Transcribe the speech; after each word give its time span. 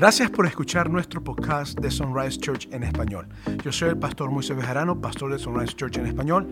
Gracias 0.00 0.30
por 0.30 0.46
escuchar 0.46 0.88
nuestro 0.88 1.22
podcast 1.22 1.78
de 1.78 1.90
Sunrise 1.90 2.40
Church 2.40 2.66
en 2.72 2.84
español. 2.84 3.28
Yo 3.62 3.70
soy 3.70 3.90
el 3.90 3.98
pastor 3.98 4.30
Moisés 4.30 4.56
Bejarano, 4.56 4.98
pastor 4.98 5.30
de 5.30 5.38
Sunrise 5.38 5.76
Church 5.76 5.98
en 5.98 6.06
español. 6.06 6.48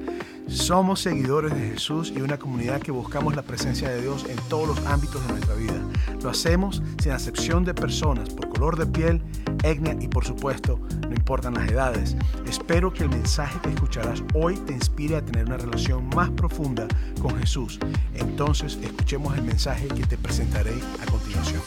Somos 0.48 1.00
seguidores 1.00 1.54
de 1.54 1.70
Jesús 1.70 2.12
y 2.14 2.20
una 2.20 2.36
comunidad 2.36 2.82
que 2.82 2.92
buscamos 2.92 3.34
la 3.34 3.40
presencia 3.40 3.88
de 3.88 4.02
Dios 4.02 4.26
en 4.28 4.36
todos 4.50 4.68
los 4.68 4.86
ámbitos 4.86 5.26
de 5.26 5.32
nuestra 5.32 5.54
vida. 5.54 5.82
Lo 6.22 6.28
hacemos 6.28 6.82
sin 7.02 7.12
acepción 7.12 7.64
de 7.64 7.72
personas, 7.72 8.28
por 8.28 8.50
color 8.50 8.76
de 8.76 8.84
piel, 8.84 9.22
etnia 9.64 9.96
y 9.98 10.08
por 10.08 10.26
supuesto, 10.26 10.78
no 11.08 11.14
importan 11.14 11.54
las 11.54 11.70
edades. 11.70 12.18
Espero 12.46 12.92
que 12.92 13.04
el 13.04 13.08
mensaje 13.08 13.58
que 13.62 13.70
escucharás 13.70 14.22
hoy 14.34 14.56
te 14.56 14.74
inspire 14.74 15.16
a 15.16 15.24
tener 15.24 15.46
una 15.46 15.56
relación 15.56 16.06
más 16.14 16.28
profunda 16.32 16.86
con 17.22 17.34
Jesús. 17.38 17.80
Entonces, 18.12 18.78
escuchemos 18.82 19.34
el 19.38 19.44
mensaje 19.44 19.88
que 19.88 20.04
te 20.04 20.18
presentaré 20.18 20.74
a 21.00 21.10
continuación. 21.10 21.62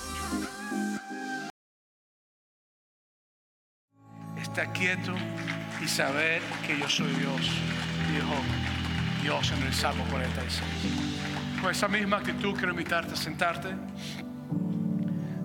Quieto 4.68 5.14
y 5.84 5.88
saber 5.88 6.42
que 6.66 6.78
yo 6.78 6.88
soy 6.88 7.12
Dios, 7.14 7.42
dijo 8.12 8.34
Dios 9.22 9.52
en 9.52 9.64
el 9.64 9.74
Salmo 9.74 10.04
46. 10.10 10.62
Con 11.62 11.72
esa 11.72 11.88
misma 11.88 12.18
actitud 12.18 12.54
quiero 12.56 12.72
invitarte 12.72 13.14
a 13.14 13.16
sentarte. 13.16 13.70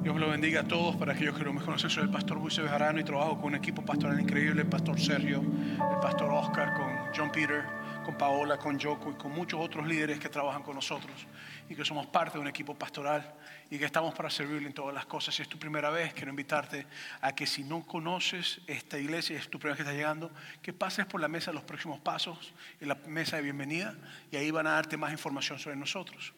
Dios 0.02 0.20
lo 0.20 0.30
bendiga 0.30 0.60
a 0.60 0.64
todos. 0.64 0.96
Para 0.96 1.12
aquellos 1.12 1.36
que 1.36 1.44
no 1.44 1.52
me 1.52 1.60
conocen, 1.60 1.90
soy 1.90 2.04
el 2.04 2.10
pastor 2.10 2.38
Moisés 2.38 2.64
Bejarano 2.64 3.00
y 3.00 3.04
trabajo 3.04 3.36
con 3.36 3.46
un 3.46 3.54
equipo 3.56 3.82
pastoral 3.82 4.20
increíble, 4.20 4.62
el 4.62 4.68
pastor 4.68 5.00
Sergio, 5.00 5.40
el 5.40 6.00
pastor 6.00 6.30
Oscar, 6.32 6.74
con 6.74 6.86
John 7.16 7.30
Peter, 7.32 7.64
con 8.06 8.14
Paola, 8.16 8.56
con 8.56 8.78
Yoko 8.78 9.10
y 9.10 9.14
con 9.14 9.32
muchos 9.32 9.58
otros 9.60 9.84
líderes 9.84 10.20
que 10.20 10.28
trabajan 10.28 10.62
con 10.62 10.76
nosotros 10.76 11.26
y 11.68 11.74
que 11.74 11.84
somos 11.84 12.06
parte 12.06 12.34
de 12.34 12.38
un 12.38 12.46
equipo 12.46 12.72
pastoral 12.72 13.34
y 13.68 13.78
que 13.78 13.84
estamos 13.84 14.14
para 14.14 14.30
servirle 14.30 14.68
en 14.68 14.74
todas 14.74 14.94
las 14.94 15.06
cosas. 15.06 15.34
Si 15.34 15.42
es 15.42 15.48
tu 15.48 15.58
primera 15.58 15.90
vez, 15.90 16.14
quiero 16.14 16.30
invitarte 16.30 16.86
a 17.20 17.34
que 17.34 17.48
si 17.48 17.64
no 17.64 17.84
conoces 17.84 18.60
esta 18.68 18.96
iglesia 18.96 19.34
y 19.34 19.38
es 19.40 19.50
tu 19.50 19.58
primera 19.58 19.72
vez 19.72 19.78
que 19.78 19.82
estás 19.82 19.96
llegando, 19.96 20.30
que 20.62 20.72
pases 20.72 21.04
por 21.06 21.20
la 21.20 21.26
mesa 21.26 21.50
de 21.50 21.56
los 21.56 21.64
próximos 21.64 21.98
pasos, 21.98 22.54
en 22.80 22.86
la 22.86 22.94
mesa 23.08 23.38
de 23.38 23.42
bienvenida, 23.42 23.96
y 24.30 24.36
ahí 24.36 24.52
van 24.52 24.68
a 24.68 24.74
darte 24.74 24.96
más 24.96 25.10
información 25.10 25.58
sobre 25.58 25.74
nosotros. 25.74 26.32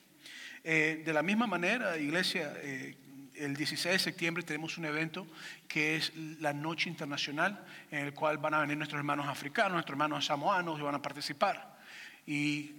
Eh, 0.64 1.02
de 1.05 1.12
la 1.12 1.22
misma 1.22 1.46
manera, 1.46 1.98
iglesia, 1.98 2.50
eh, 2.62 2.96
el 3.39 3.56
16 3.56 3.92
de 3.92 3.98
septiembre 3.98 4.42
tenemos 4.42 4.78
un 4.78 4.84
evento 4.84 5.27
que 5.67 5.97
es 5.97 6.12
la 6.41 6.53
Noche 6.53 6.89
Internacional, 6.89 7.64
en 7.91 8.06
el 8.06 8.14
cual 8.14 8.39
van 8.39 8.55
a 8.55 8.61
venir 8.61 8.77
nuestros 8.77 8.98
hermanos 8.98 9.27
africanos, 9.27 9.72
nuestros 9.72 9.95
hermanos 9.95 10.27
samoanos 10.27 10.78
y 10.78 10.83
van 10.83 10.95
a 10.95 11.03
participar. 11.03 11.78
Y 12.27 12.75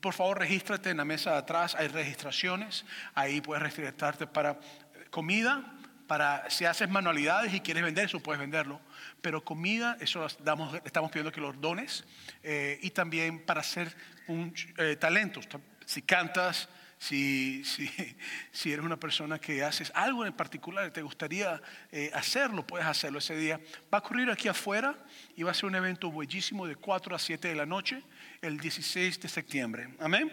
por 0.00 0.14
favor, 0.14 0.38
regístrate 0.38 0.90
en 0.90 0.96
la 0.96 1.04
mesa 1.04 1.32
de 1.32 1.38
atrás, 1.38 1.74
hay 1.74 1.88
registraciones, 1.88 2.84
ahí 3.14 3.40
puedes 3.40 3.62
registrarte 3.62 4.26
para 4.26 4.58
comida, 5.10 5.74
para 6.06 6.48
si 6.50 6.64
haces 6.64 6.88
manualidades 6.88 7.54
y 7.54 7.60
quieres 7.60 7.84
vender 7.84 8.06
eso, 8.06 8.20
puedes 8.20 8.40
venderlo. 8.40 8.80
Pero 9.20 9.44
comida, 9.44 9.96
eso 10.00 10.26
estamos 10.26 11.10
pidiendo 11.10 11.30
que 11.30 11.40
los 11.40 11.60
dones. 11.60 12.04
Eh, 12.42 12.80
y 12.82 12.90
también 12.90 13.44
para 13.44 13.60
hacer 13.60 13.94
un 14.26 14.52
eh, 14.78 14.96
talento. 14.96 15.40
Si 15.84 16.02
cantas, 16.02 16.68
si, 17.00 17.64
si, 17.64 17.90
si, 18.52 18.72
eres 18.72 18.84
una 18.84 18.98
persona 18.98 19.38
que 19.38 19.64
haces 19.64 19.90
algo 19.94 20.26
en 20.26 20.34
particular 20.34 20.86
y 20.86 20.90
te 20.90 21.00
gustaría 21.00 21.60
eh, 21.90 22.10
hacerlo, 22.12 22.66
puedes 22.66 22.86
hacerlo 22.86 23.20
ese 23.20 23.34
día. 23.36 23.58
Va 23.92 23.98
a 23.98 24.00
ocurrir 24.00 24.30
aquí 24.30 24.48
afuera 24.48 24.94
y 25.34 25.42
va 25.42 25.50
a 25.50 25.54
ser 25.54 25.64
un 25.64 25.74
evento 25.74 26.12
bellísimo 26.12 26.66
de 26.66 26.76
4 26.76 27.16
a 27.16 27.18
7 27.18 27.48
de 27.48 27.54
la 27.54 27.64
noche 27.64 28.02
el 28.42 28.60
16 28.60 29.18
de 29.18 29.28
septiembre. 29.28 29.88
Amén. 29.98 30.30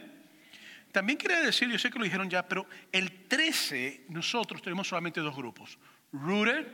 También 0.92 1.18
quería 1.18 1.40
decir, 1.40 1.70
yo 1.70 1.80
sé 1.80 1.90
que 1.90 2.00
lo 2.00 2.04
dijeron 2.04 2.30
ya, 2.30 2.46
pero 2.46 2.68
el 2.92 3.28
13 3.28 4.06
nosotros 4.10 4.62
tenemos 4.62 4.90
solamente 4.90 5.22
dos 5.22 5.36
grupos, 5.36 5.80
Rooted 6.12 6.68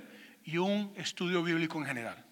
y 0.43 0.57
un 0.57 0.91
estudio 0.97 1.43
bíblico 1.43 1.77
en 1.77 1.85
general. 1.85 2.25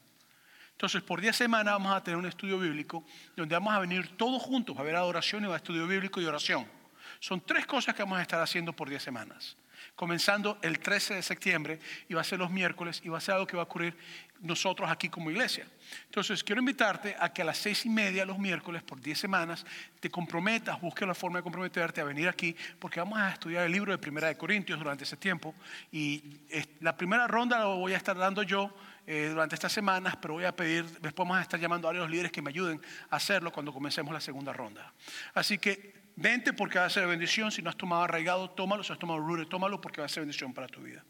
Entonces, 0.72 1.03
por 1.03 1.22
10 1.22 1.36
semanas 1.36 1.75
vamos 1.75 1.96
a 1.96 2.03
tener 2.03 2.18
un 2.18 2.25
estudio 2.25 2.57
bíblico 2.57 3.06
donde 3.36 3.53
vamos 3.53 3.72
a 3.72 3.80
venir 3.80 4.18
todos 4.18 4.41
juntos 4.41 4.75
a 4.80 4.81
ver 4.81 4.96
adoración 4.96 5.46
y 5.46 5.47
a 5.52 5.56
estudio 5.56 5.86
bíblico 5.86 6.19
y 6.19 6.25
oración. 6.25 6.81
Son 7.22 7.40
tres 7.40 7.66
cosas 7.66 7.96
que 7.96 8.02
vamos 8.02 8.20
a 8.20 8.24
estar 8.24 8.42
haciendo 8.42 8.74
por 8.74 8.90
10 8.90 9.02
semanas 9.02 9.56
comenzando 9.96 10.58
el 10.62 10.80
13 10.80 11.16
de 11.16 11.22
septiembre 11.24 11.80
y 12.09 12.14
va 12.14 12.22
a 12.22 12.24
ser 12.24 12.40
los 12.40 12.52
miércoles 12.52 13.02
y 13.04 13.09
va 13.09 13.18
a 13.18 13.22
ser 13.22 13.36
algo 13.36 13.48
que 13.48 13.56
va 13.56 13.64
a 13.64 13.66
ocurrir 13.66 13.96
nosotros 14.42 14.90
aquí 14.90 15.09
como 15.09 15.30
iglesia. 15.30 15.68
Entonces, 16.06 16.44
quiero 16.44 16.62
invitarte 16.62 17.16
a 17.20 17.31
que 17.31 17.44
a 17.44 17.46
las 17.46 17.58
seis 17.58 17.86
y 17.86 17.90
media 17.90 18.26
los 18.26 18.40
miércoles, 18.40 18.81
por 18.81 19.00
diez 19.00 19.20
semanas, 19.20 19.64
te 20.00 20.10
comprometas, 20.10 20.81
busques 20.81 21.08
la 21.08 21.14
forma 21.14 21.38
de 21.38 21.44
comprometerte 21.44 22.02
a 22.02 22.04
venir 22.04 22.28
aquí, 22.28 22.56
porque 22.80 23.00
vamos 23.00 23.20
a 23.20 23.30
estudiar 23.30 23.66
el 23.66 23.72
libro 23.72 23.92
de 23.92 24.00
Primera 24.00 24.28
de 24.28 24.38
Corintios 24.38 24.80
durante 24.80 25.04
ese 25.04 25.18
tiempo. 25.18 25.54
Y 25.92 26.40
la 26.80 26.98
primera 26.98 27.28
ronda 27.28 27.60
lo 27.60 27.78
voy 27.78 27.94
a 27.94 27.98
estar 27.98 28.18
dando 28.18 28.42
yo 28.42 28.76
eh, 29.06 29.28
durante 29.30 29.54
estas 29.54 29.72
semanas, 29.72 30.16
pero 30.20 30.36
voy 30.36 30.46
a 30.46 30.56
pedir, 30.56 30.86
después 30.86 31.28
vamos 31.28 31.38
a 31.38 31.42
estar 31.42 31.60
llamando 31.60 31.88
a 31.88 31.92
varios 31.92 32.10
líderes 32.10 32.31
que 32.31 32.42
me 32.42 32.50
ayuden 32.50 32.81
a 33.12 33.18
hacerlo 33.18 33.52
cuando 33.52 33.72
comencemos 33.72 34.12
la 34.12 34.22
segunda 34.22 34.54
ronda. 34.54 34.92
Así 35.36 35.60
que 35.60 36.00
vente 36.16 36.54
porque 36.54 36.80
va 36.80 36.86
a 36.86 36.90
ser 36.90 37.08
bendición. 37.08 37.52
Si 37.52 37.62
no 37.62 37.70
has 37.70 37.78
tomado 37.78 38.04
arraigado, 38.04 38.50
tómalo. 38.52 38.84
Si 38.84 38.92
has 38.92 39.00
tomado 39.00 39.20
rure, 39.20 39.46
tómalo 39.46 39.82
porque 39.82 40.02
va 40.02 40.06
a 40.06 40.10
ser 40.10 40.22
bendición 40.22 40.54
para 40.54 40.68
tu 40.68 40.82
vida. 40.82 41.04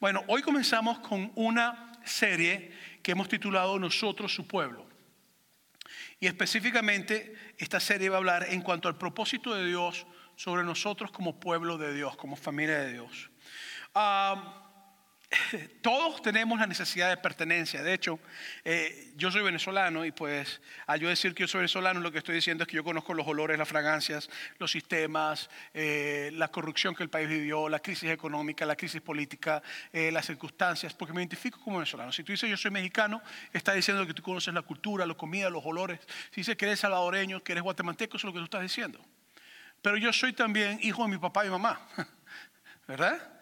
Bueno, 0.00 0.24
hoy 0.26 0.42
comenzamos 0.42 0.98
con 1.00 1.30
una 1.34 1.92
serie 2.04 2.72
que 3.02 3.12
hemos 3.12 3.28
titulado 3.28 3.78
Nosotros, 3.78 4.34
su 4.34 4.46
pueblo. 4.46 4.86
Y 6.18 6.26
específicamente 6.26 7.34
esta 7.58 7.80
serie 7.80 8.08
va 8.08 8.16
a 8.16 8.18
hablar 8.18 8.46
en 8.48 8.62
cuanto 8.62 8.88
al 8.88 8.96
propósito 8.96 9.54
de 9.54 9.66
Dios 9.66 10.06
sobre 10.36 10.62
nosotros 10.64 11.10
como 11.10 11.38
pueblo 11.38 11.78
de 11.78 11.94
Dios, 11.94 12.16
como 12.16 12.36
familia 12.36 12.78
de 12.78 12.92
Dios. 12.92 13.30
Ah, 13.94 14.61
todos 15.82 16.22
tenemos 16.22 16.58
la 16.58 16.66
necesidad 16.66 17.08
de 17.08 17.16
pertenencia. 17.16 17.82
De 17.82 17.94
hecho, 17.94 18.18
eh, 18.64 19.12
yo 19.16 19.30
soy 19.30 19.42
venezolano 19.42 20.04
y 20.04 20.12
pues 20.12 20.60
al 20.86 21.00
yo 21.00 21.08
decir 21.08 21.34
que 21.34 21.42
yo 21.42 21.48
soy 21.48 21.60
venezolano, 21.60 22.00
lo 22.00 22.12
que 22.12 22.18
estoy 22.18 22.34
diciendo 22.34 22.64
es 22.64 22.68
que 22.68 22.76
yo 22.76 22.84
conozco 22.84 23.14
los 23.14 23.26
olores, 23.26 23.58
las 23.58 23.68
fragancias, 23.68 24.28
los 24.58 24.70
sistemas, 24.70 25.50
eh, 25.74 26.30
la 26.34 26.48
corrupción 26.48 26.94
que 26.94 27.02
el 27.02 27.10
país 27.10 27.28
vivió, 27.28 27.68
la 27.68 27.80
crisis 27.80 28.10
económica, 28.10 28.66
la 28.66 28.76
crisis 28.76 29.00
política, 29.00 29.62
eh, 29.92 30.10
las 30.12 30.26
circunstancias, 30.26 30.94
porque 30.94 31.12
me 31.12 31.20
identifico 31.20 31.60
como 31.60 31.78
venezolano. 31.78 32.12
Si 32.12 32.22
tú 32.22 32.32
dices 32.32 32.48
yo 32.48 32.56
soy 32.56 32.70
mexicano, 32.70 33.22
está 33.52 33.72
diciendo 33.72 34.06
que 34.06 34.14
tú 34.14 34.22
conoces 34.22 34.52
la 34.52 34.62
cultura, 34.62 35.06
la 35.06 35.14
comida, 35.14 35.50
los 35.50 35.64
olores. 35.64 36.00
Si 36.30 36.40
dices 36.40 36.56
que 36.56 36.66
eres 36.66 36.80
salvadoreño, 36.80 37.42
que 37.42 37.52
eres 37.52 37.62
guatemalteco, 37.62 38.16
eso 38.16 38.28
es 38.28 38.28
lo 38.28 38.32
que 38.32 38.38
tú 38.40 38.44
estás 38.44 38.62
diciendo. 38.62 39.00
Pero 39.80 39.96
yo 39.96 40.12
soy 40.12 40.32
también 40.32 40.78
hijo 40.82 41.02
de 41.02 41.08
mi 41.08 41.18
papá 41.18 41.44
y 41.44 41.50
mamá, 41.50 41.80
¿verdad? 42.86 43.41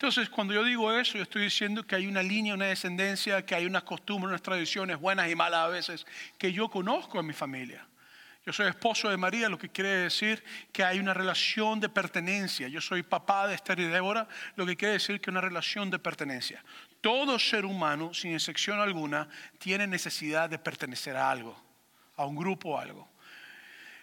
Entonces, 0.00 0.30
cuando 0.30 0.54
yo 0.54 0.64
digo 0.64 0.90
eso, 0.94 1.18
yo 1.18 1.24
estoy 1.24 1.42
diciendo 1.42 1.86
que 1.86 1.94
hay 1.94 2.06
una 2.06 2.22
línea, 2.22 2.54
una 2.54 2.64
descendencia, 2.64 3.44
que 3.44 3.54
hay 3.54 3.66
unas 3.66 3.82
costumbres, 3.82 4.30
unas 4.30 4.40
tradiciones 4.40 4.98
buenas 4.98 5.30
y 5.30 5.34
malas 5.36 5.60
a 5.60 5.68
veces, 5.68 6.06
que 6.38 6.54
yo 6.54 6.70
conozco 6.70 7.20
en 7.20 7.26
mi 7.26 7.34
familia. 7.34 7.86
Yo 8.46 8.50
soy 8.54 8.68
esposo 8.68 9.10
de 9.10 9.18
María, 9.18 9.50
lo 9.50 9.58
que 9.58 9.68
quiere 9.68 9.90
decir 9.90 10.42
que 10.72 10.84
hay 10.84 10.98
una 10.98 11.12
relación 11.12 11.80
de 11.80 11.90
pertenencia. 11.90 12.66
Yo 12.68 12.80
soy 12.80 13.02
papá 13.02 13.46
de 13.46 13.54
Esther 13.54 13.78
y 13.78 13.88
Débora, 13.88 14.26
lo 14.56 14.64
que 14.64 14.74
quiere 14.74 14.94
decir 14.94 15.20
que 15.20 15.28
una 15.28 15.42
relación 15.42 15.90
de 15.90 15.98
pertenencia. 15.98 16.64
Todo 17.02 17.38
ser 17.38 17.66
humano, 17.66 18.14
sin 18.14 18.32
excepción 18.32 18.80
alguna, 18.80 19.28
tiene 19.58 19.86
necesidad 19.86 20.48
de 20.48 20.58
pertenecer 20.58 21.14
a 21.14 21.30
algo, 21.30 21.62
a 22.16 22.24
un 22.24 22.36
grupo 22.36 22.70
o 22.70 22.78
algo. 22.78 23.06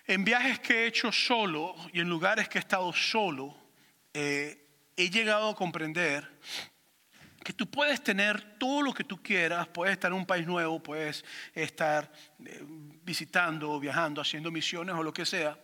En 0.05 0.23
viajes 0.23 0.59
que 0.59 0.83
he 0.83 0.85
hecho 0.85 1.11
solo 1.11 1.75
y 1.91 2.01
en 2.01 2.07
lugares 2.07 2.47
que 2.49 2.59
he 2.59 2.61
estado 2.61 2.93
solo, 2.93 3.57
eh, 4.13 4.66
he 4.97 5.09
llegado 5.11 5.49
a 5.49 5.55
comprender 5.55 6.27
que 7.43 7.53
tú 7.53 7.69
puedes 7.69 8.03
tener 8.03 8.57
todo 8.57 8.81
lo 8.81 8.93
que 8.93 9.05
tú 9.05 9.21
quieras, 9.23 9.67
puedes 9.67 9.93
estar 9.93 10.11
en 10.11 10.17
un 10.17 10.25
país 10.25 10.45
nuevo, 10.45 10.83
puedes 10.83 11.23
estar 11.53 12.11
eh, 12.45 12.61
visitando, 13.03 13.79
viajando, 13.79 14.19
haciendo 14.19 14.51
misiones 14.51 14.95
o 14.95 15.03
lo 15.03 15.13
que 15.13 15.25
sea, 15.25 15.57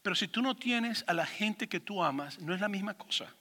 pero 0.00 0.14
si 0.14 0.28
tú 0.28 0.42
no 0.42 0.54
tienes 0.54 1.02
a 1.08 1.14
la 1.14 1.26
gente 1.26 1.66
que 1.66 1.80
tú 1.80 2.04
amas, 2.04 2.38
no 2.38 2.54
es 2.54 2.60
la 2.60 2.68
misma 2.68 2.94
cosa. 2.94 3.34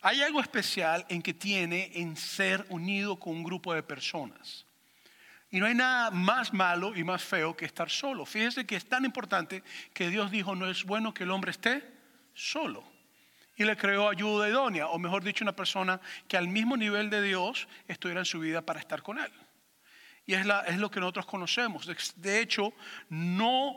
Hay 0.00 0.22
algo 0.22 0.40
especial 0.40 1.04
en 1.10 1.20
que 1.20 1.34
tiene 1.34 1.92
en 1.94 2.16
ser 2.16 2.64
unido 2.70 3.20
con 3.20 3.34
un 3.34 3.44
grupo 3.44 3.74
de 3.74 3.82
personas. 3.82 4.64
Y 5.50 5.60
no 5.60 5.66
hay 5.66 5.74
nada 5.74 6.10
más 6.10 6.54
malo 6.54 6.96
y 6.96 7.04
más 7.04 7.22
feo 7.22 7.54
que 7.54 7.66
estar 7.66 7.90
solo. 7.90 8.24
Fíjense 8.24 8.66
que 8.66 8.76
es 8.76 8.88
tan 8.88 9.04
importante 9.04 9.62
que 9.92 10.08
Dios 10.08 10.30
dijo, 10.30 10.56
no 10.56 10.68
es 10.68 10.84
bueno 10.84 11.12
que 11.12 11.24
el 11.24 11.30
hombre 11.30 11.50
esté 11.50 11.84
solo 12.32 12.89
y 13.60 13.64
le 13.64 13.76
creó 13.76 14.08
ayuda 14.08 14.48
idónea, 14.48 14.86
o 14.86 14.98
mejor 14.98 15.22
dicho, 15.22 15.44
una 15.44 15.54
persona 15.54 16.00
que 16.26 16.38
al 16.38 16.48
mismo 16.48 16.78
nivel 16.78 17.10
de 17.10 17.20
Dios 17.20 17.68
estuviera 17.86 18.22
en 18.22 18.24
su 18.24 18.40
vida 18.40 18.62
para 18.62 18.80
estar 18.80 19.02
con 19.02 19.18
Él. 19.18 19.30
Y 20.24 20.32
es, 20.32 20.46
la, 20.46 20.60
es 20.60 20.78
lo 20.78 20.90
que 20.90 20.98
nosotros 20.98 21.26
conocemos. 21.26 21.86
De 22.16 22.40
hecho, 22.40 22.72
no 23.10 23.76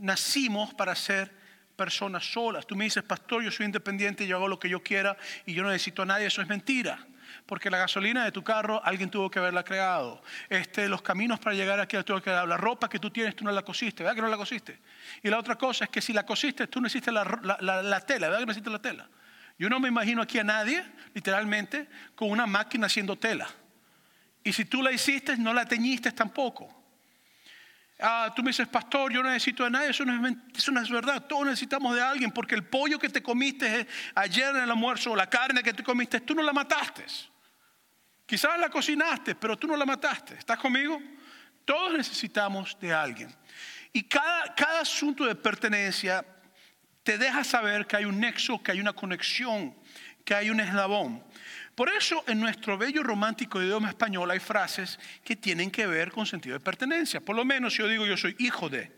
nacimos 0.00 0.74
para 0.74 0.96
ser 0.96 1.32
personas 1.76 2.32
solas. 2.32 2.66
Tú 2.66 2.74
me 2.74 2.82
dices, 2.82 3.04
pastor, 3.04 3.44
yo 3.44 3.52
soy 3.52 3.66
independiente, 3.66 4.26
yo 4.26 4.38
hago 4.38 4.48
lo 4.48 4.58
que 4.58 4.68
yo 4.68 4.82
quiera 4.82 5.16
y 5.46 5.54
yo 5.54 5.62
no 5.62 5.68
necesito 5.70 6.02
a 6.02 6.06
nadie. 6.06 6.26
Eso 6.26 6.42
es 6.42 6.48
mentira. 6.48 7.06
Porque 7.52 7.68
la 7.68 7.76
gasolina 7.76 8.24
de 8.24 8.32
tu 8.32 8.42
carro 8.42 8.80
alguien 8.82 9.10
tuvo 9.10 9.30
que 9.30 9.38
haberla 9.38 9.62
creado. 9.62 10.22
Este, 10.48 10.88
los 10.88 11.02
caminos 11.02 11.38
para 11.38 11.54
llegar 11.54 11.78
aquí 11.80 11.98
tuvo 12.02 12.18
que 12.18 12.30
La 12.30 12.56
ropa 12.56 12.88
que 12.88 12.98
tú 12.98 13.10
tienes 13.10 13.36
tú 13.36 13.44
no 13.44 13.52
la 13.52 13.60
cosiste, 13.60 14.02
¿verdad 14.02 14.16
que 14.16 14.22
no 14.22 14.28
la 14.28 14.38
cosiste? 14.38 14.78
Y 15.22 15.28
la 15.28 15.38
otra 15.38 15.56
cosa 15.56 15.84
es 15.84 15.90
que 15.90 16.00
si 16.00 16.14
la 16.14 16.24
cosiste 16.24 16.66
tú 16.66 16.80
no 16.80 16.86
hiciste 16.86 17.12
la, 17.12 17.24
la, 17.60 17.82
la 17.82 18.00
tela, 18.00 18.28
¿verdad 18.28 18.40
que 18.40 18.46
no 18.46 18.52
hiciste 18.52 18.70
la 18.70 18.80
tela? 18.80 19.06
Yo 19.58 19.68
no 19.68 19.80
me 19.80 19.88
imagino 19.88 20.22
aquí 20.22 20.38
a 20.38 20.44
nadie, 20.44 20.82
literalmente, 21.12 21.88
con 22.14 22.30
una 22.30 22.46
máquina 22.46 22.86
haciendo 22.86 23.16
tela. 23.16 23.46
Y 24.42 24.54
si 24.54 24.64
tú 24.64 24.80
la 24.80 24.90
hiciste, 24.90 25.36
no 25.36 25.52
la 25.52 25.66
teñiste 25.66 26.10
tampoco. 26.12 26.74
Ah, 28.00 28.32
tú 28.34 28.42
me 28.42 28.48
dices, 28.48 28.66
pastor, 28.66 29.12
yo 29.12 29.22
no 29.22 29.28
necesito 29.28 29.64
de 29.64 29.70
nadie. 29.72 29.90
Eso 29.90 30.06
no, 30.06 30.26
es, 30.26 30.36
eso 30.56 30.72
no 30.72 30.80
es 30.80 30.88
verdad. 30.88 31.26
Todos 31.26 31.44
necesitamos 31.44 31.94
de 31.94 32.00
alguien 32.00 32.30
porque 32.30 32.54
el 32.54 32.64
pollo 32.64 32.98
que 32.98 33.10
te 33.10 33.22
comiste 33.22 33.86
ayer 34.14 34.56
en 34.56 34.62
el 34.62 34.70
almuerzo 34.70 35.14
la 35.14 35.28
carne 35.28 35.62
que 35.62 35.74
te 35.74 35.82
comiste, 35.82 36.22
tú 36.22 36.34
no 36.34 36.42
la 36.42 36.54
mataste. 36.54 37.04
Quizás 38.26 38.58
la 38.58 38.68
cocinaste, 38.68 39.34
pero 39.34 39.58
tú 39.58 39.66
no 39.66 39.76
la 39.76 39.84
mataste. 39.84 40.34
¿Estás 40.34 40.58
conmigo? 40.58 41.00
Todos 41.64 41.96
necesitamos 41.96 42.76
de 42.80 42.92
alguien. 42.92 43.34
Y 43.92 44.04
cada, 44.04 44.54
cada 44.54 44.80
asunto 44.80 45.24
de 45.24 45.34
pertenencia 45.34 46.24
te 47.02 47.18
deja 47.18 47.44
saber 47.44 47.86
que 47.86 47.96
hay 47.96 48.04
un 48.04 48.18
nexo, 48.20 48.62
que 48.62 48.72
hay 48.72 48.80
una 48.80 48.92
conexión, 48.92 49.74
que 50.24 50.34
hay 50.34 50.50
un 50.50 50.60
eslabón. 50.60 51.22
Por 51.74 51.88
eso 51.88 52.22
en 52.26 52.40
nuestro 52.40 52.76
bello 52.76 53.02
romántico 53.02 53.62
idioma 53.62 53.88
español 53.88 54.30
hay 54.30 54.38
frases 54.38 54.98
que 55.24 55.36
tienen 55.36 55.70
que 55.70 55.86
ver 55.86 56.10
con 56.12 56.26
sentido 56.26 56.54
de 56.54 56.64
pertenencia. 56.64 57.20
Por 57.20 57.34
lo 57.34 57.44
menos 57.44 57.74
yo 57.74 57.88
digo 57.88 58.06
yo 58.06 58.16
soy 58.16 58.36
hijo 58.38 58.68
de, 58.68 58.92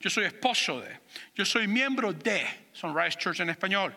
yo 0.00 0.08
soy 0.08 0.24
esposo 0.24 0.80
de, 0.80 1.00
yo 1.34 1.44
soy 1.44 1.68
miembro 1.68 2.12
de 2.12 2.68
Sunrise 2.72 3.18
Church 3.18 3.40
en 3.40 3.50
español, 3.50 3.94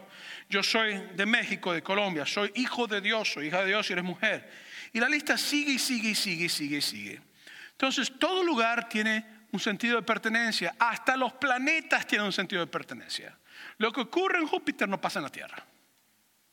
yo 0.51 0.61
soy 0.61 1.01
de 1.15 1.25
México, 1.25 1.73
de 1.73 1.81
Colombia, 1.81 2.25
soy 2.25 2.51
hijo 2.55 2.85
de 2.85 2.99
Dios, 2.99 3.31
soy 3.31 3.47
hija 3.47 3.61
de 3.61 3.67
Dios 3.67 3.89
y 3.89 3.93
eres 3.93 4.03
mujer. 4.03 4.51
Y 4.91 4.99
la 4.99 5.07
lista 5.07 5.37
sigue 5.37 5.71
y 5.71 5.79
sigue 5.79 6.09
y 6.09 6.15
sigue 6.15 6.45
y 6.45 6.49
sigue 6.49 6.77
y 6.77 6.81
sigue. 6.81 7.21
Entonces 7.71 8.11
todo 8.19 8.43
lugar 8.43 8.89
tiene 8.89 9.25
un 9.53 9.59
sentido 9.61 9.95
de 9.95 10.01
pertenencia, 10.03 10.75
hasta 10.77 11.15
los 11.15 11.33
planetas 11.33 12.05
tienen 12.05 12.25
un 12.25 12.33
sentido 12.33 12.59
de 12.59 12.67
pertenencia. 12.67 13.37
Lo 13.77 13.93
que 13.93 14.01
ocurre 14.01 14.39
en 14.39 14.47
Júpiter 14.47 14.89
no 14.89 14.99
pasa 14.99 15.19
en 15.19 15.23
la 15.23 15.31
Tierra. 15.31 15.65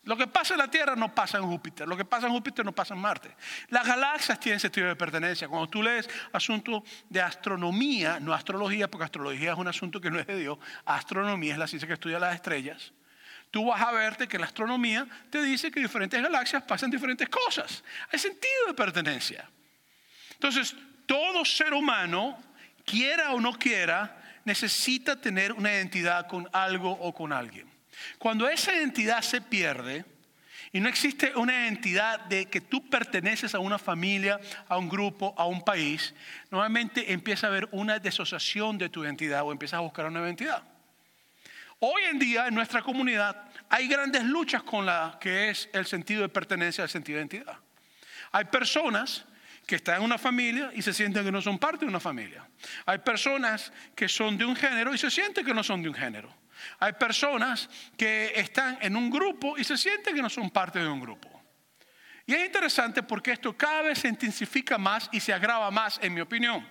Lo 0.05 0.17
que 0.17 0.29
pasa 0.29 0.55
en 0.55 0.59
la 0.59 0.71
Tierra 0.71 0.95
no 0.95 1.13
pasa 1.13 1.39
en 1.39 1.45
Júpiter, 1.45 1.87
lo 1.87 1.97
que 1.97 2.05
pasa 2.05 2.29
en 2.29 2.33
Júpiter 2.33 2.65
no 2.65 2.73
pasa 2.73 2.95
en 2.95 3.01
Marte. 3.01 3.35
Las 3.69 3.85
galaxias 3.85 4.39
tienen 4.39 4.61
sentido 4.61 4.87
de 4.87 4.95
pertenencia. 4.95 5.49
Cuando 5.49 5.69
tú 5.69 5.83
lees 5.83 6.09
asuntos 6.33 6.83
de 7.11 7.21
astronomía, 7.21 8.21
no 8.21 8.33
astrología, 8.33 8.89
porque 8.89 9.05
astrología 9.05 9.53
es 9.53 9.59
un 9.59 9.67
asunto 9.67 10.01
que 10.01 10.11
no 10.11 10.21
es 10.21 10.27
de 10.27 10.39
Dios, 10.39 10.59
astronomía 10.85 11.53
es 11.55 11.59
la 11.59 11.67
ciencia 11.67 11.89
que 11.89 11.95
estudia 11.95 12.21
las 12.21 12.37
estrellas. 12.37 12.93
Tú 13.51 13.67
vas 13.67 13.81
a 13.81 13.93
verte 13.93 14.29
que 14.29 14.39
la 14.39 14.47
astronomía 14.47 15.07
te 15.31 15.43
dice 15.43 15.71
que 15.71 15.81
diferentes 15.81 16.21
galaxias 16.23 16.63
pasan 16.63 16.91
diferentes 16.91 17.29
cosas. 17.29 17.83
Hay 18.13 18.19
sentido 18.19 18.67
de 18.67 18.75
pertenencia. 18.75 19.49
Entonces, 20.33 20.77
todo 21.07 21.45
ser 21.45 21.73
humano, 21.73 22.39
quiera 22.85 23.33
o 23.33 23.41
no 23.41 23.59
quiera, 23.59 24.17
necesita 24.45 25.21
tener 25.21 25.53
una 25.53 25.73
identidad 25.73 26.27
con 26.27 26.49
algo 26.53 26.93
o 26.93 27.15
con 27.15 27.33
alguien. 27.33 27.69
Cuando 28.19 28.49
esa 28.49 28.77
identidad 28.77 29.23
se 29.23 29.41
pierde 29.41 30.05
y 30.73 30.81
no 30.81 30.89
existe 30.89 31.35
una 31.35 31.65
identidad 31.65 32.21
de 32.21 32.47
que 32.47 32.61
tú 32.61 32.89
perteneces 32.89 33.55
a 33.55 33.59
una 33.59 33.79
familia, 33.79 34.39
a 34.69 34.77
un 34.77 34.89
grupo, 34.89 35.35
a 35.37 35.47
un 35.47 35.65
país, 35.65 36.15
normalmente 36.51 37.13
empieza 37.13 37.47
a 37.47 37.51
haber 37.51 37.69
una 37.73 37.99
desociación 37.99 38.77
de 38.77 38.91
tu 38.91 39.03
identidad 39.05 39.43
o 39.43 39.53
empiezas 39.53 39.79
a 39.79 39.83
buscar 39.83 40.07
una 40.07 40.21
identidad. 40.21 40.63
Hoy 41.81 42.03
en 42.11 42.19
día 42.19 42.49
en 42.49 42.55
nuestra 42.55 42.83
comunidad 42.83 43.45
hay 43.69 43.87
grandes 43.87 44.25
luchas 44.25 44.65
con 44.65 44.85
la 44.85 45.17
que 45.21 45.51
es 45.51 45.69
el 45.73 45.87
sentido 45.87 46.23
de 46.23 46.29
pertenencia, 46.29 46.83
el 46.83 46.91
sentido 46.91 47.19
de 47.19 47.23
identidad. 47.23 47.57
Hay 48.33 48.47
personas 48.47 49.25
que 49.65 49.77
están 49.77 49.99
en 49.99 50.03
una 50.03 50.19
familia 50.19 50.73
y 50.75 50.83
se 50.83 50.93
sienten 50.93 51.25
que 51.25 51.31
no 51.31 51.41
son 51.41 51.57
parte 51.57 51.85
de 51.85 51.89
una 51.89 52.01
familia. 52.01 52.49
Hay 52.85 52.99
personas 52.99 53.73
que 53.95 54.09
son 54.09 54.37
de 54.37 54.45
un 54.45 54.57
género 54.57 54.93
y 54.93 54.99
se 54.99 55.09
sienten 55.09 55.47
que 55.47 55.55
no 55.55 55.63
son 55.63 55.81
de 55.81 55.89
un 55.89 55.95
género. 55.95 56.35
Hay 56.81 56.95
personas 56.95 57.71
que 57.97 58.33
están 58.35 58.79
en 58.81 58.97
un 58.97 59.09
grupo 59.09 59.57
y 59.57 59.63
se 59.63 59.77
sienten 59.77 60.17
que 60.17 60.23
no 60.23 60.31
son 60.31 60.51
parte 60.51 60.81
de 60.81 60.89
un 60.89 61.01
grupo. 61.01 61.31
Y 62.27 62.35
es 62.35 62.45
interesante 62.45 63.05
porque 63.05 63.33
esto 63.33 63.57
cada 63.57 63.83
vez 63.83 64.01
se 64.01 64.09
intensifica 64.09 64.79
más 64.79 65.09
y 65.13 65.21
se 65.21 65.33
agrava 65.33 65.71
más, 65.71 66.01
en 66.03 66.13
mi 66.13 66.21
opinión. 66.23 66.67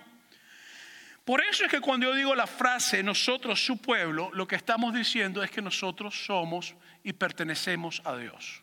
Por 1.28 1.42
eso 1.42 1.66
es 1.66 1.70
que 1.70 1.82
cuando 1.82 2.06
yo 2.06 2.14
digo 2.14 2.34
la 2.34 2.46
frase 2.46 3.02
nosotros, 3.02 3.62
su 3.62 3.76
pueblo, 3.76 4.30
lo 4.32 4.48
que 4.48 4.56
estamos 4.56 4.94
diciendo 4.94 5.42
es 5.42 5.50
que 5.50 5.60
nosotros 5.60 6.24
somos 6.24 6.74
y 7.04 7.12
pertenecemos 7.12 8.00
a 8.06 8.16
Dios. 8.16 8.62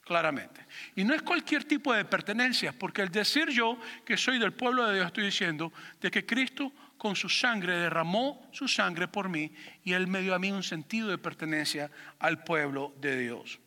Claramente. 0.00 0.66
Y 0.96 1.04
no 1.04 1.14
es 1.14 1.22
cualquier 1.22 1.62
tipo 1.62 1.94
de 1.94 2.04
pertenencia, 2.04 2.72
porque 2.76 3.02
el 3.02 3.10
decir 3.10 3.50
yo 3.50 3.78
que 4.04 4.16
soy 4.16 4.40
del 4.40 4.52
pueblo 4.52 4.84
de 4.84 4.96
Dios, 4.96 5.06
estoy 5.06 5.26
diciendo 5.26 5.72
de 6.00 6.10
que 6.10 6.26
Cristo 6.26 6.72
con 6.98 7.14
su 7.14 7.28
sangre, 7.28 7.76
derramó 7.78 8.48
su 8.50 8.66
sangre 8.66 9.06
por 9.06 9.28
mí 9.28 9.52
y 9.84 9.92
Él 9.92 10.08
me 10.08 10.22
dio 10.22 10.34
a 10.34 10.40
mí 10.40 10.50
un 10.50 10.64
sentido 10.64 11.06
de 11.06 11.18
pertenencia 11.18 11.88
al 12.18 12.42
pueblo 12.42 12.92
de 13.00 13.16
Dios. 13.16 13.60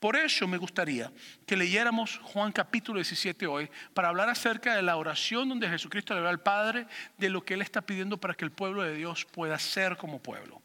Por 0.00 0.16
eso 0.16 0.46
me 0.46 0.58
gustaría 0.58 1.10
que 1.46 1.56
leyéramos 1.56 2.18
Juan 2.22 2.52
capítulo 2.52 2.98
17 2.98 3.46
hoy 3.46 3.70
para 3.94 4.08
hablar 4.08 4.28
acerca 4.28 4.74
de 4.74 4.82
la 4.82 4.96
oración 4.96 5.48
donde 5.48 5.68
Jesucristo 5.68 6.14
le 6.14 6.20
da 6.20 6.28
al 6.28 6.40
Padre 6.40 6.86
de 7.16 7.30
lo 7.30 7.44
que 7.44 7.54
Él 7.54 7.62
está 7.62 7.80
pidiendo 7.80 8.18
para 8.18 8.34
que 8.34 8.44
el 8.44 8.52
pueblo 8.52 8.82
de 8.82 8.94
Dios 8.94 9.24
pueda 9.24 9.58
ser 9.58 9.96
como 9.96 10.22
pueblo. 10.22 10.60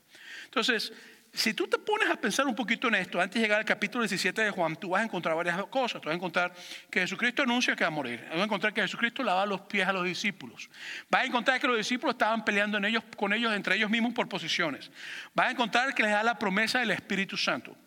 Entonces, 0.45 0.91
si 1.33 1.53
tú 1.53 1.65
te 1.65 1.77
pones 1.77 2.09
a 2.09 2.17
pensar 2.17 2.45
un 2.45 2.55
poquito 2.55 2.89
en 2.89 2.95
esto, 2.95 3.21
antes 3.21 3.35
de 3.35 3.41
llegar 3.41 3.59
al 3.59 3.65
capítulo 3.65 4.01
17 4.03 4.41
de 4.41 4.51
Juan, 4.51 4.75
tú 4.75 4.89
vas 4.89 5.01
a 5.01 5.05
encontrar 5.05 5.33
varias 5.33 5.63
cosas. 5.67 6.01
Tú 6.01 6.09
vas 6.09 6.13
a 6.13 6.17
encontrar 6.17 6.53
que 6.89 6.99
Jesucristo 6.99 7.43
anuncia 7.43 7.73
que 7.73 7.85
va 7.85 7.87
a 7.87 7.91
morir. 7.91 8.25
Vas 8.29 8.39
a 8.39 8.43
encontrar 8.43 8.73
que 8.73 8.81
Jesucristo 8.81 9.23
lava 9.23 9.45
los 9.45 9.61
pies 9.61 9.87
a 9.87 9.93
los 9.93 10.03
discípulos. 10.03 10.69
Vas 11.09 11.21
a 11.21 11.25
encontrar 11.25 11.61
que 11.61 11.67
los 11.67 11.77
discípulos 11.77 12.15
estaban 12.15 12.43
peleando 12.43 12.77
en 12.79 12.85
ellos, 12.85 13.03
con 13.15 13.31
ellos 13.31 13.53
entre 13.53 13.77
ellos 13.77 13.89
mismos 13.89 14.13
por 14.13 14.27
posiciones. 14.27 14.91
Vas 15.33 15.47
a 15.47 15.51
encontrar 15.51 15.95
que 15.95 16.03
les 16.03 16.11
da 16.11 16.21
la 16.21 16.37
promesa 16.37 16.79
del 16.79 16.91
Espíritu 16.91 17.37
Santo. 17.37 17.77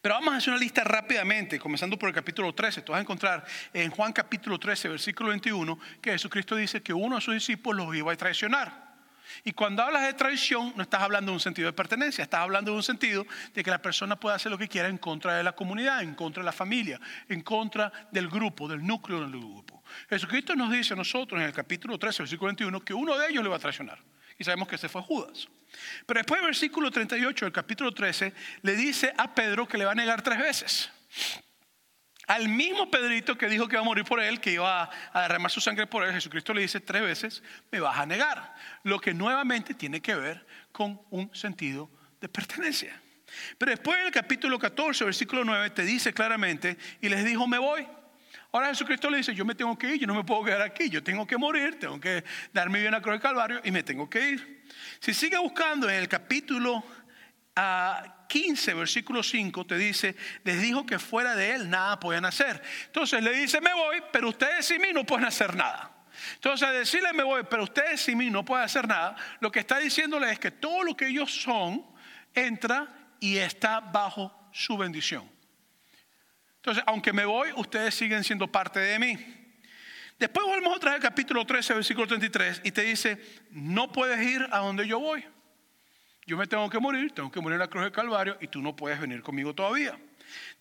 Pero 0.00 0.14
vamos 0.14 0.34
a 0.34 0.36
hacer 0.38 0.50
una 0.52 0.60
lista 0.60 0.84
rápidamente, 0.84 1.58
comenzando 1.58 1.98
por 1.98 2.08
el 2.08 2.14
capítulo 2.14 2.54
13. 2.54 2.82
Tú 2.82 2.92
vas 2.92 2.98
a 2.98 3.02
encontrar 3.02 3.44
en 3.72 3.90
Juan 3.90 4.12
capítulo 4.12 4.58
13, 4.58 4.88
versículo 4.88 5.30
21, 5.30 5.78
que 6.00 6.12
Jesucristo 6.12 6.56
dice 6.56 6.82
que 6.82 6.92
uno 6.92 7.16
de 7.16 7.22
sus 7.22 7.34
discípulos 7.34 7.86
los 7.86 7.96
iba 7.96 8.12
a 8.12 8.16
traicionar. 8.16 8.84
Y 9.42 9.52
cuando 9.52 9.82
hablas 9.82 10.02
de 10.02 10.14
traición, 10.14 10.72
no 10.76 10.82
estás 10.82 11.02
hablando 11.02 11.32
de 11.32 11.36
un 11.36 11.40
sentido 11.40 11.66
de 11.66 11.72
pertenencia, 11.72 12.22
estás 12.22 12.40
hablando 12.40 12.70
de 12.70 12.76
un 12.76 12.82
sentido 12.82 13.26
de 13.54 13.64
que 13.64 13.70
la 13.70 13.80
persona 13.80 14.18
puede 14.18 14.36
hacer 14.36 14.52
lo 14.52 14.58
que 14.58 14.68
quiera 14.68 14.88
en 14.88 14.98
contra 14.98 15.36
de 15.36 15.42
la 15.42 15.52
comunidad, 15.52 16.02
en 16.02 16.14
contra 16.14 16.42
de 16.42 16.46
la 16.46 16.52
familia, 16.52 17.00
en 17.28 17.40
contra 17.40 17.90
del 18.12 18.28
grupo, 18.28 18.68
del 18.68 18.86
núcleo 18.86 19.20
del 19.20 19.30
grupo. 19.30 19.82
Jesucristo 20.08 20.54
nos 20.54 20.70
dice 20.70 20.94
a 20.94 20.96
nosotros 20.96 21.40
en 21.40 21.46
el 21.46 21.52
capítulo 21.52 21.98
13, 21.98 22.22
versículo 22.22 22.48
21, 22.48 22.84
que 22.84 22.94
uno 22.94 23.18
de 23.18 23.28
ellos 23.28 23.42
le 23.42 23.48
va 23.48 23.56
a 23.56 23.60
traicionar. 23.60 23.98
Y 24.38 24.44
sabemos 24.44 24.68
que 24.68 24.76
ese 24.76 24.88
fue 24.88 25.02
Judas. 25.02 25.48
Pero 26.06 26.18
después, 26.18 26.40
el 26.40 26.46
versículo 26.46 26.90
38 26.90 27.46
del 27.46 27.52
capítulo 27.52 27.92
13, 27.92 28.32
le 28.62 28.76
dice 28.76 29.12
a 29.16 29.34
Pedro 29.34 29.66
que 29.66 29.78
le 29.78 29.84
va 29.84 29.92
a 29.92 29.94
negar 29.94 30.22
tres 30.22 30.38
veces. 30.38 30.90
Al 32.26 32.48
mismo 32.48 32.90
Pedrito 32.90 33.36
que 33.36 33.48
dijo 33.48 33.68
que 33.68 33.74
iba 33.74 33.82
a 33.82 33.84
morir 33.84 34.04
por 34.04 34.18
él, 34.18 34.40
que 34.40 34.52
iba 34.52 34.90
a 35.12 35.22
derramar 35.22 35.50
su 35.50 35.60
sangre 35.60 35.86
por 35.86 36.04
él, 36.04 36.12
Jesucristo 36.12 36.54
le 36.54 36.62
dice 36.62 36.80
tres 36.80 37.02
veces, 37.02 37.42
me 37.70 37.80
vas 37.80 37.98
a 37.98 38.06
negar. 38.06 38.54
Lo 38.82 38.98
que 38.98 39.12
nuevamente 39.12 39.74
tiene 39.74 40.00
que 40.00 40.14
ver 40.14 40.46
con 40.72 41.00
un 41.10 41.34
sentido 41.34 41.90
de 42.20 42.28
pertenencia. 42.28 42.98
Pero 43.58 43.70
después 43.70 43.98
en 43.98 44.06
el 44.06 44.12
capítulo 44.12 44.58
14, 44.58 45.04
versículo 45.04 45.44
9, 45.44 45.70
te 45.70 45.82
dice 45.82 46.14
claramente, 46.14 46.78
y 47.00 47.08
les 47.08 47.24
dijo, 47.24 47.46
me 47.46 47.58
voy. 47.58 47.86
Ahora 48.54 48.68
Jesucristo 48.68 49.10
le 49.10 49.16
dice, 49.16 49.34
yo 49.34 49.44
me 49.44 49.56
tengo 49.56 49.76
que 49.76 49.88
ir, 49.88 49.98
yo 49.98 50.06
no 50.06 50.14
me 50.14 50.22
puedo 50.22 50.44
quedar 50.44 50.62
aquí, 50.62 50.88
yo 50.88 51.02
tengo 51.02 51.26
que 51.26 51.36
morir, 51.36 51.76
tengo 51.76 51.98
que 51.98 52.22
dar 52.52 52.70
mi 52.70 52.78
vida 52.78 52.86
en 52.86 52.94
la 52.94 53.02
cruz 53.02 53.14
del 53.14 53.20
Calvario 53.20 53.60
y 53.64 53.72
me 53.72 53.82
tengo 53.82 54.08
que 54.08 54.30
ir. 54.30 54.64
Si 55.00 55.12
sigue 55.12 55.36
buscando 55.38 55.90
en 55.90 55.96
el 55.96 56.08
capítulo 56.08 56.84
a 57.56 58.26
15, 58.28 58.74
versículo 58.74 59.24
5, 59.24 59.66
te 59.66 59.76
dice, 59.76 60.14
les 60.44 60.62
dijo 60.62 60.86
que 60.86 61.00
fuera 61.00 61.34
de 61.34 61.52
él 61.52 61.68
nada 61.68 61.98
podían 61.98 62.26
hacer. 62.26 62.62
Entonces 62.86 63.24
le 63.24 63.32
dice, 63.32 63.60
me 63.60 63.74
voy, 63.74 64.00
pero 64.12 64.28
ustedes 64.28 64.64
sin 64.64 64.80
mí 64.80 64.92
no 64.92 65.04
pueden 65.04 65.24
hacer 65.24 65.56
nada. 65.56 65.90
Entonces, 66.34 66.70
decirle 66.70 67.12
me 67.12 67.24
voy, 67.24 67.42
pero 67.50 67.64
ustedes 67.64 68.02
sin 68.02 68.18
mí 68.18 68.30
no 68.30 68.44
pueden 68.44 68.66
hacer 68.66 68.86
nada, 68.86 69.16
lo 69.40 69.50
que 69.50 69.58
está 69.58 69.80
diciéndole 69.80 70.30
es 70.30 70.38
que 70.38 70.52
todo 70.52 70.84
lo 70.84 70.96
que 70.96 71.08
ellos 71.08 71.42
son 71.42 71.84
entra 72.32 72.86
y 73.18 73.38
está 73.38 73.80
bajo 73.80 74.48
su 74.52 74.76
bendición. 74.76 75.33
Entonces, 76.64 76.82
aunque 76.86 77.12
me 77.12 77.26
voy, 77.26 77.50
ustedes 77.56 77.94
siguen 77.94 78.24
siendo 78.24 78.46
parte 78.50 78.80
de 78.80 78.98
mí. 78.98 79.18
Después 80.18 80.46
volvemos 80.46 80.74
otra 80.74 80.92
vez 80.92 80.96
al 80.96 81.10
capítulo 81.10 81.44
13, 81.44 81.74
versículo 81.74 82.06
33, 82.06 82.62
y 82.64 82.72
te 82.72 82.80
dice, 82.84 83.20
no 83.50 83.92
puedes 83.92 84.26
ir 84.26 84.48
a 84.50 84.60
donde 84.60 84.88
yo 84.88 84.98
voy. 84.98 85.22
Yo 86.24 86.38
me 86.38 86.46
tengo 86.46 86.70
que 86.70 86.78
morir, 86.78 87.12
tengo 87.12 87.30
que 87.30 87.38
morir 87.38 87.56
en 87.56 87.58
la 87.58 87.68
cruz 87.68 87.84
del 87.84 87.92
Calvario 87.92 88.38
y 88.40 88.48
tú 88.48 88.62
no 88.62 88.74
puedes 88.74 88.98
venir 88.98 89.20
conmigo 89.20 89.54
todavía. 89.54 89.98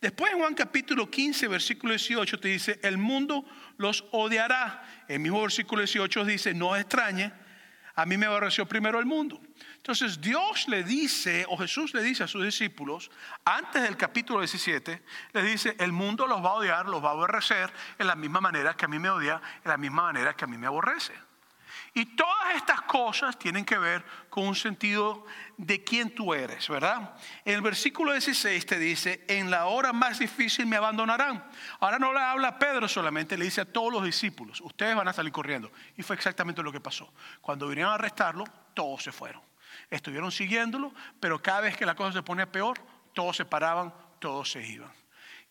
Después 0.01 0.33
en 0.33 0.39
Juan 0.39 0.55
capítulo 0.55 1.09
15, 1.09 1.47
versículo 1.47 1.93
18 1.93 2.37
te 2.37 2.49
dice, 2.49 2.79
el 2.83 2.97
mundo 2.97 3.45
los 3.77 4.03
odiará. 4.11 5.05
El 5.07 5.21
mismo 5.21 5.41
versículo 5.41 5.83
18 5.83 6.25
dice, 6.25 6.53
no 6.53 6.75
extrañe, 6.75 7.31
a 7.95 8.05
mí 8.05 8.17
me 8.17 8.25
aborreció 8.25 8.65
primero 8.65 8.99
el 8.99 9.05
mundo. 9.05 9.39
Entonces 9.83 10.21
Dios 10.21 10.69
le 10.69 10.85
dice, 10.85 11.45
o 11.49 11.57
Jesús 11.57 11.93
le 11.93 12.01
dice 12.01 12.23
a 12.23 12.27
sus 12.27 12.41
discípulos, 12.41 13.11
antes 13.43 13.81
del 13.81 13.97
capítulo 13.97 14.39
17, 14.39 15.03
le 15.33 15.43
dice, 15.43 15.75
el 15.77 15.91
mundo 15.91 16.25
los 16.25 16.41
va 16.41 16.51
a 16.51 16.53
odiar, 16.53 16.85
los 16.85 17.03
va 17.03 17.09
a 17.09 17.11
aborrecer 17.11 17.69
en 17.99 18.07
la 18.07 18.15
misma 18.15 18.39
manera 18.39 18.75
que 18.75 18.85
a 18.85 18.87
mí 18.87 18.97
me 18.97 19.09
odia, 19.09 19.41
en 19.61 19.69
la 19.69 19.75
misma 19.75 20.03
manera 20.03 20.37
que 20.37 20.45
a 20.45 20.47
mí 20.47 20.57
me 20.57 20.67
aborrece. 20.67 21.11
Y 21.93 22.15
todas 22.15 22.55
estas 22.55 22.83
cosas 22.83 23.37
tienen 23.37 23.65
que 23.65 23.77
ver 23.77 24.05
con 24.29 24.47
un 24.47 24.55
sentido 24.55 25.25
de 25.57 25.83
quién 25.83 26.15
tú 26.15 26.33
eres, 26.33 26.69
¿verdad? 26.69 27.15
En 27.43 27.55
el 27.55 27.61
versículo 27.61 28.13
16 28.13 28.65
te 28.65 28.79
dice, 28.79 29.25
en 29.27 29.51
la 29.51 29.65
hora 29.65 29.91
más 29.91 30.17
difícil 30.17 30.65
me 30.65 30.77
abandonarán. 30.77 31.43
Ahora 31.81 31.99
no 31.99 32.13
le 32.13 32.21
habla 32.21 32.47
a 32.47 32.57
Pedro 32.57 32.87
solamente, 32.87 33.37
le 33.37 33.43
dice 33.43 33.59
a 33.59 33.65
todos 33.65 33.91
los 33.91 34.05
discípulos, 34.05 34.61
ustedes 34.61 34.95
van 34.95 35.09
a 35.09 35.13
salir 35.13 35.33
corriendo. 35.33 35.73
Y 35.97 36.03
fue 36.03 36.15
exactamente 36.15 36.63
lo 36.63 36.71
que 36.71 36.79
pasó. 36.79 37.11
Cuando 37.41 37.67
vinieron 37.67 37.91
a 37.91 37.95
arrestarlo, 37.95 38.45
todos 38.73 39.03
se 39.03 39.11
fueron. 39.11 39.52
Estuvieron 39.89 40.31
siguiéndolo, 40.31 40.93
pero 41.19 41.41
cada 41.41 41.61
vez 41.61 41.77
que 41.77 41.85
la 41.85 41.95
cosa 41.95 42.13
se 42.13 42.23
ponía 42.23 42.51
peor, 42.51 42.79
todos 43.13 43.37
se 43.37 43.45
paraban, 43.45 43.93
todos 44.19 44.51
se 44.51 44.65
iban. 44.65 44.91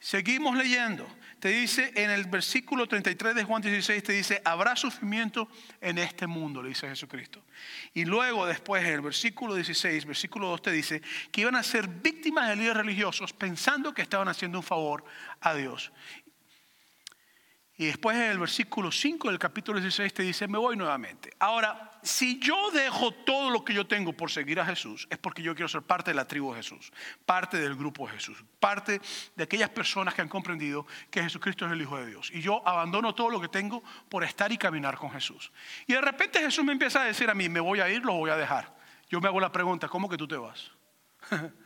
Seguimos 0.02 0.56
leyendo. 0.56 1.06
Te 1.38 1.50
dice 1.50 1.92
en 1.94 2.10
el 2.10 2.24
versículo 2.24 2.88
33 2.88 3.36
de 3.36 3.44
Juan 3.44 3.62
16, 3.62 4.02
te 4.02 4.12
dice, 4.12 4.42
habrá 4.44 4.74
sufrimiento 4.74 5.48
en 5.80 5.96
este 5.98 6.26
mundo, 6.26 6.60
le 6.60 6.70
dice 6.70 6.88
Jesucristo. 6.88 7.44
Y 7.94 8.04
luego 8.04 8.44
después 8.44 8.82
en 8.82 8.94
el 8.94 9.00
versículo 9.00 9.54
16, 9.54 10.04
versículo 10.04 10.48
2 10.48 10.62
te 10.62 10.72
dice 10.72 11.00
que 11.30 11.42
iban 11.42 11.54
a 11.54 11.62
ser 11.62 11.86
víctimas 11.86 12.48
de 12.48 12.56
líderes 12.56 12.78
religiosos 12.78 13.32
pensando 13.32 13.94
que 13.94 14.02
estaban 14.02 14.26
haciendo 14.26 14.58
un 14.58 14.64
favor 14.64 15.04
a 15.40 15.54
Dios. 15.54 15.92
Y 17.76 17.86
después 17.86 18.16
en 18.16 18.24
el 18.24 18.38
versículo 18.40 18.90
5 18.90 19.28
del 19.28 19.38
capítulo 19.38 19.78
16 19.78 20.12
te 20.12 20.24
dice, 20.24 20.48
me 20.48 20.58
voy 20.58 20.76
nuevamente. 20.76 21.32
Ahora, 21.38 21.91
si 22.02 22.38
yo 22.40 22.70
dejo 22.72 23.12
todo 23.12 23.50
lo 23.50 23.64
que 23.64 23.74
yo 23.74 23.86
tengo 23.86 24.12
por 24.12 24.30
seguir 24.30 24.58
a 24.58 24.66
Jesús, 24.66 25.06
es 25.10 25.18
porque 25.18 25.42
yo 25.42 25.54
quiero 25.54 25.68
ser 25.68 25.82
parte 25.82 26.10
de 26.10 26.14
la 26.14 26.26
tribu 26.26 26.50
de 26.52 26.56
Jesús, 26.56 26.92
parte 27.24 27.58
del 27.58 27.76
grupo 27.76 28.06
de 28.06 28.14
Jesús, 28.14 28.44
parte 28.58 29.00
de 29.36 29.44
aquellas 29.44 29.70
personas 29.70 30.14
que 30.14 30.22
han 30.22 30.28
comprendido 30.28 30.86
que 31.10 31.22
Jesucristo 31.22 31.66
es 31.66 31.72
el 31.72 31.80
Hijo 31.80 31.96
de 31.96 32.06
Dios. 32.06 32.30
Y 32.32 32.40
yo 32.40 32.66
abandono 32.66 33.14
todo 33.14 33.30
lo 33.30 33.40
que 33.40 33.48
tengo 33.48 33.82
por 34.08 34.24
estar 34.24 34.50
y 34.50 34.58
caminar 34.58 34.96
con 34.96 35.10
Jesús. 35.10 35.52
Y 35.86 35.92
de 35.92 36.00
repente 36.00 36.40
Jesús 36.40 36.64
me 36.64 36.72
empieza 36.72 37.02
a 37.02 37.04
decir 37.04 37.30
a 37.30 37.34
mí, 37.34 37.48
me 37.48 37.60
voy 37.60 37.80
a 37.80 37.88
ir, 37.88 38.04
lo 38.04 38.14
voy 38.14 38.30
a 38.30 38.36
dejar. 38.36 38.74
Yo 39.08 39.20
me 39.20 39.28
hago 39.28 39.40
la 39.40 39.52
pregunta, 39.52 39.88
¿cómo 39.88 40.08
que 40.08 40.16
tú 40.16 40.26
te 40.26 40.36
vas? 40.36 40.70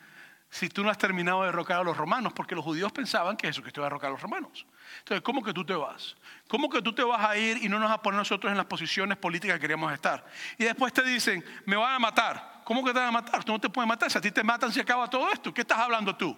si 0.56 0.70
tú 0.70 0.82
no 0.82 0.88
has 0.88 0.96
terminado 0.96 1.42
de 1.42 1.48
derrocar 1.48 1.80
a 1.80 1.84
los 1.84 1.94
romanos, 1.94 2.32
porque 2.32 2.54
los 2.54 2.64
judíos 2.64 2.90
pensaban 2.90 3.36
que 3.36 3.46
Jesucristo 3.46 3.80
iba 3.80 3.86
a 3.86 3.90
derrocar 3.90 4.08
a 4.08 4.12
los 4.12 4.22
romanos. 4.22 4.64
Entonces, 5.00 5.20
¿cómo 5.22 5.42
que 5.42 5.52
tú 5.52 5.66
te 5.66 5.75
vas? 5.75 6.16
¿Cómo 6.48 6.70
que 6.70 6.80
tú 6.80 6.94
te 6.94 7.04
vas 7.04 7.22
a 7.28 7.36
ir 7.36 7.62
y 7.62 7.68
no 7.68 7.78
nos 7.78 7.90
vas 7.90 7.98
a 7.98 8.02
poner 8.02 8.16
nosotros 8.16 8.50
en 8.50 8.56
las 8.56 8.64
posiciones 8.64 9.18
políticas 9.18 9.56
que 9.56 9.60
queríamos 9.60 9.92
estar? 9.92 10.25
Y 10.56 10.64
después 10.64 10.94
te 10.94 11.02
dicen, 11.02 11.44
me 11.66 11.76
van 11.76 11.92
a 11.92 11.98
matar. 11.98 12.62
¿Cómo 12.64 12.82
que 12.82 12.94
te 12.94 12.98
van 12.98 13.08
a 13.08 13.12
matar? 13.12 13.44
Tú 13.44 13.52
no 13.52 13.60
te 13.60 13.68
puedes 13.68 13.86
matar. 13.86 14.10
Si 14.10 14.16
a 14.16 14.20
ti 14.22 14.30
te 14.30 14.42
matan, 14.42 14.72
se 14.72 14.80
acaba 14.80 15.10
todo 15.10 15.30
esto. 15.30 15.52
¿Qué 15.52 15.60
estás 15.60 15.78
hablando 15.78 16.16
tú? 16.16 16.34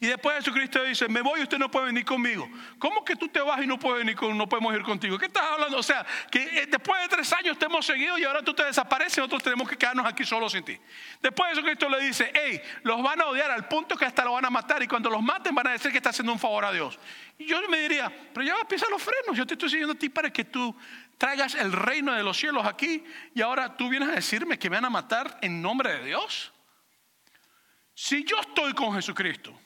Y 0.00 0.06
después 0.06 0.36
Jesucristo 0.36 0.82
dice, 0.84 1.08
me 1.08 1.20
voy 1.20 1.40
y 1.40 1.42
usted 1.44 1.58
no 1.58 1.70
puede 1.70 1.86
venir 1.86 2.04
conmigo. 2.04 2.48
¿Cómo 2.78 3.04
que 3.04 3.16
tú 3.16 3.28
te 3.28 3.40
vas 3.40 3.62
y 3.62 3.66
no, 3.66 3.78
puedes 3.78 3.98
venir 3.98 4.16
con, 4.16 4.36
no 4.36 4.48
podemos 4.48 4.74
ir 4.74 4.82
contigo? 4.82 5.18
¿Qué 5.18 5.26
estás 5.26 5.44
hablando? 5.44 5.78
O 5.78 5.82
sea, 5.82 6.04
que 6.30 6.42
eh, 6.42 6.66
después 6.66 7.00
de 7.02 7.08
tres 7.08 7.32
años 7.32 7.58
te 7.58 7.66
hemos 7.66 7.84
seguido 7.84 8.18
y 8.18 8.24
ahora 8.24 8.42
tú 8.42 8.54
te 8.54 8.64
desapareces 8.64 9.18
y 9.18 9.20
nosotros 9.20 9.42
tenemos 9.42 9.68
que 9.68 9.76
quedarnos 9.76 10.06
aquí 10.06 10.24
solos 10.24 10.52
sin 10.52 10.64
ti. 10.64 10.78
Después 11.20 11.50
Jesucristo 11.50 11.88
le 11.88 12.00
dice, 12.00 12.32
hey, 12.34 12.60
los 12.82 13.02
van 13.02 13.20
a 13.20 13.26
odiar 13.26 13.50
al 13.50 13.68
punto 13.68 13.96
que 13.96 14.04
hasta 14.04 14.24
lo 14.24 14.32
van 14.32 14.44
a 14.44 14.50
matar 14.50 14.82
y 14.82 14.88
cuando 14.88 15.10
los 15.10 15.22
maten 15.22 15.54
van 15.54 15.68
a 15.68 15.72
decir 15.72 15.90
que 15.90 15.98
está 15.98 16.10
haciendo 16.10 16.32
un 16.32 16.38
favor 16.38 16.64
a 16.64 16.72
Dios. 16.72 16.98
Y 17.38 17.46
yo 17.46 17.60
me 17.68 17.80
diría, 17.80 18.12
pero 18.32 18.46
ya 18.46 18.56
pisar 18.68 18.88
los 18.90 19.02
frenos, 19.02 19.36
yo 19.36 19.46
te 19.46 19.54
estoy 19.54 19.70
siguiendo 19.70 19.94
a 19.94 19.98
ti 19.98 20.08
para 20.08 20.32
que 20.32 20.44
tú 20.44 20.76
traigas 21.18 21.54
el 21.54 21.72
reino 21.72 22.12
de 22.12 22.22
los 22.22 22.36
cielos 22.36 22.66
aquí 22.66 23.04
y 23.34 23.42
ahora 23.42 23.76
tú 23.76 23.88
vienes 23.88 24.08
a 24.08 24.12
decirme 24.12 24.58
que 24.58 24.68
me 24.68 24.76
van 24.76 24.86
a 24.86 24.90
matar 24.90 25.38
en 25.40 25.62
nombre 25.62 25.92
de 25.92 26.04
Dios. 26.04 26.52
Si 27.94 28.24
yo 28.24 28.40
estoy 28.40 28.72
con 28.72 28.94
Jesucristo, 28.94 29.56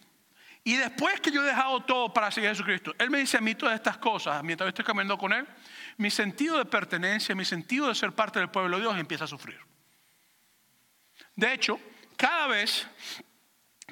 y 0.67 0.75
después 0.75 1.21
que 1.21 1.31
yo 1.31 1.45
he 1.45 1.47
dejado 1.47 1.81
todo 1.85 2.13
para 2.13 2.29
seguir 2.33 2.51
a 2.51 2.53
Jesucristo, 2.53 2.93
Él 2.99 3.09
me 3.09 3.19
dice 3.19 3.37
a 3.37 3.41
mí 3.41 3.55
todas 3.55 3.77
estas 3.77 3.99
cosas, 3.99 4.43
mientras 4.43 4.67
estoy 4.67 4.85
caminando 4.85 5.17
con 5.17 5.33
Él, 5.33 5.47
mi 5.97 6.11
sentido 6.11 6.59
de 6.59 6.65
pertenencia, 6.65 7.37
mi 7.37 7.45
sentido 7.45 7.87
de 7.87 7.95
ser 7.95 8.11
parte 8.11 8.41
del 8.41 8.51
pueblo 8.51 8.77
de 8.77 8.83
Dios 8.83 8.99
empieza 8.99 9.27
a 9.27 9.29
sufrir. 9.29 9.61
De 11.37 11.53
hecho, 11.53 11.79
cada 12.17 12.49
vez 12.49 12.85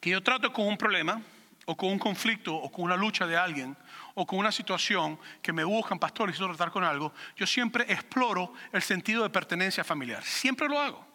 que 0.00 0.10
yo 0.10 0.20
trato 0.20 0.52
con 0.52 0.66
un 0.66 0.76
problema, 0.76 1.22
o 1.64 1.76
con 1.76 1.90
un 1.90 1.98
conflicto, 2.00 2.52
o 2.52 2.72
con 2.72 2.86
una 2.86 2.96
lucha 2.96 3.24
de 3.24 3.36
alguien, 3.36 3.76
o 4.14 4.26
con 4.26 4.40
una 4.40 4.50
situación 4.50 5.16
que 5.40 5.52
me 5.52 5.62
buscan, 5.62 6.00
pastor, 6.00 6.28
y 6.28 6.32
tratar 6.32 6.72
con 6.72 6.82
algo, 6.82 7.14
yo 7.36 7.46
siempre 7.46 7.84
exploro 7.88 8.52
el 8.72 8.82
sentido 8.82 9.22
de 9.22 9.30
pertenencia 9.30 9.84
familiar. 9.84 10.24
Siempre 10.24 10.68
lo 10.68 10.80
hago. 10.80 11.06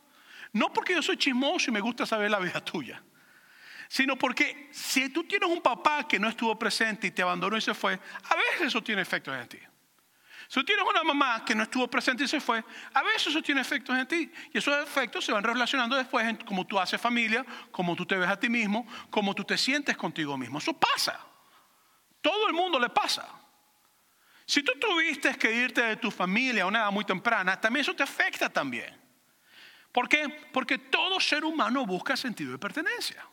No 0.54 0.72
porque 0.72 0.94
yo 0.94 1.02
soy 1.02 1.18
chismoso 1.18 1.70
y 1.70 1.74
me 1.74 1.82
gusta 1.82 2.06
saber 2.06 2.32
la 2.32 2.40
vida 2.40 2.64
tuya 2.64 3.04
sino 3.90 4.16
porque 4.16 4.70
si 4.72 5.10
tú 5.10 5.24
tienes 5.24 5.50
un 5.50 5.62
papá 5.62 6.08
que 6.08 6.20
no 6.20 6.30
estuvo 6.30 6.58
presente 6.58 7.08
y 7.08 7.12
te 7.12 7.24
abandonó 7.24 7.58
y 7.58 7.62
se 7.62 7.74
fue, 7.74 7.94
a 7.94 8.36
veces 8.36 8.68
eso 8.68 8.84
tiene 8.84 9.02
efectos 9.02 9.36
en 9.36 9.50
ti. 9.50 9.58
Si 10.48 10.60
tú 10.60 10.64
tienes 10.64 10.86
una 10.88 11.04
mamá 11.04 11.44
que 11.44 11.56
no 11.56 11.64
estuvo 11.64 11.88
presente 11.88 12.24
y 12.24 12.28
se 12.28 12.40
fue, 12.40 12.64
a 12.94 13.02
veces 13.02 13.28
eso 13.28 13.42
tiene 13.42 13.62
efectos 13.62 13.98
en 13.98 14.08
ti. 14.08 14.32
Y 14.54 14.60
esos 14.60 14.76
efectos 14.84 15.26
se 15.26 15.32
van 15.32 15.44
relacionando 15.44 15.96
después 15.96 16.28
en 16.28 16.38
cómo 16.38 16.68
tú 16.68 16.80
haces 16.80 17.02
familia, 17.02 17.44
cómo 17.72 17.96
tú 17.96 18.06
te 18.06 18.16
ves 18.16 18.30
a 18.30 18.40
ti 18.40 18.48
mismo, 18.48 18.88
cómo 19.10 19.34
tú 19.34 19.44
te 19.44 19.58
sientes 19.58 19.98
contigo 19.98 20.38
mismo. 20.38 20.60
Eso 20.60 20.74
pasa. 20.74 21.20
Todo 22.22 22.48
el 22.48 22.54
mundo 22.54 22.80
le 22.80 22.90
pasa. 22.90 23.28
Si 24.46 24.62
tú 24.62 24.74
tuviste 24.80 25.36
que 25.36 25.52
irte 25.52 25.82
de 25.82 25.96
tu 25.98 26.12
familia 26.12 26.64
a 26.64 26.68
una 26.68 26.80
edad 26.80 26.92
muy 26.92 27.06
temprana, 27.06 27.60
también 27.60 27.82
eso 27.82 27.96
te 27.96 28.04
afecta 28.04 28.50
también. 28.50 28.96
¿Por 29.92 30.08
qué? 30.08 30.30
Porque 30.52 30.78
todo 30.78 31.20
ser 31.20 31.44
humano 31.44 31.88
busca 31.88 32.16
sentido 32.16 32.52
de 32.52 32.60
pertenencia. 32.60 33.26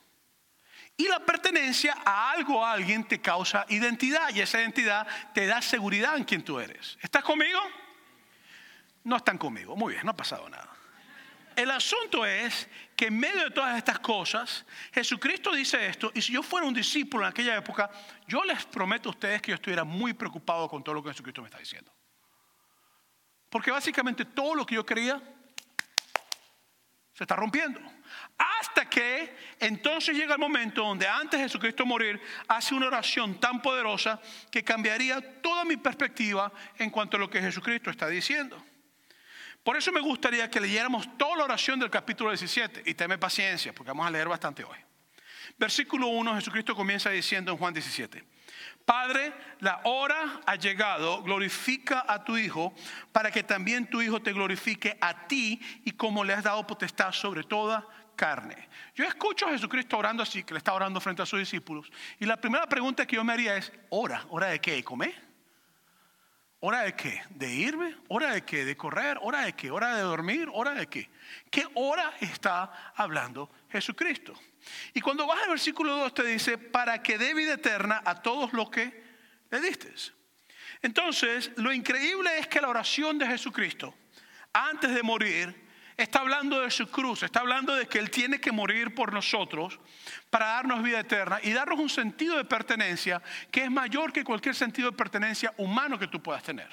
Y 0.96 1.08
la 1.08 1.20
pertenencia 1.20 1.96
a 2.04 2.30
algo, 2.30 2.64
a 2.64 2.72
alguien, 2.72 3.04
te 3.04 3.20
causa 3.20 3.66
identidad 3.68 4.30
y 4.34 4.40
esa 4.40 4.60
identidad 4.60 5.06
te 5.34 5.46
da 5.46 5.60
seguridad 5.60 6.16
en 6.16 6.24
quien 6.24 6.42
tú 6.42 6.58
eres. 6.58 6.96
¿Estás 7.02 7.22
conmigo? 7.22 7.60
No 9.04 9.16
están 9.16 9.36
conmigo. 9.36 9.76
Muy 9.76 9.92
bien, 9.92 10.06
no 10.06 10.12
ha 10.12 10.16
pasado 10.16 10.48
nada. 10.48 10.76
El 11.54 11.70
asunto 11.70 12.24
es 12.26 12.68
que 12.94 13.06
en 13.06 13.18
medio 13.18 13.44
de 13.44 13.50
todas 13.50 13.76
estas 13.78 13.98
cosas, 13.98 14.66
Jesucristo 14.92 15.52
dice 15.52 15.86
esto, 15.86 16.12
y 16.14 16.20
si 16.20 16.32
yo 16.32 16.42
fuera 16.42 16.66
un 16.66 16.74
discípulo 16.74 17.24
en 17.24 17.30
aquella 17.30 17.56
época, 17.56 17.90
yo 18.26 18.44
les 18.44 18.64
prometo 18.66 19.08
a 19.08 19.12
ustedes 19.12 19.40
que 19.40 19.52
yo 19.52 19.54
estuviera 19.54 19.84
muy 19.84 20.12
preocupado 20.12 20.68
con 20.68 20.84
todo 20.84 20.96
lo 20.96 21.02
que 21.02 21.10
Jesucristo 21.10 21.40
me 21.40 21.48
está 21.48 21.58
diciendo. 21.58 21.90
Porque 23.48 23.70
básicamente 23.70 24.24
todo 24.24 24.54
lo 24.54 24.66
que 24.66 24.74
yo 24.74 24.84
creía 24.84 25.20
se 27.14 27.24
está 27.24 27.36
rompiendo. 27.36 27.80
Hasta 28.76 28.90
que 28.90 29.34
entonces 29.58 30.14
llega 30.14 30.34
el 30.34 30.38
momento 30.38 30.82
donde 30.82 31.08
antes 31.08 31.40
de 31.40 31.46
Jesucristo 31.46 31.86
morir 31.86 32.20
hace 32.46 32.74
una 32.74 32.88
oración 32.88 33.40
tan 33.40 33.62
poderosa 33.62 34.20
que 34.50 34.62
cambiaría 34.62 35.40
toda 35.40 35.64
mi 35.64 35.78
perspectiva 35.78 36.52
en 36.76 36.90
cuanto 36.90 37.16
a 37.16 37.20
lo 37.20 37.30
que 37.30 37.40
Jesucristo 37.40 37.88
está 37.88 38.06
diciendo. 38.06 38.62
Por 39.64 39.78
eso 39.78 39.90
me 39.92 40.00
gustaría 40.00 40.50
que 40.50 40.60
leyéramos 40.60 41.16
toda 41.16 41.38
la 41.38 41.44
oración 41.44 41.80
del 41.80 41.88
capítulo 41.88 42.28
17 42.28 42.82
y 42.84 42.92
tenme 42.92 43.16
paciencia 43.16 43.72
porque 43.72 43.92
vamos 43.92 44.06
a 44.06 44.10
leer 44.10 44.28
bastante 44.28 44.62
hoy. 44.62 44.76
Versículo 45.56 46.08
1, 46.08 46.34
Jesucristo 46.34 46.76
comienza 46.76 47.08
diciendo 47.08 47.52
en 47.52 47.56
Juan 47.56 47.72
17. 47.72 48.22
Padre, 48.84 49.32
la 49.60 49.80
hora 49.84 50.42
ha 50.44 50.56
llegado, 50.56 51.22
glorifica 51.22 52.04
a 52.06 52.24
tu 52.24 52.36
Hijo, 52.36 52.74
para 53.10 53.30
que 53.30 53.42
también 53.42 53.88
tu 53.88 54.02
Hijo 54.02 54.20
te 54.20 54.34
glorifique 54.34 54.98
a 55.00 55.26
ti 55.26 55.60
y 55.86 55.92
como 55.92 56.24
le 56.24 56.34
has 56.34 56.44
dado 56.44 56.66
potestad 56.66 57.12
sobre 57.12 57.42
toda 57.42 57.86
carne. 58.16 58.68
Yo 58.94 59.04
escucho 59.04 59.46
a 59.46 59.50
Jesucristo 59.50 59.96
orando 59.98 60.22
así, 60.22 60.42
que 60.42 60.54
le 60.54 60.58
está 60.58 60.72
orando 60.72 61.00
frente 61.00 61.22
a 61.22 61.26
sus 61.26 61.38
discípulos, 61.38 61.90
y 62.18 62.24
la 62.24 62.40
primera 62.40 62.66
pregunta 62.66 63.06
que 63.06 63.16
yo 63.16 63.24
me 63.24 63.34
haría 63.34 63.56
es, 63.56 63.72
¿hora? 63.90 64.24
¿Hora 64.30 64.48
de 64.48 64.60
qué? 64.60 64.72
¿De 64.72 64.82
comer? 64.84 65.26
¿Hora 66.60 66.82
de 66.82 66.96
qué? 66.96 67.22
¿De 67.30 67.52
irme? 67.54 67.94
¿Hora 68.08 68.32
de 68.32 68.42
qué? 68.42 68.64
¿De 68.64 68.76
correr? 68.76 69.18
¿Hora 69.20 69.42
de 69.42 69.52
qué? 69.52 69.70
¿Hora 69.70 69.94
de 69.94 70.02
dormir? 70.02 70.48
¿Hora 70.52 70.72
de 70.72 70.86
qué? 70.86 71.08
¿Qué 71.50 71.66
hora 71.74 72.14
está 72.20 72.92
hablando 72.96 73.50
Jesucristo? 73.70 74.32
Y 74.94 75.00
cuando 75.00 75.26
vas 75.26 75.42
al 75.42 75.50
versículo 75.50 75.96
2 75.96 76.14
te 76.14 76.24
dice, 76.24 76.58
para 76.58 77.02
que 77.02 77.18
dé 77.18 77.34
vida 77.34 77.54
eterna 77.54 78.02
a 78.04 78.20
todos 78.22 78.52
los 78.52 78.70
que 78.70 79.04
le 79.50 79.60
diste. 79.60 79.92
Entonces, 80.82 81.52
lo 81.56 81.72
increíble 81.72 82.38
es 82.38 82.48
que 82.48 82.60
la 82.60 82.68
oración 82.68 83.18
de 83.18 83.26
Jesucristo, 83.26 83.94
antes 84.52 84.94
de 84.94 85.02
morir, 85.02 85.65
está 85.96 86.20
hablando 86.20 86.60
de 86.60 86.70
su 86.70 86.90
cruz, 86.90 87.22
está 87.22 87.40
hablando 87.40 87.74
de 87.74 87.86
que 87.86 87.98
Él 87.98 88.10
tiene 88.10 88.40
que 88.40 88.52
morir 88.52 88.94
por 88.94 89.12
nosotros 89.12 89.78
para 90.30 90.46
darnos 90.46 90.82
vida 90.82 91.00
eterna 91.00 91.40
y 91.42 91.52
darnos 91.52 91.78
un 91.78 91.88
sentido 91.88 92.36
de 92.36 92.44
pertenencia 92.44 93.22
que 93.50 93.64
es 93.64 93.70
mayor 93.70 94.12
que 94.12 94.24
cualquier 94.24 94.54
sentido 94.54 94.90
de 94.90 94.96
pertenencia 94.96 95.54
humano 95.56 95.98
que 95.98 96.08
tú 96.08 96.22
puedas 96.22 96.42
tener. 96.42 96.68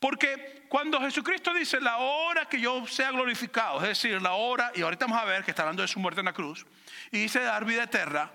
Porque 0.00 0.66
cuando 0.68 1.00
Jesucristo 1.00 1.54
dice 1.54 1.80
la 1.80 1.96
hora 1.96 2.46
que 2.46 2.60
yo 2.60 2.86
sea 2.86 3.10
glorificado, 3.10 3.80
es 3.80 3.88
decir, 3.88 4.20
la 4.20 4.32
hora, 4.34 4.70
y 4.74 4.82
ahorita 4.82 5.06
vamos 5.06 5.22
a 5.22 5.24
ver 5.24 5.44
que 5.44 5.52
está 5.52 5.62
hablando 5.62 5.82
de 5.82 5.88
su 5.88 5.98
muerte 5.98 6.20
en 6.20 6.26
la 6.26 6.32
cruz, 6.32 6.66
y 7.10 7.20
dice 7.20 7.40
dar 7.40 7.64
vida 7.64 7.84
eterna, 7.84 8.30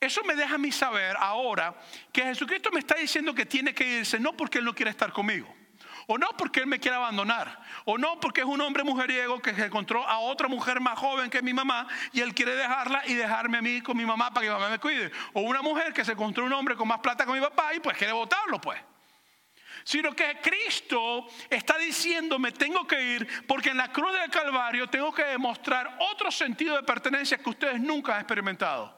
eso 0.00 0.24
me 0.24 0.34
deja 0.34 0.56
a 0.56 0.58
mí 0.58 0.72
saber 0.72 1.16
ahora 1.18 1.74
que 2.12 2.22
Jesucristo 2.22 2.70
me 2.72 2.80
está 2.80 2.96
diciendo 2.96 3.34
que 3.34 3.46
tiene 3.46 3.72
que 3.72 4.00
irse, 4.00 4.18
no 4.18 4.36
porque 4.36 4.58
Él 4.58 4.64
no 4.64 4.74
quiere 4.74 4.90
estar 4.90 5.12
conmigo, 5.12 5.54
o 6.06 6.18
no 6.18 6.28
porque 6.36 6.60
Él 6.60 6.66
me 6.66 6.78
quiere 6.78 6.96
abandonar, 6.96 7.60
o 7.84 7.98
no 7.98 8.20
porque 8.20 8.40
es 8.40 8.46
un 8.46 8.60
hombre 8.60 8.84
mujeriego 8.84 9.40
que 9.40 9.54
se 9.54 9.66
encontró 9.66 10.06
a 10.06 10.18
otra 10.18 10.48
mujer 10.48 10.80
más 10.80 10.98
joven 10.98 11.30
que 11.30 11.42
mi 11.42 11.52
mamá 11.52 11.86
y 12.12 12.20
Él 12.20 12.34
quiere 12.34 12.54
dejarla 12.54 13.02
y 13.06 13.14
dejarme 13.14 13.58
a 13.58 13.62
mí 13.62 13.80
con 13.80 13.96
mi 13.96 14.06
mamá 14.06 14.30
para 14.30 14.46
que 14.46 14.52
mi 14.52 14.54
mamá 14.54 14.68
me 14.70 14.78
cuide, 14.78 15.10
o 15.32 15.40
una 15.40 15.62
mujer 15.62 15.92
que 15.92 16.04
se 16.04 16.12
encontró 16.12 16.44
un 16.44 16.52
hombre 16.52 16.76
con 16.76 16.86
más 16.86 17.00
plata 17.00 17.26
que 17.26 17.32
mi 17.32 17.40
papá 17.40 17.74
y 17.74 17.80
pues 17.80 17.96
quiere 17.96 18.12
votarlo 18.12 18.60
pues. 18.60 18.80
Sino 19.84 20.12
que 20.16 20.40
Cristo 20.42 21.28
está 21.48 21.78
diciendo, 21.78 22.40
me 22.40 22.50
tengo 22.50 22.86
que 22.88 23.00
ir 23.00 23.46
porque 23.46 23.70
en 23.70 23.76
la 23.76 23.92
cruz 23.92 24.12
del 24.12 24.30
Calvario 24.30 24.88
tengo 24.88 25.14
que 25.14 25.22
demostrar 25.22 25.96
otro 26.10 26.30
sentido 26.32 26.74
de 26.74 26.82
pertenencia 26.82 27.38
que 27.38 27.50
ustedes 27.50 27.80
nunca 27.80 28.14
han 28.14 28.22
experimentado. 28.22 28.95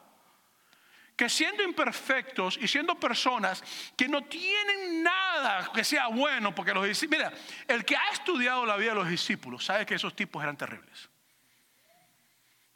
Que 1.19 1.29
siendo 1.29 1.65
imperfectos 1.65 2.57
y 2.63 2.69
siendo 2.69 2.95
personas 2.95 3.65
que 3.97 4.07
no 4.07 4.23
tienen 4.23 5.03
nada 5.03 5.73
que 5.75 5.83
sea 5.83 6.07
bueno, 6.07 6.55
porque 6.55 6.73
los 6.73 6.87
discípulos, 6.87 7.33
mira, 7.33 7.43
el 7.67 7.85
que 7.85 7.97
ha 7.97 8.11
estudiado 8.13 8.65
la 8.65 8.77
vida 8.77 8.91
de 8.91 9.01
los 9.01 9.09
discípulos 9.09 9.65
sabe 9.65 9.85
que 9.85 9.97
esos 9.97 10.15
tipos 10.15 10.41
eran 10.41 10.57
terribles. 10.57 11.11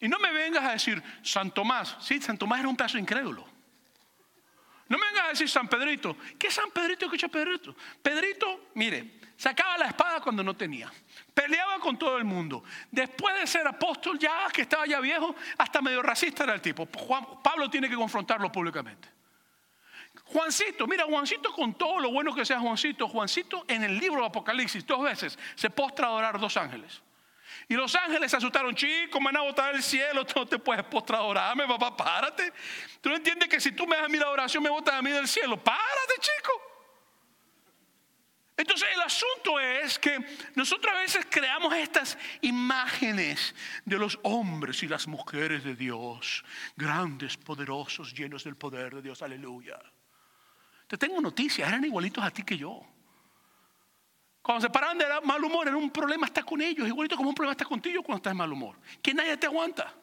Y 0.00 0.08
no 0.08 0.18
me 0.18 0.32
vengas 0.32 0.64
a 0.64 0.72
decir, 0.72 1.00
San 1.22 1.52
Tomás, 1.52 1.96
sí, 2.00 2.20
San 2.20 2.36
Tomás 2.36 2.58
era 2.58 2.68
un 2.68 2.76
pedazo 2.76 2.98
incrédulo. 2.98 3.46
No 4.88 4.98
me 4.98 5.06
vengas 5.06 5.26
a 5.26 5.28
decir 5.28 5.48
San 5.48 5.68
Pedrito. 5.68 6.16
¿Qué 6.36 6.50
San 6.50 6.72
Pedrito? 6.72 7.08
¿Qué 7.08 7.28
Pedrito? 7.28 7.76
Pedrito, 8.02 8.70
mire, 8.74 9.20
sacaba 9.42 9.76
la 9.76 9.86
espada 9.86 10.20
cuando 10.20 10.44
no 10.44 10.54
tenía. 10.54 10.88
Peleaba 11.34 11.80
con 11.80 11.98
todo 11.98 12.16
el 12.16 12.22
mundo. 12.22 12.62
Después 12.88 13.34
de 13.40 13.46
ser 13.48 13.66
apóstol, 13.66 14.16
ya 14.16 14.46
que 14.52 14.62
estaba 14.62 14.86
ya 14.86 15.00
viejo, 15.00 15.34
hasta 15.58 15.82
medio 15.82 16.00
racista 16.00 16.44
era 16.44 16.54
el 16.54 16.60
tipo. 16.60 16.86
Juan, 16.96 17.42
Pablo 17.42 17.68
tiene 17.68 17.88
que 17.88 17.96
confrontarlo 17.96 18.52
públicamente. 18.52 19.08
Juancito, 20.26 20.86
mira, 20.86 21.06
Juancito 21.06 21.52
con 21.52 21.74
todo 21.74 21.98
lo 21.98 22.12
bueno 22.12 22.32
que 22.32 22.44
sea 22.44 22.60
Juancito, 22.60 23.08
Juancito 23.08 23.64
en 23.66 23.82
el 23.82 23.98
libro 23.98 24.20
de 24.20 24.26
Apocalipsis 24.26 24.86
dos 24.86 25.02
veces 25.02 25.36
se 25.56 25.70
postra 25.70 26.06
a 26.06 26.10
adorar 26.10 26.38
dos 26.38 26.56
ángeles. 26.56 27.02
Y 27.68 27.74
los 27.74 27.92
ángeles 27.96 28.30
se 28.30 28.36
asustaron, 28.36 28.76
chicos, 28.76 29.20
me 29.20 29.26
van 29.26 29.38
a 29.38 29.40
botar 29.40 29.72
del 29.72 29.82
cielo, 29.82 30.24
tú 30.24 30.38
no 30.38 30.46
te 30.46 30.60
puedes 30.60 30.84
postrar 30.84 31.20
a 31.36 31.54
papá, 31.66 31.96
párate. 31.96 32.52
Tú 33.00 33.08
no 33.08 33.16
entiendes 33.16 33.48
que 33.48 33.60
si 33.60 33.72
tú 33.72 33.88
me 33.88 33.96
das 33.96 34.04
a 34.04 34.08
mí 34.08 34.18
la 34.18 34.30
oración, 34.30 34.62
me 34.62 34.70
botas 34.70 34.94
a 34.94 35.02
mí 35.02 35.10
del 35.10 35.26
cielo. 35.26 35.56
Párate, 35.56 36.14
chico. 36.20 36.71
Entonces 38.56 38.88
el 38.94 39.00
asunto 39.00 39.58
es 39.58 39.98
que 39.98 40.18
nosotros 40.54 40.94
a 40.94 41.00
veces 41.00 41.26
creamos 41.28 41.74
estas 41.74 42.18
imágenes 42.42 43.54
de 43.84 43.98
los 43.98 44.18
hombres 44.22 44.82
y 44.82 44.88
las 44.88 45.06
mujeres 45.08 45.64
de 45.64 45.74
Dios, 45.74 46.44
grandes, 46.76 47.36
poderosos, 47.36 48.12
llenos 48.12 48.44
del 48.44 48.56
poder 48.56 48.94
de 48.94 49.02
Dios, 49.02 49.22
aleluya. 49.22 49.80
Te 50.86 50.98
tengo 50.98 51.20
noticias, 51.20 51.66
eran 51.66 51.84
igualitos 51.84 52.22
a 52.22 52.30
ti 52.30 52.42
que 52.42 52.58
yo. 52.58 52.82
Cuando 54.42 54.60
se 54.60 54.70
paran 54.70 54.98
de 54.98 55.06
mal 55.24 55.42
humor, 55.42 55.68
era 55.68 55.76
un 55.76 55.90
problema 55.90 56.26
estar 56.26 56.44
con 56.44 56.60
ellos, 56.60 56.86
igualito 56.86 57.16
como 57.16 57.30
un 57.30 57.34
problema 57.34 57.52
estar 57.52 57.66
contigo 57.66 58.02
cuando 58.02 58.18
estás 58.18 58.32
de 58.32 58.38
mal 58.38 58.52
humor. 58.52 58.76
Que 59.00 59.14
nadie 59.14 59.36
te 59.38 59.46
aguanta. 59.46 59.94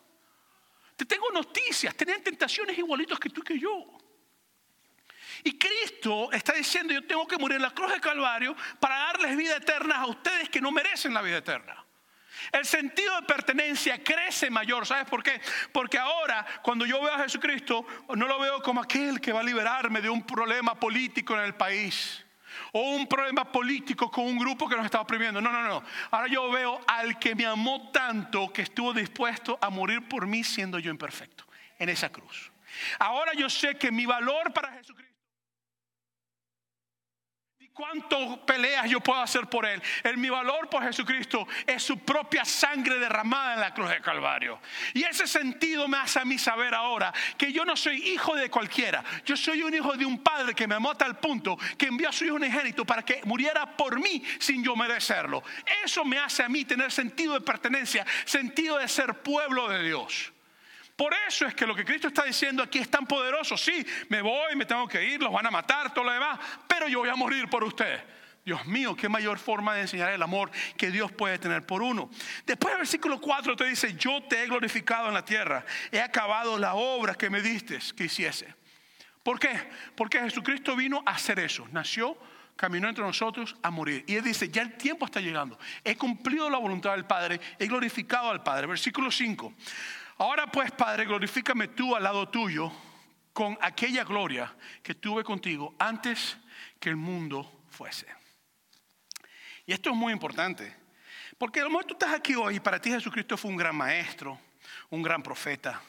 Te 0.96 1.06
tengo 1.06 1.29
noticias, 1.32 1.96
tenían 1.96 2.24
tentaciones 2.24 2.77
igualitos 2.77 3.20
que 3.20 3.29
tú 3.29 3.41
y 3.41 3.44
que 3.44 3.60
yo. 3.60 3.86
Y 5.43 5.58
Cristo 5.58 6.31
está 6.31 6.53
diciendo, 6.53 6.93
yo 6.93 7.03
tengo 7.05 7.27
que 7.27 7.38
morir 7.38 7.58
en 7.58 7.63
la 7.63 7.72
cruz 7.72 7.91
de 7.91 8.00
Calvario 8.00 8.55
para 8.79 8.98
darles 8.98 9.38
vida 9.38 9.58
eterna 9.58 9.98
a 9.98 10.08
ustedes 10.08 10.50
que 10.50 10.62
no 10.62 10.72
merecen 10.72 11.13
la 11.13 11.22
vida 11.22 11.38
eterna. 11.38 11.86
El 12.51 12.65
sentido 12.65 13.15
de 13.19 13.27
pertenencia 13.27 14.03
crece 14.03 14.50
mayor. 14.50 14.86
¿Sabes 14.86 15.05
por 15.05 15.22
qué? 15.22 15.41
Porque 15.72 15.98
ahora, 15.98 16.46
cuando 16.62 16.86
yo 16.86 17.01
veo 17.01 17.13
a 17.13 17.19
Jesucristo, 17.19 17.86
no 18.15 18.27
lo 18.27 18.39
veo 18.39 18.62
como 18.62 18.81
aquel 18.81 19.19
que 19.19 19.34
va 19.34 19.41
a 19.41 19.43
liberarme 19.43 20.01
de 20.01 20.10
un 20.10 20.25
problema 20.25 20.79
político 20.79 21.36
en 21.36 21.41
el 21.41 21.55
país 21.55 22.25
o 22.72 22.81
un 22.81 23.08
problema 23.08 23.51
político 23.51 24.10
con 24.10 24.25
un 24.25 24.38
grupo 24.38 24.67
que 24.67 24.75
nos 24.75 24.86
está 24.86 25.01
oprimiendo. 25.01 25.41
No, 25.41 25.51
no, 25.51 25.62
no. 25.63 25.84
Ahora 26.12 26.27
yo 26.27 26.50
veo 26.50 26.81
al 26.88 27.19
que 27.19 27.36
me 27.36 27.46
amó 27.46 27.91
tanto 27.91 28.51
que 28.51 28.63
estuvo 28.63 28.93
dispuesto 28.93 29.58
a 29.62 29.69
morir 29.69 30.08
por 30.08 30.25
mí 30.27 30.43
siendo 30.43 30.79
yo 30.79 30.91
imperfecto 30.91 31.46
en 31.77 31.89
esa 31.89 32.10
cruz. 32.10 32.51
Ahora 33.00 33.34
yo 33.34 33.50
sé 33.50 33.77
que 33.77 33.91
mi 33.91 34.05
valor 34.05 34.53
para 34.53 34.72
Jesucristo 34.74 35.09
cuánto 37.79 38.45
peleas 38.45 38.89
yo 38.89 39.00
puedo 39.00 39.21
hacer 39.21 39.48
por 39.48 39.65
Él. 39.65 39.81
El, 40.03 40.17
mi 40.17 40.29
valor 40.29 40.67
por 40.69 40.83
Jesucristo 40.83 41.48
es 41.65 41.81
su 41.81 42.00
propia 42.00 42.43
sangre 42.43 43.00
derramada 43.00 43.53
en 43.53 43.62
la 43.62 43.74
cruz 43.74 43.89
de 43.89 44.01
Calvario. 44.01 44.59
Y 44.93 45.05
ese 45.05 45.25
sentido 45.25 45.88
me 45.88 45.98
hace 45.98 46.19
a 46.19 46.25
mí 46.25 46.38
saber 46.38 46.75
ahora 46.75 47.13
que 47.38 47.53
yo 47.53 47.63
no 47.63 47.77
soy 47.77 47.95
hijo 48.09 48.36
de 48.36 48.50
cualquiera. 48.50 49.01
Yo 49.25 49.38
soy 49.38 49.63
un 49.63 49.74
hijo 49.74 49.95
de 49.95 50.05
un 50.05 50.21
padre 50.21 50.53
que 50.53 50.68
me 50.68 50.75
amó 50.75 50.92
a 50.92 50.98
tal 50.98 51.20
punto 51.20 51.57
que 51.77 51.85
envió 51.85 52.09
a 52.09 52.11
su 52.11 52.25
hijo 52.25 52.35
unigénito 52.35 52.83
para 52.83 53.05
que 53.05 53.22
muriera 53.24 53.77
por 53.77 53.98
mí 53.98 54.22
sin 54.39 54.61
yo 54.61 54.75
merecerlo. 54.75 55.42
Eso 55.85 56.03
me 56.03 56.20
hace 56.20 56.44
a 56.44 56.50
mí 56.50 56.65
tener 56.65 56.92
sentido 56.92 57.33
de 57.33 57.42
pertenencia, 57.42 58.05
sentido 58.25 58.77
de 58.77 58.89
ser 58.89 59.22
pueblo 59.24 59.70
de 59.70 59.83
Dios. 59.83 60.33
Por 61.00 61.14
eso 61.14 61.46
es 61.46 61.55
que 61.55 61.66
lo 61.66 61.74
que 61.74 61.85
Cristo 61.85 62.09
está 62.09 62.25
diciendo 62.25 62.62
aquí 62.62 62.77
es 62.77 62.90
tan 62.90 63.05
poderoso. 63.05 63.55
Sí, 63.55 63.85
me 64.09 64.22
voy, 64.22 64.53
me 64.57 64.66
tengo 64.66 64.85
que 64.85 65.01
ir, 65.01 65.24
los 65.24 65.31
van 65.31 65.46
a 65.46 65.50
matar, 65.50 65.94
todo 65.94 66.03
lo 66.03 66.12
demás, 66.12 66.38
pero 66.68 66.90
yo 66.90 67.00
voy 67.00 67.07
a 67.07 67.16
morir 67.16 67.50
por 67.50 67.64
ustedes. 67.64 68.01
Dios 68.44 68.66
mío, 68.66 68.98
qué 68.98 69.07
mayor 69.07 69.40
forma 69.40 69.75
de 69.75 69.83
enseñar 69.83 70.12
el 70.12 70.22
amor 70.22 70.51
que 70.75 70.92
Dios 70.92 71.09
puede 71.14 71.40
tener 71.40 71.66
por 71.66 71.81
uno. 71.81 72.09
Después 72.46 72.74
el 72.74 72.79
versículo 72.79 73.22
4 73.22 73.55
te 73.55 73.64
dice, 73.64 73.96
yo 73.96 74.22
te 74.24 74.44
he 74.44 74.48
glorificado 74.48 75.07
en 75.07 75.14
la 75.14 75.24
tierra, 75.24 75.64
he 75.90 76.01
acabado 76.01 76.59
la 76.59 76.74
obra 76.74 77.16
que 77.16 77.29
me 77.29 77.42
diste 77.42 77.79
que 77.96 78.03
hiciese. 78.03 78.53
¿Por 79.24 79.40
qué? 79.40 79.57
Porque 79.96 80.20
Jesucristo 80.20 80.75
vino 80.75 81.01
a 81.05 81.12
hacer 81.12 81.40
eso, 81.40 81.66
nació, 81.72 82.18
caminó 82.57 82.90
entre 82.90 83.05
nosotros 83.05 83.55
a 83.64 83.72
morir. 83.72 84.03
Y 84.05 84.16
él 84.16 84.24
dice, 84.25 84.50
ya 84.50 84.64
el 84.64 84.74
tiempo 84.74 85.05
está 85.05 85.22
llegando, 85.22 85.57
he 85.85 85.96
cumplido 85.96 86.50
la 86.50 86.57
voluntad 86.57 86.92
del 86.92 87.05
Padre, 87.05 87.40
he 87.57 87.68
glorificado 87.68 88.31
al 88.31 88.44
Padre. 88.44 88.68
Versículo 88.68 89.09
5, 89.09 89.53
Ahora 90.20 90.48
pues, 90.48 90.70
Padre, 90.74 91.05
glorifícame 91.05 91.70
tú 91.70 91.96
al 91.96 92.03
lado 92.03 92.27
tuyo 92.27 92.70
con 93.32 93.58
aquella 93.62 94.03
gloria 94.03 94.53
que 94.84 94.94
tuve 94.94 95.24
contigo 95.24 95.74
antes 95.79 96.38
que 96.77 96.90
el 96.90 96.98
mundo 96.98 97.64
fuese. 97.70 98.05
Y 99.66 99.72
esto 99.72 99.92
es 99.92 99.96
muy 99.96 100.12
importante, 100.12 100.75
porque 101.38 101.62
a 101.62 101.64
lo 101.64 101.70
mejor 101.70 101.86
tú 101.86 101.94
estás 101.94 102.14
aquí 102.14 102.36
hoy 102.36 102.58
y 102.58 102.60
para 102.60 102.82
ti 102.82 102.90
Jesucristo 102.90 103.38
fue 103.38 103.50
un 103.50 103.55
gran 103.55 103.74
maestro, 103.74 104.38
un 104.90 105.01
gran 105.01 105.24
profeta, 105.24 105.82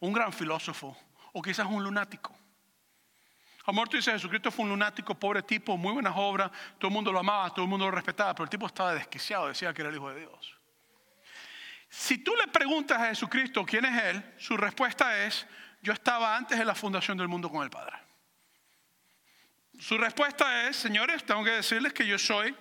un 0.00 0.12
gran 0.12 0.32
filósofo 0.32 0.96
o 1.32 1.40
quizás 1.40 1.68
un 1.68 1.84
lunático. 1.84 2.34
A 3.60 3.70
lo 3.70 3.74
mejor 3.74 3.88
tú 3.88 3.98
dices, 3.98 4.14
Jesucristo 4.14 4.50
fue 4.50 4.64
un 4.64 4.70
lunático, 4.70 5.14
pobre 5.14 5.44
tipo, 5.44 5.76
muy 5.76 5.92
buenas 5.92 6.14
obras, 6.16 6.50
todo 6.78 6.88
el 6.88 6.94
mundo 6.94 7.12
lo 7.12 7.20
amaba, 7.20 7.50
todo 7.50 7.62
el 7.62 7.70
mundo 7.70 7.84
lo 7.84 7.92
respetaba, 7.92 8.34
pero 8.34 8.44
el 8.44 8.50
tipo 8.50 8.66
estaba 8.66 8.94
desquiciado, 8.94 9.46
decía 9.46 9.72
que 9.72 9.82
era 9.82 9.90
el 9.90 9.96
Hijo 9.96 10.10
de 10.10 10.20
Dios. 10.22 10.55
Si 11.88 12.18
tú 12.18 12.34
le 12.36 12.48
preguntas 12.48 12.98
a 12.98 13.06
Jesucristo 13.06 13.64
quién 13.64 13.84
es 13.84 14.02
Él, 14.04 14.34
su 14.38 14.56
respuesta 14.56 15.24
es, 15.24 15.46
yo 15.82 15.92
estaba 15.92 16.36
antes 16.36 16.58
de 16.58 16.64
la 16.64 16.74
fundación 16.74 17.16
del 17.16 17.28
mundo 17.28 17.50
con 17.50 17.62
el 17.62 17.70
Padre. 17.70 17.96
Su 19.78 19.98
respuesta 19.98 20.68
es, 20.68 20.76
señores, 20.76 21.24
tengo 21.24 21.44
que 21.44 21.50
decirles 21.50 21.92
que 21.92 22.06
yo 22.06 22.18
soy 22.18 22.54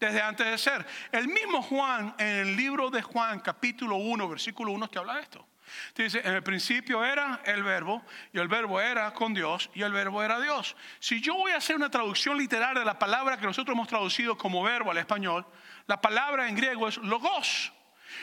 desde 0.00 0.22
antes 0.22 0.46
de 0.46 0.58
ser. 0.58 0.86
El 1.12 1.28
mismo 1.28 1.62
Juan, 1.62 2.14
en 2.18 2.26
el 2.26 2.56
libro 2.56 2.90
de 2.90 3.02
Juan, 3.02 3.40
capítulo 3.40 3.96
1, 3.96 4.28
versículo 4.28 4.72
1, 4.72 4.88
te 4.88 4.98
habla 4.98 5.16
de 5.16 5.22
esto. 5.22 5.46
Te 5.94 6.04
dice, 6.04 6.20
en 6.24 6.34
el 6.34 6.42
principio 6.42 7.04
era 7.04 7.40
el 7.44 7.62
verbo, 7.62 8.02
y 8.32 8.38
el 8.38 8.48
verbo 8.48 8.80
era 8.80 9.12
con 9.12 9.34
Dios, 9.34 9.70
y 9.74 9.82
el 9.82 9.92
verbo 9.92 10.22
era 10.22 10.40
Dios. 10.40 10.76
Si 11.00 11.20
yo 11.20 11.34
voy 11.34 11.52
a 11.52 11.56
hacer 11.56 11.76
una 11.76 11.90
traducción 11.90 12.38
literal 12.38 12.74
de 12.74 12.84
la 12.84 12.98
palabra 12.98 13.36
que 13.36 13.46
nosotros 13.46 13.74
hemos 13.74 13.88
traducido 13.88 14.38
como 14.38 14.62
verbo 14.62 14.90
al 14.90 14.98
español, 14.98 15.46
la 15.86 16.00
palabra 16.00 16.48
en 16.48 16.56
griego 16.56 16.88
es 16.88 16.96
logos. 16.98 17.72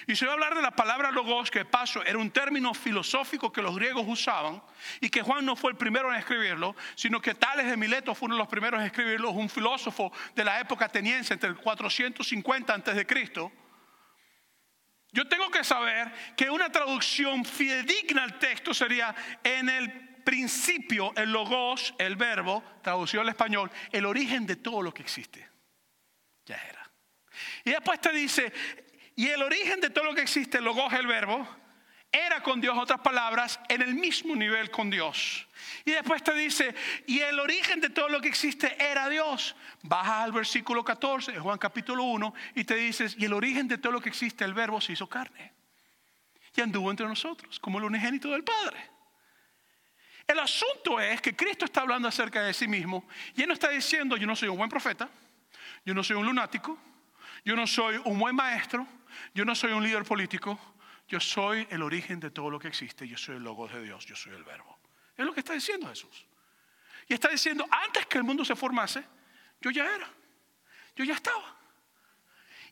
Y 0.07 0.15
se 0.15 0.25
va 0.25 0.31
a 0.31 0.33
hablar 0.35 0.55
de 0.55 0.61
la 0.61 0.71
palabra 0.71 1.11
logos, 1.11 1.49
que 1.51 1.65
paso 1.65 2.03
era 2.03 2.17
un 2.17 2.31
término 2.31 2.73
filosófico 2.73 3.51
que 3.51 3.61
los 3.61 3.75
griegos 3.75 4.05
usaban 4.07 4.61
y 4.99 5.09
que 5.09 5.21
Juan 5.21 5.45
no 5.45 5.55
fue 5.55 5.71
el 5.71 5.77
primero 5.77 6.11
en 6.11 6.19
escribirlo, 6.19 6.75
sino 6.95 7.21
que 7.21 7.35
Tales 7.35 7.67
de 7.67 7.77
Mileto 7.77 8.15
fue 8.15 8.27
uno 8.27 8.35
de 8.35 8.39
los 8.39 8.47
primeros 8.47 8.79
en 8.79 8.87
escribirlo, 8.87 9.31
un 9.31 9.49
filósofo 9.49 10.11
de 10.35 10.43
la 10.43 10.59
época 10.59 10.85
ateniense 10.85 11.33
entre 11.33 11.49
el 11.49 11.55
450 11.55 12.73
antes 12.73 12.95
de 12.95 13.05
Cristo. 13.05 13.51
Yo 15.11 15.27
tengo 15.27 15.51
que 15.51 15.63
saber 15.63 16.11
que 16.35 16.49
una 16.49 16.71
traducción 16.71 17.45
fidedigna 17.45 18.23
al 18.23 18.39
texto 18.39 18.73
sería 18.73 19.13
en 19.43 19.69
el 19.69 20.13
principio, 20.23 21.13
el 21.15 21.31
logos, 21.31 21.93
el 21.99 22.15
verbo, 22.15 22.63
traducido 22.81 23.21
al 23.21 23.29
español, 23.29 23.69
el 23.91 24.05
origen 24.05 24.47
de 24.47 24.55
todo 24.55 24.81
lo 24.81 24.93
que 24.93 25.03
existe. 25.03 25.47
Ya 26.45 26.55
era. 26.55 26.91
Y 27.63 27.71
después 27.71 28.01
te 28.01 28.11
dice, 28.11 28.51
y 29.15 29.27
el 29.27 29.41
origen 29.41 29.79
de 29.79 29.89
todo 29.89 30.05
lo 30.05 30.15
que 30.15 30.21
existe, 30.21 30.61
lo 30.61 30.73
coge 30.73 30.97
el 30.97 31.07
verbo, 31.07 31.47
era 32.13 32.43
con 32.43 32.61
Dios, 32.61 32.77
otras 32.77 32.99
palabras, 33.01 33.59
en 33.69 33.81
el 33.81 33.95
mismo 33.95 34.35
nivel 34.35 34.69
con 34.69 34.91
Dios. 34.91 35.47
Y 35.83 35.91
después 35.91 36.23
te 36.23 36.35
dice, 36.35 36.75
y 37.07 37.19
el 37.19 37.39
origen 37.39 37.81
de 37.81 37.89
todo 37.89 38.07
lo 38.07 38.21
que 38.21 38.27
existe 38.27 38.75
era 38.79 39.09
Dios. 39.09 39.55
Bajas 39.81 40.23
al 40.23 40.31
versículo 40.31 40.85
14 40.85 41.31
de 41.31 41.39
Juan 41.39 41.57
capítulo 41.57 42.03
1 42.03 42.33
y 42.53 42.65
te 42.65 42.75
dices, 42.75 43.15
y 43.17 43.25
el 43.25 43.33
origen 43.33 43.67
de 43.67 43.79
todo 43.79 43.93
lo 43.93 43.99
que 43.99 44.09
existe, 44.09 44.45
el 44.45 44.53
verbo 44.53 44.79
se 44.79 44.93
hizo 44.93 45.09
carne. 45.09 45.53
Y 46.55 46.61
anduvo 46.61 46.91
entre 46.91 47.07
nosotros, 47.07 47.59
como 47.59 47.79
el 47.79 47.85
unigénito 47.85 48.29
del 48.29 48.43
Padre. 48.43 48.91
El 50.27 50.37
asunto 50.37 50.99
es 50.99 51.19
que 51.19 51.35
Cristo 51.35 51.65
está 51.65 51.81
hablando 51.81 52.07
acerca 52.07 52.43
de 52.43 52.53
sí 52.53 52.67
mismo 52.67 53.07
y 53.35 53.41
Él 53.41 53.47
no 53.47 53.55
está 53.55 53.69
diciendo, 53.69 54.17
yo 54.17 54.27
no 54.27 54.35
soy 54.35 54.49
un 54.49 54.57
buen 54.57 54.69
profeta, 54.69 55.09
yo 55.83 55.95
no 55.95 56.03
soy 56.03 56.15
un 56.15 56.27
lunático, 56.27 56.77
yo 57.43 57.55
no 57.55 57.65
soy 57.65 57.99
un 58.05 58.19
buen 58.19 58.35
maestro, 58.35 58.87
yo 59.33 59.45
no 59.45 59.55
soy 59.55 59.71
un 59.71 59.83
líder 59.83 60.03
político, 60.03 60.59
yo 61.07 61.19
soy 61.19 61.67
el 61.69 61.81
origen 61.81 62.19
de 62.19 62.31
todo 62.31 62.49
lo 62.49 62.59
que 62.59 62.67
existe, 62.67 63.07
yo 63.07 63.17
soy 63.17 63.35
el 63.35 63.43
logo 63.43 63.67
de 63.67 63.81
Dios, 63.83 64.05
yo 64.05 64.15
soy 64.15 64.33
el 64.33 64.43
verbo. 64.43 64.79
Es 65.15 65.25
lo 65.25 65.33
que 65.33 65.41
está 65.41 65.53
diciendo 65.53 65.87
Jesús. 65.87 66.25
Y 67.07 67.13
está 67.13 67.29
diciendo, 67.29 67.65
antes 67.69 68.05
que 68.05 68.17
el 68.17 68.23
mundo 68.23 68.45
se 68.45 68.55
formase, 68.55 69.03
yo 69.61 69.71
ya 69.71 69.93
era. 69.93 70.09
yo 70.95 71.03
ya 71.03 71.13
estaba. 71.13 71.62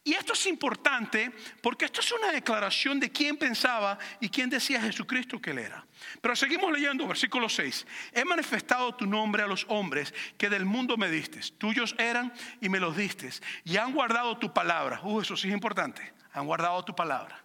Y 0.04 0.14
esto 0.14 0.34
es 0.34 0.48
importante 0.48 1.32
porque 1.62 1.86
esto 1.86 2.00
es 2.00 2.12
una 2.12 2.32
declaración 2.32 3.00
de 3.00 3.12
quién 3.12 3.38
pensaba 3.38 4.00
y 4.20 4.30
quién 4.30 4.50
decía 4.50 4.82
Jesucristo 4.82 5.40
que 5.40 5.52
él 5.52 5.60
era. 5.60 5.86
Pero 6.22 6.36
seguimos 6.36 6.72
leyendo, 6.72 7.08
versículo 7.08 7.48
6. 7.48 7.86
He 8.12 8.26
manifestado 8.26 8.96
tu 8.96 9.06
nombre 9.06 9.44
a 9.44 9.48
los 9.48 9.66
hombres 9.70 10.12
que 10.40 10.50
del 10.50 10.66
mundo 10.66 10.98
me 10.98 11.08
diste. 11.08 11.40
Tuyos 11.60 11.94
eran 12.00 12.34
y 12.62 12.70
me 12.70 12.80
los 12.80 12.98
diste. 12.98 13.30
Y 13.64 13.78
han 13.78 13.94
guardado 13.94 14.40
tu 14.40 14.52
palabra. 14.52 15.02
Uh, 15.04 15.22
eso 15.22 15.38
sí 15.38 15.50
es 15.50 15.54
importante. 15.54 16.14
Han 16.34 16.48
guardado 16.48 16.84
tu 16.84 16.96
palabra. 16.96 17.44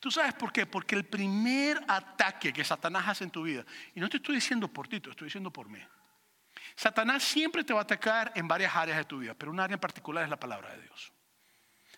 ¿Tú 0.00 0.10
sabes 0.10 0.32
por 0.32 0.50
qué? 0.50 0.64
Porque 0.64 0.94
el 0.94 1.04
primer 1.04 1.82
ataque 1.88 2.54
que 2.54 2.64
Satanás 2.64 3.06
hace 3.08 3.24
en 3.24 3.30
tu 3.30 3.42
vida, 3.42 3.66
y 3.94 4.00
no 4.00 4.08
te 4.08 4.16
estoy 4.16 4.36
diciendo 4.36 4.68
por 4.68 4.88
ti, 4.88 5.00
te 5.00 5.10
estoy 5.10 5.26
diciendo 5.26 5.50
por 5.50 5.68
mí. 5.68 5.80
Satanás 6.74 7.22
siempre 7.22 7.64
te 7.64 7.74
va 7.74 7.80
a 7.80 7.82
atacar 7.82 8.32
en 8.34 8.48
varias 8.48 8.74
áreas 8.74 8.98
de 8.98 9.04
tu 9.04 9.18
vida, 9.18 9.34
pero 9.34 9.50
una 9.50 9.64
área 9.64 9.74
en 9.74 9.80
particular 9.80 10.24
es 10.24 10.30
la 10.30 10.38
palabra 10.38 10.72
de 10.72 10.82
Dios. 10.82 11.12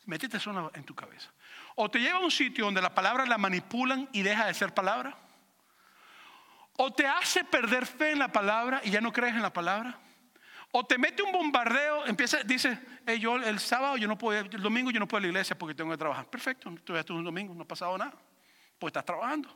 Métete 0.06 0.38
eso 0.38 0.70
en 0.74 0.84
tu 0.84 0.94
cabeza. 0.94 1.30
O 1.76 1.90
te 1.90 1.98
lleva 1.98 2.18
a 2.18 2.22
un 2.22 2.30
sitio 2.30 2.64
donde 2.64 2.82
la 2.82 2.94
palabra 2.94 3.26
la 3.26 3.38
manipulan 3.38 4.08
y 4.12 4.22
deja 4.22 4.46
de 4.46 4.54
ser 4.54 4.74
palabra. 4.74 5.16
O 6.76 6.92
te 6.92 7.06
hace 7.06 7.44
perder 7.44 7.86
fe 7.86 8.12
en 8.12 8.18
la 8.18 8.28
palabra 8.28 8.80
y 8.84 8.90
ya 8.90 9.00
no 9.00 9.12
crees 9.12 9.34
en 9.34 9.42
la 9.42 9.52
palabra. 9.52 9.98
O 10.72 10.84
te 10.84 10.98
mete 10.98 11.22
un 11.22 11.32
bombardeo, 11.32 12.06
empieza, 12.06 12.42
dice, 12.44 12.78
yo 13.18 13.36
el 13.36 13.58
sábado 13.58 13.96
yo 13.96 14.06
no 14.06 14.16
puedo, 14.16 14.40
el 14.40 14.62
domingo 14.62 14.90
yo 14.90 15.00
no 15.00 15.08
puedo 15.08 15.20
ir 15.20 15.24
a 15.24 15.26
la 15.26 15.38
iglesia 15.38 15.58
porque 15.58 15.74
tengo 15.74 15.90
que 15.90 15.96
trabajar. 15.96 16.26
Perfecto, 16.26 16.72
tú 16.84 17.14
un 17.14 17.24
domingo, 17.24 17.54
no 17.54 17.62
ha 17.62 17.68
pasado 17.68 17.98
nada. 17.98 18.14
Pues 18.78 18.90
estás 18.90 19.04
trabajando. 19.04 19.54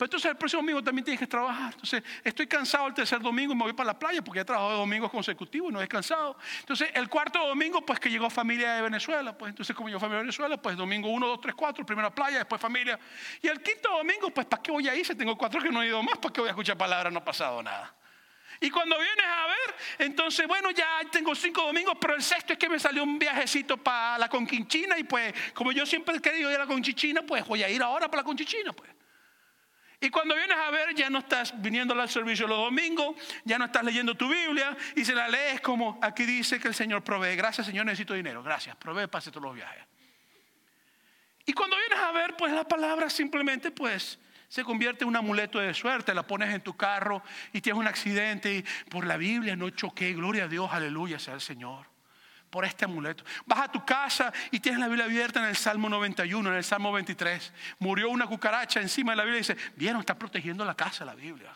Pero 0.00 0.06
entonces 0.06 0.30
el 0.30 0.38
próximo 0.38 0.62
domingo 0.62 0.82
también 0.82 1.04
tienes 1.04 1.20
que 1.20 1.26
trabajar. 1.26 1.74
Entonces 1.74 2.02
estoy 2.24 2.46
cansado 2.46 2.86
el 2.86 2.94
tercer 2.94 3.20
domingo 3.20 3.52
y 3.52 3.54
me 3.54 3.64
voy 3.64 3.74
para 3.74 3.88
la 3.88 3.98
playa 3.98 4.22
porque 4.24 4.40
he 4.40 4.44
trabajado 4.46 4.78
domingos 4.78 5.10
consecutivos 5.10 5.68
y 5.68 5.72
no 5.74 5.78
he 5.78 5.82
descansado. 5.82 6.38
Entonces 6.60 6.88
el 6.94 7.06
cuarto 7.10 7.38
domingo, 7.46 7.84
pues 7.84 8.00
que 8.00 8.08
llegó 8.08 8.30
familia 8.30 8.76
de 8.76 8.80
Venezuela. 8.80 9.36
Pues 9.36 9.50
entonces 9.50 9.76
como 9.76 9.90
llegó 9.90 10.00
familia 10.00 10.20
de 10.20 10.22
Venezuela, 10.22 10.56
pues 10.56 10.74
domingo 10.74 11.10
uno, 11.10 11.26
dos, 11.26 11.42
tres, 11.42 11.54
cuatro, 11.54 11.84
primera 11.84 12.08
playa, 12.14 12.38
después 12.38 12.58
familia. 12.58 12.98
Y 13.42 13.48
el 13.48 13.60
quinto 13.60 13.90
domingo, 13.90 14.30
pues 14.30 14.46
¿para 14.46 14.62
qué 14.62 14.70
voy 14.70 14.88
a 14.88 14.94
ir? 14.94 15.04
Si 15.04 15.14
tengo 15.14 15.36
cuatro 15.36 15.60
que 15.60 15.68
no 15.68 15.82
he 15.82 15.88
ido 15.88 16.02
más, 16.02 16.16
¿para 16.16 16.32
qué 16.32 16.40
voy 16.40 16.48
a 16.48 16.52
escuchar 16.52 16.78
palabras? 16.78 17.12
No 17.12 17.18
ha 17.18 17.24
pasado 17.26 17.62
nada. 17.62 17.94
Y 18.58 18.70
cuando 18.70 18.96
vienes 18.96 19.26
a 19.26 19.46
ver, 19.48 19.74
entonces, 19.98 20.46
bueno, 20.46 20.70
ya 20.70 21.00
tengo 21.12 21.34
cinco 21.34 21.60
domingos, 21.60 21.98
pero 22.00 22.14
el 22.14 22.22
sexto 22.22 22.54
es 22.54 22.58
que 22.58 22.70
me 22.70 22.78
salió 22.78 23.02
un 23.02 23.18
viajecito 23.18 23.76
para 23.76 24.16
la 24.16 24.30
Conquinchina 24.30 24.98
y 24.98 25.04
pues, 25.04 25.34
como 25.52 25.72
yo 25.72 25.84
siempre 25.84 26.16
he 26.16 26.20
querido 26.22 26.50
ir 26.50 26.56
a 26.56 26.60
la 26.60 26.66
Conchichina, 26.66 27.20
pues 27.20 27.46
voy 27.46 27.62
a 27.62 27.68
ir 27.68 27.82
ahora 27.82 28.08
para 28.10 28.22
la 28.22 28.24
Conchichina, 28.24 28.72
pues. 28.72 28.99
Y 30.02 30.08
cuando 30.08 30.34
vienes 30.34 30.56
a 30.56 30.70
ver, 30.70 30.94
ya 30.94 31.10
no 31.10 31.18
estás 31.18 31.52
viniendo 31.60 31.92
al 31.92 32.08
servicio 32.08 32.46
los 32.46 32.58
domingos, 32.58 33.14
ya 33.44 33.58
no 33.58 33.66
estás 33.66 33.84
leyendo 33.84 34.14
tu 34.14 34.28
Biblia 34.28 34.74
y 34.96 35.04
se 35.04 35.14
la 35.14 35.28
lees 35.28 35.60
como 35.60 35.98
aquí 36.00 36.24
dice 36.24 36.58
que 36.58 36.68
el 36.68 36.74
Señor 36.74 37.04
provee. 37.04 37.36
Gracias, 37.36 37.66
Señor, 37.66 37.84
necesito 37.84 38.14
dinero. 38.14 38.42
Gracias, 38.42 38.74
provee, 38.76 39.08
pase 39.08 39.30
todos 39.30 39.44
los 39.44 39.54
viajes. 39.54 39.84
Y 41.44 41.52
cuando 41.52 41.76
vienes 41.76 41.98
a 41.98 42.12
ver, 42.12 42.34
pues 42.34 42.50
la 42.52 42.64
palabra 42.64 43.10
simplemente, 43.10 43.70
pues 43.70 44.18
se 44.48 44.64
convierte 44.64 45.04
en 45.04 45.08
un 45.08 45.16
amuleto 45.16 45.58
de 45.58 45.74
suerte. 45.74 46.14
La 46.14 46.26
pones 46.26 46.54
en 46.54 46.62
tu 46.62 46.74
carro 46.74 47.22
y 47.52 47.60
tienes 47.60 47.78
un 47.78 47.86
accidente 47.86 48.54
y 48.54 48.64
por 48.88 49.06
la 49.06 49.18
Biblia 49.18 49.54
no 49.54 49.68
choqué. 49.68 50.14
Gloria 50.14 50.44
a 50.44 50.48
Dios, 50.48 50.70
aleluya 50.72 51.18
sea 51.18 51.34
el 51.34 51.42
Señor 51.42 51.89
por 52.50 52.64
este 52.64 52.84
amuleto. 52.84 53.24
Vas 53.46 53.60
a 53.60 53.72
tu 53.72 53.84
casa 53.84 54.32
y 54.50 54.60
tienes 54.60 54.80
la 54.80 54.88
Biblia 54.88 55.06
abierta 55.06 55.40
en 55.40 55.46
el 55.46 55.56
Salmo 55.56 55.88
91, 55.88 56.50
en 56.50 56.56
el 56.56 56.64
Salmo 56.64 56.92
23. 56.92 57.52
Murió 57.78 58.10
una 58.10 58.26
cucaracha 58.26 58.80
encima 58.80 59.12
de 59.12 59.16
la 59.16 59.24
Biblia 59.24 59.38
y 59.38 59.42
dice, 59.42 59.56
vieron, 59.76 60.00
está 60.00 60.18
protegiendo 60.18 60.64
la 60.64 60.74
casa 60.74 61.04
la 61.04 61.14
Biblia. 61.14 61.52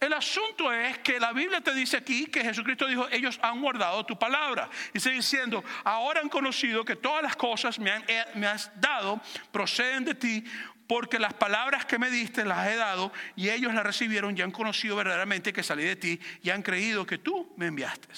El 0.00 0.14
asunto 0.14 0.72
es 0.72 0.98
que 1.00 1.20
la 1.20 1.32
Biblia 1.32 1.60
te 1.60 1.74
dice 1.74 1.98
aquí 1.98 2.24
que 2.26 2.42
Jesucristo 2.42 2.86
dijo, 2.86 3.06
ellos 3.10 3.38
han 3.42 3.60
guardado 3.60 4.04
tu 4.06 4.18
palabra. 4.18 4.70
Y 4.94 5.00
sigue 5.00 5.16
diciendo, 5.16 5.62
ahora 5.84 6.22
han 6.22 6.30
conocido 6.30 6.86
que 6.86 6.96
todas 6.96 7.22
las 7.22 7.36
cosas 7.36 7.78
me, 7.78 7.94
eh, 8.08 8.24
me 8.34 8.46
has 8.46 8.72
dado 8.80 9.20
proceden 9.52 10.06
de 10.06 10.14
ti, 10.14 10.44
porque 10.88 11.18
las 11.18 11.34
palabras 11.34 11.84
que 11.84 11.98
me 11.98 12.10
diste 12.10 12.46
las 12.46 12.66
he 12.66 12.76
dado 12.76 13.12
y 13.36 13.50
ellos 13.50 13.74
las 13.74 13.84
recibieron 13.84 14.36
y 14.36 14.40
han 14.40 14.50
conocido 14.50 14.96
verdaderamente 14.96 15.52
que 15.52 15.62
salí 15.62 15.84
de 15.84 15.96
ti 15.96 16.18
y 16.42 16.50
han 16.50 16.62
creído 16.62 17.06
que 17.06 17.18
tú 17.18 17.52
me 17.56 17.66
enviaste. 17.66 18.08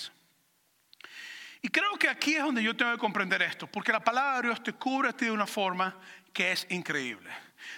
Y 1.63 1.69
creo 1.69 1.97
que 1.97 2.09
aquí 2.09 2.35
es 2.35 2.43
donde 2.43 2.63
yo 2.63 2.77
tengo 2.77 2.91
que 2.93 2.99
comprender 2.99 3.41
esto, 3.41 3.69
porque 3.69 3.93
la 3.93 4.03
palabra 4.03 4.41
de 4.41 4.49
Dios 4.49 4.63
te 4.63 4.73
cubre 4.73 5.11
a 5.11 5.13
ti 5.13 5.27
de 5.27 5.31
una 5.31 5.47
forma 5.47 5.97
que 6.33 6.51
es 6.51 6.67
increíble. 6.71 7.31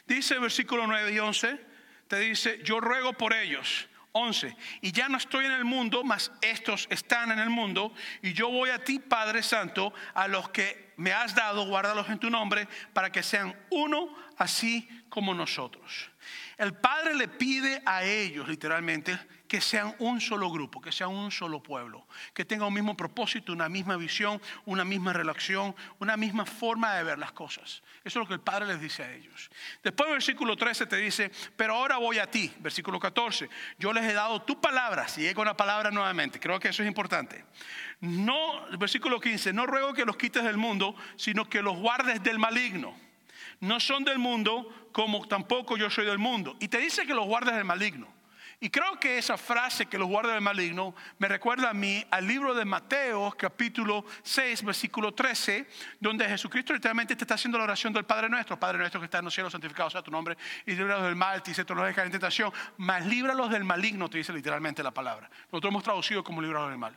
Dice 0.06 0.34
el 0.34 0.40
versículo 0.40 0.86
9 0.86 1.12
y 1.12 1.18
11, 1.18 1.60
te 2.08 2.18
dice, 2.18 2.60
yo 2.64 2.80
ruego 2.80 3.12
por 3.12 3.34
ellos. 3.34 3.88
11. 4.16 4.56
Y 4.80 4.92
ya 4.92 5.08
no 5.08 5.18
estoy 5.18 5.44
en 5.44 5.52
el 5.52 5.64
mundo, 5.64 6.04
mas 6.04 6.30
estos 6.40 6.86
están 6.88 7.32
en 7.32 7.40
el 7.40 7.50
mundo. 7.50 7.92
Y 8.22 8.32
yo 8.32 8.48
voy 8.48 8.70
a 8.70 8.82
ti, 8.82 9.00
Padre 9.00 9.42
Santo, 9.42 9.92
a 10.14 10.28
los 10.28 10.48
que 10.50 10.92
me 10.96 11.12
has 11.12 11.34
dado, 11.34 11.66
guárdalos 11.66 12.08
en 12.08 12.20
tu 12.20 12.30
nombre, 12.30 12.68
para 12.92 13.10
que 13.10 13.24
sean 13.24 13.54
uno 13.70 14.16
así 14.38 14.88
como 15.08 15.34
nosotros. 15.34 16.10
El 16.56 16.74
Padre 16.74 17.14
le 17.14 17.28
pide 17.28 17.82
a 17.84 18.04
ellos, 18.04 18.48
literalmente, 18.48 19.18
que 19.48 19.60
sean 19.60 19.94
un 19.98 20.20
solo 20.20 20.50
grupo, 20.50 20.80
que 20.80 20.92
sean 20.92 21.10
un 21.10 21.30
solo 21.30 21.62
pueblo, 21.62 22.06
que 22.32 22.44
tengan 22.44 22.68
un 22.68 22.74
mismo 22.74 22.96
propósito, 22.96 23.52
una 23.52 23.68
misma 23.68 23.96
visión, 23.96 24.40
una 24.64 24.84
misma 24.84 25.12
relación, 25.12 25.74
una 25.98 26.16
misma 26.16 26.46
forma 26.46 26.94
de 26.94 27.04
ver 27.04 27.18
las 27.18 27.32
cosas. 27.32 27.82
Eso 28.04 28.20
es 28.20 28.24
lo 28.24 28.26
que 28.26 28.34
el 28.34 28.40
Padre 28.40 28.66
les 28.66 28.80
dice 28.80 29.02
a 29.02 29.12
ellos. 29.12 29.50
Después, 29.82 30.10
versículo 30.10 30.56
13 30.56 30.86
te 30.86 30.96
dice, 30.96 31.30
pero 31.56 31.74
ahora 31.74 31.98
voy 31.98 32.18
a 32.18 32.30
ti. 32.30 32.52
Versículo 32.58 32.98
14, 32.98 33.48
yo 33.78 33.92
les 33.92 34.04
he 34.04 34.12
dado 34.12 34.42
tu 34.42 34.60
palabra. 34.60 35.08
Sigue 35.08 35.34
con 35.34 35.46
la 35.46 35.56
palabra 35.56 35.90
nuevamente, 35.90 36.40
creo 36.40 36.58
que 36.58 36.68
eso 36.68 36.82
es 36.82 36.88
importante. 36.88 37.44
No, 38.00 38.66
versículo 38.78 39.20
15, 39.20 39.52
no 39.52 39.66
ruego 39.66 39.92
que 39.92 40.04
los 40.04 40.16
quites 40.16 40.42
del 40.44 40.56
mundo, 40.56 40.94
sino 41.16 41.48
que 41.48 41.62
los 41.62 41.76
guardes 41.76 42.22
del 42.22 42.38
maligno 42.38 43.03
no 43.60 43.80
son 43.80 44.04
del 44.04 44.18
mundo 44.18 44.88
como 44.92 45.26
tampoco 45.26 45.76
yo 45.76 45.90
soy 45.90 46.06
del 46.06 46.18
mundo. 46.18 46.56
Y 46.60 46.68
te 46.68 46.78
dice 46.78 47.06
que 47.06 47.14
los 47.14 47.26
guardes 47.26 47.54
del 47.54 47.64
maligno. 47.64 48.14
Y 48.60 48.70
creo 48.70 48.98
que 48.98 49.18
esa 49.18 49.36
frase 49.36 49.86
que 49.86 49.98
los 49.98 50.08
guarda 50.08 50.32
del 50.32 50.40
maligno 50.40 50.94
me 51.18 51.28
recuerda 51.28 51.70
a 51.70 51.74
mí 51.74 52.02
al 52.10 52.26
libro 52.26 52.54
de 52.54 52.64
Mateo, 52.64 53.34
capítulo 53.36 54.06
6, 54.22 54.62
versículo 54.64 55.12
13, 55.12 55.68
donde 56.00 56.26
Jesucristo 56.26 56.72
literalmente 56.72 57.16
te 57.16 57.24
está 57.24 57.34
haciendo 57.34 57.58
la 57.58 57.64
oración 57.64 57.92
del 57.92 58.04
Padre 58.04 58.28
nuestro. 58.28 58.58
Padre 58.58 58.78
nuestro 58.78 59.00
que 59.00 59.04
está 59.04 59.18
en 59.18 59.26
los 59.26 59.34
cielos, 59.34 59.52
santificado 59.52 59.90
sea 59.90 60.00
tu 60.00 60.10
nombre, 60.10 60.38
y 60.64 60.72
líbralos 60.72 61.04
del 61.04 61.16
mal, 61.16 61.42
te 61.42 61.50
dice, 61.50 61.64
no 61.74 61.84
dejas 61.84 62.06
en 62.06 62.12
tentación, 62.12 62.52
mas 62.78 63.04
líbralos 63.04 63.50
del 63.50 63.64
maligno, 63.64 64.08
te 64.08 64.18
dice 64.18 64.32
literalmente 64.32 64.82
la 64.82 64.92
palabra. 64.92 65.28
Nosotros 65.52 65.70
hemos 65.70 65.82
traducido 65.82 66.24
como 66.24 66.40
líbralos 66.40 66.70
del 66.70 66.78
mal. 66.78 66.96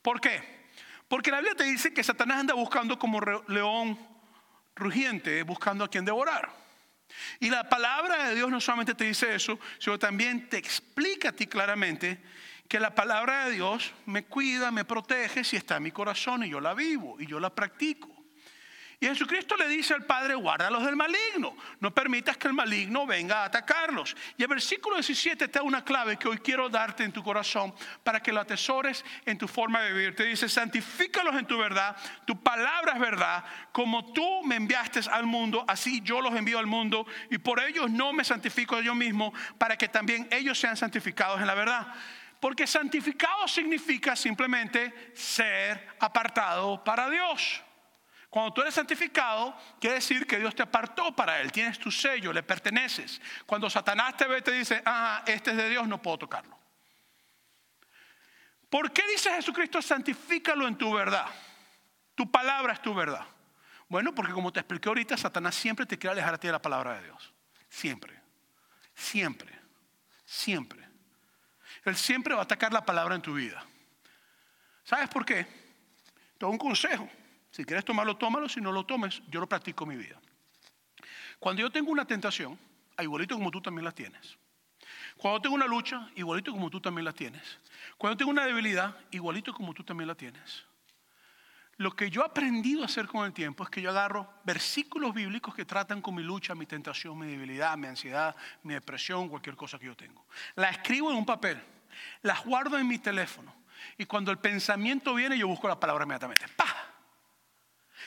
¿Por 0.00 0.20
qué? 0.20 0.64
Porque 1.08 1.30
la 1.30 1.38
Biblia 1.38 1.56
te 1.56 1.64
dice 1.64 1.92
que 1.92 2.04
Satanás 2.04 2.38
anda 2.38 2.54
buscando 2.54 2.98
como 2.98 3.20
león 3.48 3.98
rugiente 4.74 5.42
buscando 5.42 5.84
a 5.84 5.88
quien 5.88 6.04
devorar. 6.04 6.50
Y 7.40 7.50
la 7.50 7.68
palabra 7.68 8.28
de 8.28 8.34
Dios 8.34 8.50
no 8.50 8.60
solamente 8.60 8.94
te 8.94 9.04
dice 9.04 9.34
eso, 9.34 9.58
sino 9.78 9.98
también 9.98 10.48
te 10.48 10.56
explica 10.56 11.30
a 11.30 11.32
ti 11.32 11.46
claramente 11.46 12.20
que 12.68 12.80
la 12.80 12.94
palabra 12.94 13.46
de 13.46 13.52
Dios 13.52 13.92
me 14.06 14.24
cuida, 14.24 14.70
me 14.70 14.84
protege 14.84 15.44
si 15.44 15.56
está 15.56 15.76
en 15.76 15.84
mi 15.84 15.90
corazón 15.90 16.44
y 16.44 16.50
yo 16.50 16.60
la 16.60 16.74
vivo 16.74 17.20
y 17.20 17.26
yo 17.26 17.38
la 17.38 17.54
practico. 17.54 18.13
Y 19.00 19.06
Jesucristo 19.06 19.56
le 19.56 19.68
dice 19.68 19.94
al 19.94 20.04
Padre, 20.04 20.34
guárdalos 20.34 20.84
del 20.84 20.96
maligno, 20.96 21.56
no 21.80 21.92
permitas 21.92 22.36
que 22.36 22.48
el 22.48 22.54
maligno 22.54 23.06
venga 23.06 23.42
a 23.42 23.44
atacarlos. 23.46 24.16
Y 24.36 24.42
el 24.42 24.48
versículo 24.48 24.96
17 24.96 25.48
te 25.48 25.58
da 25.58 25.62
una 25.62 25.84
clave 25.84 26.16
que 26.16 26.28
hoy 26.28 26.38
quiero 26.38 26.68
darte 26.68 27.04
en 27.04 27.12
tu 27.12 27.22
corazón 27.22 27.74
para 28.02 28.20
que 28.20 28.32
lo 28.32 28.40
atesores 28.40 29.04
en 29.26 29.36
tu 29.36 29.48
forma 29.48 29.80
de 29.82 29.92
vivir. 29.92 30.16
Te 30.16 30.24
dice, 30.24 30.48
santifícalos 30.48 31.34
en 31.36 31.46
tu 31.46 31.58
verdad, 31.58 31.96
tu 32.24 32.40
palabra 32.42 32.92
es 32.94 33.00
verdad, 33.00 33.44
como 33.72 34.12
tú 34.12 34.42
me 34.44 34.56
enviaste 34.56 35.00
al 35.10 35.26
mundo, 35.26 35.64
así 35.66 36.00
yo 36.02 36.20
los 36.20 36.34
envío 36.34 36.58
al 36.58 36.66
mundo, 36.66 37.06
y 37.30 37.38
por 37.38 37.60
ellos 37.60 37.90
no 37.90 38.12
me 38.12 38.24
santifico 38.24 38.80
yo 38.80 38.94
mismo, 38.94 39.32
para 39.58 39.76
que 39.76 39.88
también 39.88 40.28
ellos 40.30 40.58
sean 40.58 40.76
santificados 40.76 41.40
en 41.40 41.46
la 41.46 41.54
verdad. 41.54 41.94
Porque 42.38 42.66
santificado 42.66 43.48
significa 43.48 44.14
simplemente 44.14 45.12
ser 45.14 45.96
apartado 45.98 46.84
para 46.84 47.08
Dios. 47.08 47.63
Cuando 48.34 48.52
tú 48.52 48.62
eres 48.62 48.74
santificado, 48.74 49.56
quiere 49.78 49.94
decir 49.94 50.26
que 50.26 50.40
Dios 50.40 50.56
te 50.56 50.64
apartó 50.64 51.14
para 51.14 51.40
Él, 51.40 51.52
tienes 51.52 51.78
tu 51.78 51.88
sello, 51.88 52.32
le 52.32 52.42
perteneces. 52.42 53.20
Cuando 53.46 53.70
Satanás 53.70 54.16
te 54.16 54.26
ve, 54.26 54.42
te 54.42 54.50
dice, 54.50 54.82
ah, 54.84 55.22
este 55.24 55.52
es 55.52 55.56
de 55.56 55.68
Dios, 55.68 55.86
no 55.86 56.02
puedo 56.02 56.18
tocarlo. 56.18 56.58
¿Por 58.68 58.92
qué 58.92 59.06
dice 59.06 59.30
Jesucristo, 59.30 59.80
santifícalo 59.80 60.66
en 60.66 60.76
tu 60.76 60.92
verdad? 60.92 61.26
Tu 62.16 62.28
palabra 62.28 62.72
es 62.72 62.82
tu 62.82 62.92
verdad. 62.92 63.24
Bueno, 63.88 64.12
porque 64.12 64.32
como 64.32 64.52
te 64.52 64.58
expliqué 64.58 64.88
ahorita, 64.88 65.16
Satanás 65.16 65.54
siempre 65.54 65.86
te 65.86 65.96
quiere 65.96 66.14
alejar 66.14 66.34
a 66.34 66.38
ti 66.38 66.48
de 66.48 66.54
la 66.54 66.60
palabra 66.60 66.98
de 66.98 67.04
Dios. 67.04 67.32
Siempre, 67.68 68.20
siempre, 68.96 69.56
siempre. 70.24 70.88
Él 71.84 71.94
siempre 71.94 72.34
va 72.34 72.40
a 72.40 72.42
atacar 72.42 72.72
la 72.72 72.84
palabra 72.84 73.14
en 73.14 73.22
tu 73.22 73.34
vida. 73.34 73.64
¿Sabes 74.82 75.08
por 75.08 75.24
qué? 75.24 75.46
Te 76.36 76.46
un 76.46 76.58
consejo. 76.58 77.08
Si 77.54 77.64
quieres 77.64 77.84
tomarlo, 77.84 78.16
tómalo. 78.16 78.48
Si 78.48 78.60
no 78.60 78.72
lo 78.72 78.84
tomes, 78.84 79.22
yo 79.28 79.38
lo 79.38 79.48
practico 79.48 79.84
en 79.84 79.90
mi 79.90 79.96
vida. 79.96 80.20
Cuando 81.38 81.62
yo 81.62 81.70
tengo 81.70 81.92
una 81.92 82.04
tentación, 82.04 82.58
igualito 82.98 83.36
como 83.36 83.52
tú 83.52 83.60
también 83.60 83.84
la 83.84 83.92
tienes. 83.92 84.36
Cuando 85.16 85.40
tengo 85.40 85.54
una 85.54 85.68
lucha, 85.68 86.10
igualito 86.16 86.50
como 86.50 86.68
tú 86.68 86.80
también 86.80 87.04
la 87.04 87.12
tienes. 87.12 87.60
Cuando 87.96 88.16
tengo 88.16 88.32
una 88.32 88.44
debilidad, 88.44 88.96
igualito 89.12 89.54
como 89.54 89.72
tú 89.72 89.84
también 89.84 90.08
la 90.08 90.16
tienes. 90.16 90.64
Lo 91.76 91.94
que 91.94 92.10
yo 92.10 92.22
he 92.22 92.24
aprendido 92.24 92.82
a 92.82 92.86
hacer 92.86 93.06
con 93.06 93.24
el 93.24 93.32
tiempo 93.32 93.62
es 93.62 93.70
que 93.70 93.80
yo 93.80 93.90
agarro 93.90 94.28
versículos 94.42 95.14
bíblicos 95.14 95.54
que 95.54 95.64
tratan 95.64 96.02
con 96.02 96.16
mi 96.16 96.24
lucha, 96.24 96.56
mi 96.56 96.66
tentación, 96.66 97.16
mi 97.16 97.28
debilidad, 97.28 97.76
mi 97.76 97.86
ansiedad, 97.86 98.34
mi 98.64 98.74
depresión, 98.74 99.28
cualquier 99.28 99.54
cosa 99.54 99.78
que 99.78 99.86
yo 99.86 99.96
tengo. 99.96 100.26
La 100.56 100.70
escribo 100.70 101.08
en 101.12 101.18
un 101.18 101.26
papel, 101.26 101.62
las 102.22 102.44
guardo 102.44 102.76
en 102.78 102.88
mi 102.88 102.98
teléfono 102.98 103.54
y 103.96 104.06
cuando 104.06 104.32
el 104.32 104.38
pensamiento 104.38 105.14
viene 105.14 105.38
yo 105.38 105.46
busco 105.46 105.68
la 105.68 105.78
palabra 105.78 106.02
inmediatamente. 106.02 106.46
¡Pah! 106.56 106.73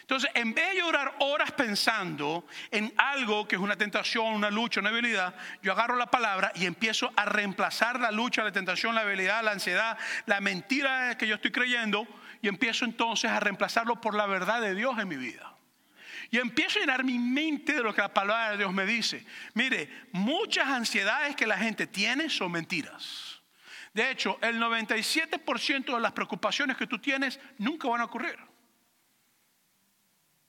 Entonces, 0.08 0.32
en 0.36 0.54
vez 0.54 0.74
de 0.74 0.84
orar 0.84 1.16
horas 1.20 1.52
pensando 1.52 2.48
en 2.72 2.94
algo 2.96 3.46
que 3.46 3.58
es 3.58 3.62
una 3.62 3.76
tentación, 3.76 4.28
una 4.28 4.50
lucha, 4.50 4.80
una 4.80 4.90
debilidad, 4.90 5.36
yo 5.62 5.74
agarro 5.74 5.98
la 5.98 6.06
palabra 6.06 6.54
y 6.56 6.66
empiezo 6.66 7.12
a 7.18 7.26
reemplazar 7.26 8.00
la 8.00 8.10
lucha, 8.10 8.42
la 8.42 8.54
tentación, 8.54 8.96
la 8.96 9.04
debilidad, 9.04 9.44
la 9.44 9.52
ansiedad, 9.52 9.98
la 10.26 10.40
mentira 10.40 11.18
que 11.18 11.28
yo 11.28 11.36
estoy 11.36 11.52
creyendo 11.52 12.08
y 12.42 12.48
empiezo 12.48 12.86
entonces 12.86 13.30
a 13.30 13.42
reemplazarlo 13.42 14.00
por 14.00 14.16
la 14.16 14.28
verdad 14.28 14.62
de 14.62 14.76
Dios 14.76 14.98
en 14.98 15.10
mi 15.10 15.18
vida. 15.18 15.58
Y 16.32 16.38
empiezo 16.38 16.80
a 16.80 16.84
llenar 16.84 17.04
mi 17.04 17.20
mente 17.20 17.74
de 17.74 17.84
lo 17.84 17.94
que 17.94 18.00
la 18.00 18.14
palabra 18.14 18.52
de 18.52 18.58
Dios 18.60 18.72
me 18.72 18.86
dice. 18.86 19.26
Mire, 19.56 20.08
muchas 20.14 20.70
ansiedades 20.70 21.36
que 21.36 21.46
la 21.46 21.58
gente 21.58 21.86
tiene 21.86 22.30
son 22.30 22.54
mentiras. 22.54 23.42
De 23.94 24.10
hecho, 24.10 24.40
el 24.42 24.58
97% 24.58 25.96
de 25.96 26.00
las 26.00 26.14
preocupaciones 26.14 26.78
que 26.78 26.88
tú 26.88 26.98
tienes 26.98 27.42
nunca 27.58 27.90
van 27.90 28.00
a 28.00 28.06
ocurrir. 28.06 28.38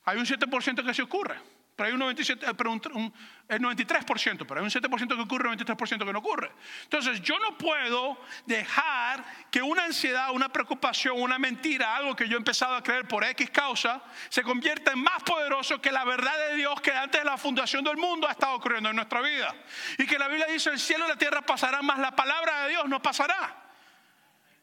Hay 0.09 0.17
un 0.17 0.25
7% 0.25 0.87
que 0.87 0.95
se 0.95 1.03
ocurre, 1.03 1.39
pero 1.77 1.89
hay 1.89 1.93
un, 1.93 2.01
97, 2.01 2.47
eh, 2.47 2.55
pero 2.57 2.73
un, 2.73 3.13
el 3.47 3.61
93%, 3.61 4.47
pero 4.49 4.61
hay 4.61 4.65
un 4.65 4.71
7% 4.71 5.07
que 5.07 5.21
ocurre 5.21 5.51
y 5.51 5.53
un 5.53 5.59
93% 5.59 6.07
que 6.07 6.13
no 6.15 6.19
ocurre. 6.21 6.51
Entonces 6.85 7.21
yo 7.21 7.39
no 7.39 7.59
puedo 7.59 8.19
dejar 8.47 9.23
que 9.51 9.61
una 9.61 9.85
ansiedad, 9.85 10.31
una 10.33 10.49
preocupación, 10.49 11.21
una 11.21 11.39
mentira, 11.39 11.95
algo 11.95 12.17
que 12.17 12.27
yo 12.27 12.37
he 12.37 12.39
empezado 12.39 12.75
a 12.75 12.83
creer 12.83 13.07
por 13.07 13.23
X 13.23 13.51
causa, 13.51 14.03
se 14.31 14.43
convierta 14.43 14.93
en 14.93 15.01
más 15.01 15.23
poderoso 15.25 15.79
que 15.79 15.93
la 15.93 16.07
verdad 16.07 16.33
de 16.49 16.57
Dios 16.57 16.81
que 16.81 16.91
antes 16.91 17.21
de 17.21 17.27
la 17.27 17.37
fundación 17.37 17.85
del 17.85 17.99
mundo 17.99 18.27
ha 18.27 18.33
estado 18.33 18.55
ocurriendo 18.55 18.89
en 18.89 18.97
nuestra 18.97 19.21
vida. 19.21 19.55
Y 19.99 20.07
que 20.07 20.19
la 20.19 20.29
Biblia 20.29 20.47
dice, 20.47 20.71
el 20.71 20.79
cielo 20.79 21.05
y 21.05 21.09
la 21.11 21.17
tierra 21.17 21.43
pasarán, 21.43 21.85
más 21.85 21.99
la 21.99 22.17
palabra 22.17 22.63
de 22.63 22.71
Dios 22.71 22.89
no 22.89 23.03
pasará. 23.03 23.68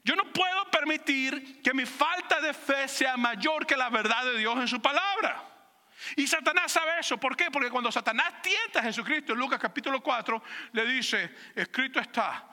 Yo 0.05 0.15
no 0.15 0.31
puedo 0.31 0.69
permitir 0.69 1.63
que 1.63 1.73
mi 1.73 1.83
falta 1.83 2.39
de 2.39 2.53
fe 2.53 2.87
sea 2.87 3.17
mayor 3.17 3.65
que 3.65 3.75
la 3.75 3.89
verdad 3.89 4.23
de 4.23 4.37
Dios 4.37 4.55
en 4.57 4.67
su 4.67 4.79
palabra. 4.79 5.43
Y 6.15 6.27
Satanás 6.27 6.71
sabe 6.71 6.99
eso. 6.99 7.17
¿Por 7.17 7.35
qué? 7.35 7.49
Porque 7.49 7.71
cuando 7.71 7.91
Satanás 7.91 8.39
tienta 8.43 8.81
a 8.81 8.83
Jesucristo 8.83 9.33
en 9.33 9.39
Lucas 9.39 9.59
capítulo 9.59 10.01
4, 10.03 10.43
le 10.73 10.85
dice, 10.85 11.35
escrito 11.55 11.99
está, 11.99 12.47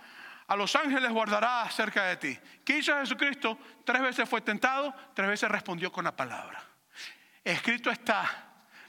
a 0.47 0.57
los 0.57 0.75
ángeles 0.75 1.11
guardará 1.11 1.69
cerca 1.71 2.05
de 2.05 2.17
ti. 2.17 2.39
¿Qué 2.65 2.79
hizo 2.79 2.99
Jesucristo? 2.99 3.59
Tres 3.85 4.01
veces 4.01 4.27
fue 4.27 4.41
tentado, 4.41 4.95
tres 5.15 5.29
veces 5.29 5.51
respondió 5.51 5.93
con 5.93 6.05
la 6.05 6.17
palabra. 6.17 6.65
Escrito 7.45 7.91
está, 7.91 8.31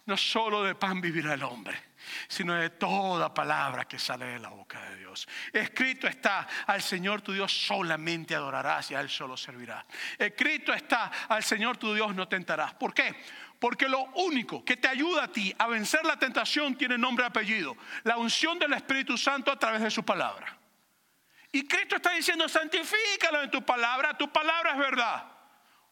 no 0.06 0.16
solo 0.16 0.64
de 0.64 0.76
pan 0.76 1.02
vivirá 1.02 1.34
el 1.34 1.44
hombre, 1.44 1.92
sino 2.28 2.54
de 2.56 2.70
toda 2.70 3.34
palabra 3.34 3.86
que 3.86 4.00
sale 4.00 4.26
de 4.26 4.40
la 4.40 4.50
boca 4.50 4.82
de 4.90 4.98
Dios. 4.98 5.28
Escrito 5.52 6.08
está, 6.08 6.48
al 6.68 6.82
Señor 6.82 7.22
tu 7.22 7.34
Dios 7.34 7.52
solamente 7.66 8.36
adorarás 8.36 8.92
y 8.92 8.96
a 8.96 9.02
Él 9.02 9.10
solo 9.10 9.38
servirás. 9.38 9.86
Escrito 10.18 10.74
está, 10.74 11.12
al 11.28 11.44
Señor 11.44 11.78
tu 11.78 11.94
Dios 11.94 12.16
no 12.16 12.28
tentarás. 12.28 12.74
¿Por 12.74 12.94
qué? 12.94 13.16
Porque 13.60 13.88
lo 13.88 14.04
único 14.16 14.66
que 14.66 14.78
te 14.78 14.88
ayuda 14.88 15.24
a 15.24 15.28
ti 15.30 15.54
a 15.58 15.68
vencer 15.68 16.06
la 16.06 16.18
tentación 16.18 16.76
tiene 16.76 16.98
nombre 16.98 17.26
y 17.26 17.28
apellido. 17.28 17.78
La 18.04 18.18
unción 18.18 18.60
del 18.60 18.74
Espíritu 18.74 19.18
Santo 19.18 19.52
a 19.52 19.58
través 19.58 19.82
de 19.82 19.90
su 19.90 20.04
palabra. 20.04 20.58
Y 21.52 21.68
Cristo 21.68 21.96
está 21.96 22.12
diciendo, 22.12 22.50
santifícalo 22.50 23.44
en 23.44 23.52
tu 23.52 23.64
palabra, 23.64 24.18
tu 24.18 24.32
palabra 24.32 24.72
es 24.72 24.78
verdad. 24.80 25.24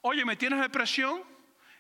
Oye, 0.02 0.26
¿me 0.26 0.36
tienes 0.36 0.60
depresión? 0.60 1.24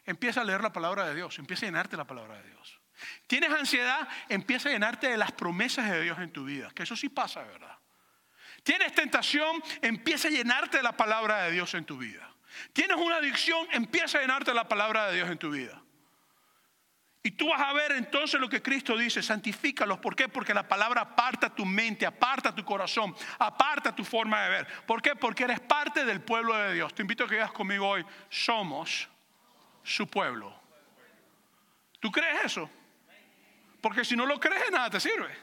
Empieza 0.05 0.41
a 0.41 0.43
leer 0.43 0.61
la 0.61 0.71
palabra 0.71 1.07
de 1.07 1.15
Dios, 1.15 1.37
empieza 1.39 1.65
a 1.65 1.69
llenarte 1.69 1.97
la 1.97 2.05
palabra 2.05 2.37
de 2.37 2.49
Dios. 2.49 2.80
Tienes 3.27 3.51
ansiedad, 3.51 4.07
empieza 4.29 4.69
a 4.69 4.71
llenarte 4.71 5.07
de 5.07 5.17
las 5.17 5.31
promesas 5.31 5.89
de 5.89 6.01
Dios 6.01 6.19
en 6.19 6.31
tu 6.31 6.45
vida, 6.45 6.69
que 6.75 6.83
eso 6.83 6.95
sí 6.95 7.09
pasa, 7.09 7.43
¿verdad? 7.43 7.77
Tienes 8.63 8.93
tentación, 8.93 9.61
empieza 9.81 10.27
a 10.27 10.31
llenarte 10.31 10.77
de 10.77 10.83
la 10.83 10.95
palabra 10.95 11.43
de 11.43 11.51
Dios 11.51 11.73
en 11.73 11.85
tu 11.85 11.97
vida. 11.97 12.29
Tienes 12.73 12.97
una 12.97 13.17
adicción, 13.17 13.67
empieza 13.71 14.17
a 14.17 14.21
llenarte 14.21 14.51
de 14.51 14.55
la 14.55 14.67
palabra 14.67 15.07
de 15.07 15.15
Dios 15.15 15.29
en 15.29 15.37
tu 15.37 15.51
vida. 15.51 15.81
Y 17.23 17.31
tú 17.31 17.49
vas 17.49 17.61
a 17.61 17.73
ver 17.73 17.91
entonces 17.91 18.39
lo 18.39 18.49
que 18.49 18.61
Cristo 18.61 18.97
dice, 18.97 19.21
santifícalos. 19.21 19.99
¿Por 19.99 20.15
qué? 20.15 20.27
Porque 20.27 20.53
la 20.53 20.67
palabra 20.67 21.01
aparta 21.01 21.53
tu 21.53 21.65
mente, 21.65 22.05
aparta 22.05 22.53
tu 22.53 22.65
corazón, 22.65 23.15
aparta 23.37 23.95
tu 23.95 24.03
forma 24.03 24.41
de 24.43 24.49
ver. 24.49 24.67
¿Por 24.87 25.01
qué? 25.03 25.15
Porque 25.15 25.43
eres 25.43 25.59
parte 25.59 26.03
del 26.03 26.21
pueblo 26.21 26.55
de 26.55 26.73
Dios. 26.73 26.95
Te 26.95 27.03
invito 27.03 27.23
a 27.23 27.27
que 27.27 27.35
veas 27.35 27.51
conmigo 27.51 27.87
hoy, 27.87 28.05
somos 28.29 29.07
su 29.83 30.07
pueblo. 30.07 30.59
¿Tú 31.99 32.11
crees 32.11 32.45
eso? 32.45 32.69
Porque 33.81 34.05
si 34.05 34.15
no 34.15 34.25
lo 34.25 34.39
crees, 34.39 34.71
nada 34.71 34.89
te 34.89 34.99
sirve. 34.99 35.35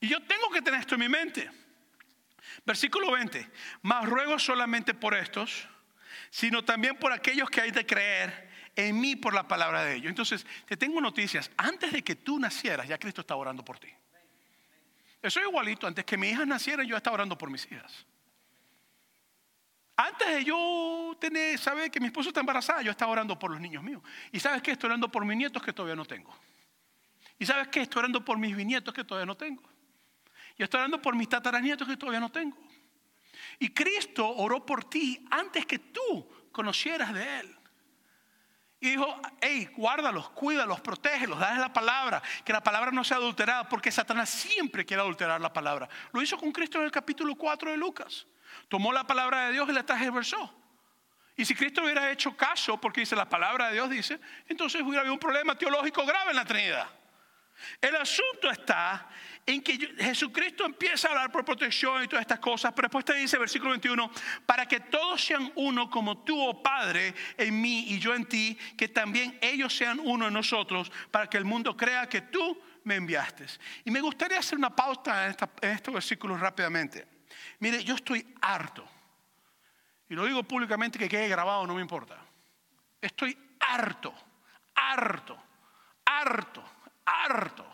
Y 0.00 0.08
yo 0.08 0.22
tengo 0.22 0.50
que 0.50 0.62
tener 0.62 0.80
esto 0.80 0.94
en 0.94 1.00
mi 1.00 1.08
mente. 1.08 1.50
Versículo 2.64 3.12
20. 3.12 3.50
Más 3.82 4.06
ruego 4.06 4.38
solamente 4.38 4.94
por 4.94 5.14
estos, 5.14 5.66
sino 6.30 6.64
también 6.64 6.96
por 6.96 7.12
aquellos 7.12 7.50
que 7.50 7.60
hay 7.60 7.70
de 7.70 7.86
creer 7.86 8.50
en 8.76 9.00
mí 9.00 9.16
por 9.16 9.34
la 9.34 9.48
palabra 9.48 9.84
de 9.84 9.96
ellos. 9.96 10.08
Entonces, 10.08 10.46
te 10.66 10.76
tengo 10.76 11.00
noticias. 11.00 11.50
Antes 11.56 11.92
de 11.92 12.02
que 12.02 12.16
tú 12.16 12.38
nacieras, 12.38 12.86
ya 12.86 12.98
Cristo 12.98 13.22
está 13.22 13.36
orando 13.36 13.64
por 13.64 13.78
ti. 13.78 13.88
Eso 15.22 15.40
es 15.40 15.46
igualito. 15.46 15.86
Antes 15.86 16.04
que 16.04 16.16
mis 16.16 16.32
hijas 16.32 16.46
nacieran, 16.46 16.86
yo 16.86 16.96
estaba 16.96 17.14
orando 17.14 17.36
por 17.36 17.50
mis 17.50 17.70
hijas. 17.70 18.06
Antes 19.96 20.28
de 20.28 20.44
yo 20.44 21.14
tener, 21.20 21.58
saber 21.58 21.90
que 21.90 22.00
mi 22.00 22.06
esposo 22.06 22.30
está 22.30 22.40
embarazada, 22.40 22.80
yo 22.80 22.90
estaba 22.90 23.12
orando 23.12 23.38
por 23.38 23.50
los 23.50 23.60
niños 23.60 23.82
míos. 23.82 24.02
Y 24.32 24.40
sabes 24.40 24.62
qué? 24.62 24.72
Estoy 24.72 24.88
orando 24.88 25.10
por 25.10 25.26
mis 25.26 25.36
nietos 25.36 25.62
que 25.62 25.74
todavía 25.74 25.94
no 25.94 26.06
tengo. 26.06 26.34
Y 27.40 27.46
sabes 27.46 27.68
qué? 27.68 27.80
Estoy 27.80 28.00
orando 28.00 28.22
por 28.22 28.38
mis 28.38 28.54
bisnietos 28.54 28.92
que 28.92 29.02
todavía 29.02 29.24
no 29.24 29.34
tengo. 29.34 29.62
Y 30.58 30.62
estoy 30.62 30.78
orando 30.78 31.00
por 31.00 31.16
mis 31.16 31.26
tataranietos 31.26 31.88
que 31.88 31.96
todavía 31.96 32.20
no 32.20 32.30
tengo. 32.30 32.56
Y 33.58 33.70
Cristo 33.70 34.28
oró 34.28 34.64
por 34.64 34.84
ti 34.84 35.26
antes 35.30 35.64
que 35.64 35.78
tú 35.78 36.30
conocieras 36.52 37.14
de 37.14 37.40
Él. 37.40 37.56
Y 38.78 38.90
dijo, 38.90 39.20
hey, 39.40 39.70
guárdalos, 39.74 40.28
cuídalos, 40.30 40.82
protégelos, 40.82 41.38
dale 41.38 41.60
la 41.60 41.72
palabra, 41.72 42.22
que 42.44 42.52
la 42.52 42.62
palabra 42.62 42.90
no 42.90 43.04
sea 43.04 43.16
adulterada, 43.16 43.66
porque 43.70 43.90
Satanás 43.90 44.28
siempre 44.28 44.84
quiere 44.84 45.02
adulterar 45.02 45.40
la 45.40 45.52
palabra. 45.52 45.88
Lo 46.12 46.20
hizo 46.20 46.36
con 46.36 46.52
Cristo 46.52 46.76
en 46.78 46.84
el 46.84 46.90
capítulo 46.90 47.34
4 47.36 47.70
de 47.70 47.78
Lucas. 47.78 48.26
Tomó 48.68 48.92
la 48.92 49.06
palabra 49.06 49.46
de 49.46 49.52
Dios 49.52 49.66
y 49.66 49.72
la 49.72 49.84
transversó. 49.84 50.54
Y 51.36 51.46
si 51.46 51.54
Cristo 51.54 51.82
hubiera 51.84 52.10
hecho 52.12 52.36
caso, 52.36 52.78
porque 52.78 53.00
dice 53.00 53.16
la 53.16 53.30
palabra 53.30 53.68
de 53.68 53.74
Dios, 53.74 53.88
dice, 53.88 54.20
entonces 54.46 54.82
hubiera 54.82 55.00
habido 55.00 55.14
un 55.14 55.20
problema 55.20 55.56
teológico 55.56 56.04
grave 56.04 56.32
en 56.32 56.36
la 56.36 56.44
Trinidad. 56.44 56.99
El 57.80 57.96
asunto 57.96 58.50
está 58.50 59.08
en 59.46 59.62
que 59.62 59.78
Jesucristo 59.98 60.64
empieza 60.64 61.08
a 61.08 61.10
hablar 61.12 61.32
por 61.32 61.44
protección 61.44 62.02
y 62.02 62.08
todas 62.08 62.22
estas 62.22 62.38
cosas, 62.38 62.72
pero 62.74 62.86
después 62.88 63.04
te 63.04 63.14
dice, 63.14 63.38
versículo 63.38 63.70
21, 63.70 64.10
para 64.46 64.66
que 64.66 64.80
todos 64.80 65.22
sean 65.22 65.52
uno 65.56 65.90
como 65.90 66.18
tú, 66.18 66.40
oh 66.40 66.62
Padre, 66.62 67.14
en 67.36 67.60
mí 67.60 67.86
y 67.88 67.98
yo 67.98 68.14
en 68.14 68.26
ti, 68.26 68.56
que 68.76 68.88
también 68.88 69.38
ellos 69.40 69.74
sean 69.74 70.00
uno 70.02 70.28
en 70.28 70.34
nosotros, 70.34 70.90
para 71.10 71.28
que 71.28 71.36
el 71.36 71.44
mundo 71.44 71.76
crea 71.76 72.08
que 72.08 72.22
tú 72.22 72.60
me 72.84 72.96
enviaste. 72.96 73.46
Y 73.84 73.90
me 73.90 74.00
gustaría 74.00 74.38
hacer 74.38 74.58
una 74.58 74.74
pausa 74.74 75.26
en, 75.26 75.36
en 75.62 75.70
estos 75.70 75.94
versículos 75.94 76.38
rápidamente. 76.38 77.06
Mire, 77.58 77.82
yo 77.84 77.94
estoy 77.94 78.34
harto, 78.40 78.86
y 80.08 80.14
lo 80.14 80.26
digo 80.26 80.42
públicamente 80.42 80.98
que 80.98 81.08
quede 81.08 81.28
grabado, 81.28 81.66
no 81.66 81.74
me 81.74 81.80
importa. 81.80 82.18
Estoy 83.00 83.36
harto, 83.60 84.12
harto, 84.74 85.40
harto, 86.04 86.64
harto 87.24 87.66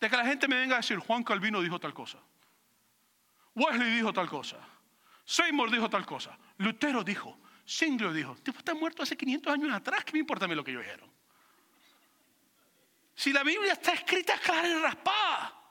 de 0.00 0.10
que 0.10 0.16
la 0.16 0.24
gente 0.24 0.48
me 0.48 0.56
venga 0.56 0.74
a 0.74 0.78
decir, 0.78 0.98
Juan 0.98 1.22
Calvino 1.22 1.60
dijo 1.60 1.78
tal 1.78 1.94
cosa, 1.94 2.18
Wesley 3.54 3.94
dijo 3.94 4.12
tal 4.12 4.28
cosa, 4.28 4.56
Seymour 5.24 5.70
dijo 5.70 5.88
tal 5.88 6.04
cosa, 6.04 6.36
Lutero 6.58 7.04
dijo, 7.04 7.38
Singler 7.64 8.12
dijo, 8.12 8.34
tipo 8.36 8.58
está 8.58 8.74
muerto 8.74 9.02
hace 9.02 9.16
500 9.16 9.52
años 9.52 9.72
atrás, 9.72 10.04
¿qué 10.04 10.12
me 10.12 10.18
importa 10.18 10.46
a 10.46 10.48
mí 10.48 10.54
lo 10.54 10.64
que 10.64 10.72
ellos 10.72 10.82
dijeron? 10.82 11.10
Si 13.14 13.32
la 13.32 13.42
Biblia 13.42 13.74
está 13.74 13.92
escrita 13.92 14.38
clara 14.38 14.66
y 14.68 14.74
raspada. 14.74 15.61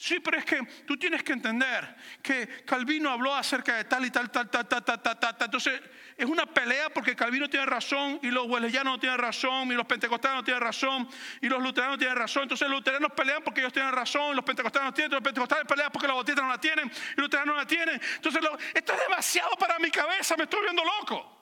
Sí, 0.00 0.18
pero 0.18 0.38
es 0.38 0.46
que 0.46 0.58
tú 0.86 0.96
tienes 0.96 1.22
que 1.22 1.34
entender 1.34 1.94
que 2.22 2.64
Calvino 2.64 3.10
habló 3.10 3.34
acerca 3.34 3.76
de 3.76 3.84
tal 3.84 4.02
y 4.06 4.10
tal, 4.10 4.30
tal, 4.30 4.48
tal, 4.48 4.66
tal, 4.66 4.82
tal, 4.82 5.02
tal, 5.02 5.20
tal. 5.20 5.34
Entonces, 5.38 5.78
es 6.16 6.24
una 6.24 6.46
pelea 6.46 6.88
porque 6.88 7.14
Calvino 7.14 7.50
tiene 7.50 7.66
razón 7.66 8.18
y 8.22 8.30
los 8.30 8.46
wesleyanos 8.46 8.94
no 8.94 8.98
tienen 8.98 9.18
razón 9.18 9.70
y 9.70 9.74
los 9.74 9.84
pentecostales 9.84 10.38
no 10.38 10.42
tienen 10.42 10.62
razón 10.62 11.06
y 11.42 11.50
los 11.50 11.62
luteranos 11.62 11.96
no 11.96 11.98
tienen 11.98 12.16
razón. 12.16 12.44
Entonces, 12.44 12.66
los 12.66 12.78
luteranos 12.78 13.12
pelean 13.12 13.42
porque 13.44 13.60
ellos 13.60 13.74
tienen 13.74 13.92
razón, 13.92 14.34
los 14.34 14.42
pentecostales 14.42 14.86
no 14.86 14.94
tienen, 14.94 15.12
los 15.12 15.22
pentecostales 15.22 15.66
pelean 15.66 15.92
porque 15.92 16.06
los 16.06 16.16
bautistas 16.16 16.44
no 16.44 16.50
la 16.50 16.58
tienen 16.58 16.86
y 16.86 17.16
los 17.16 17.24
luteranos 17.24 17.54
no 17.54 17.60
la 17.60 17.66
tienen. 17.66 18.00
Entonces, 18.14 18.40
esto 18.72 18.92
es 18.94 19.00
demasiado 19.06 19.50
para 19.58 19.78
mi 19.78 19.90
cabeza, 19.90 20.34
me 20.38 20.44
estoy 20.44 20.62
viendo 20.62 20.82
loco. 20.82 21.39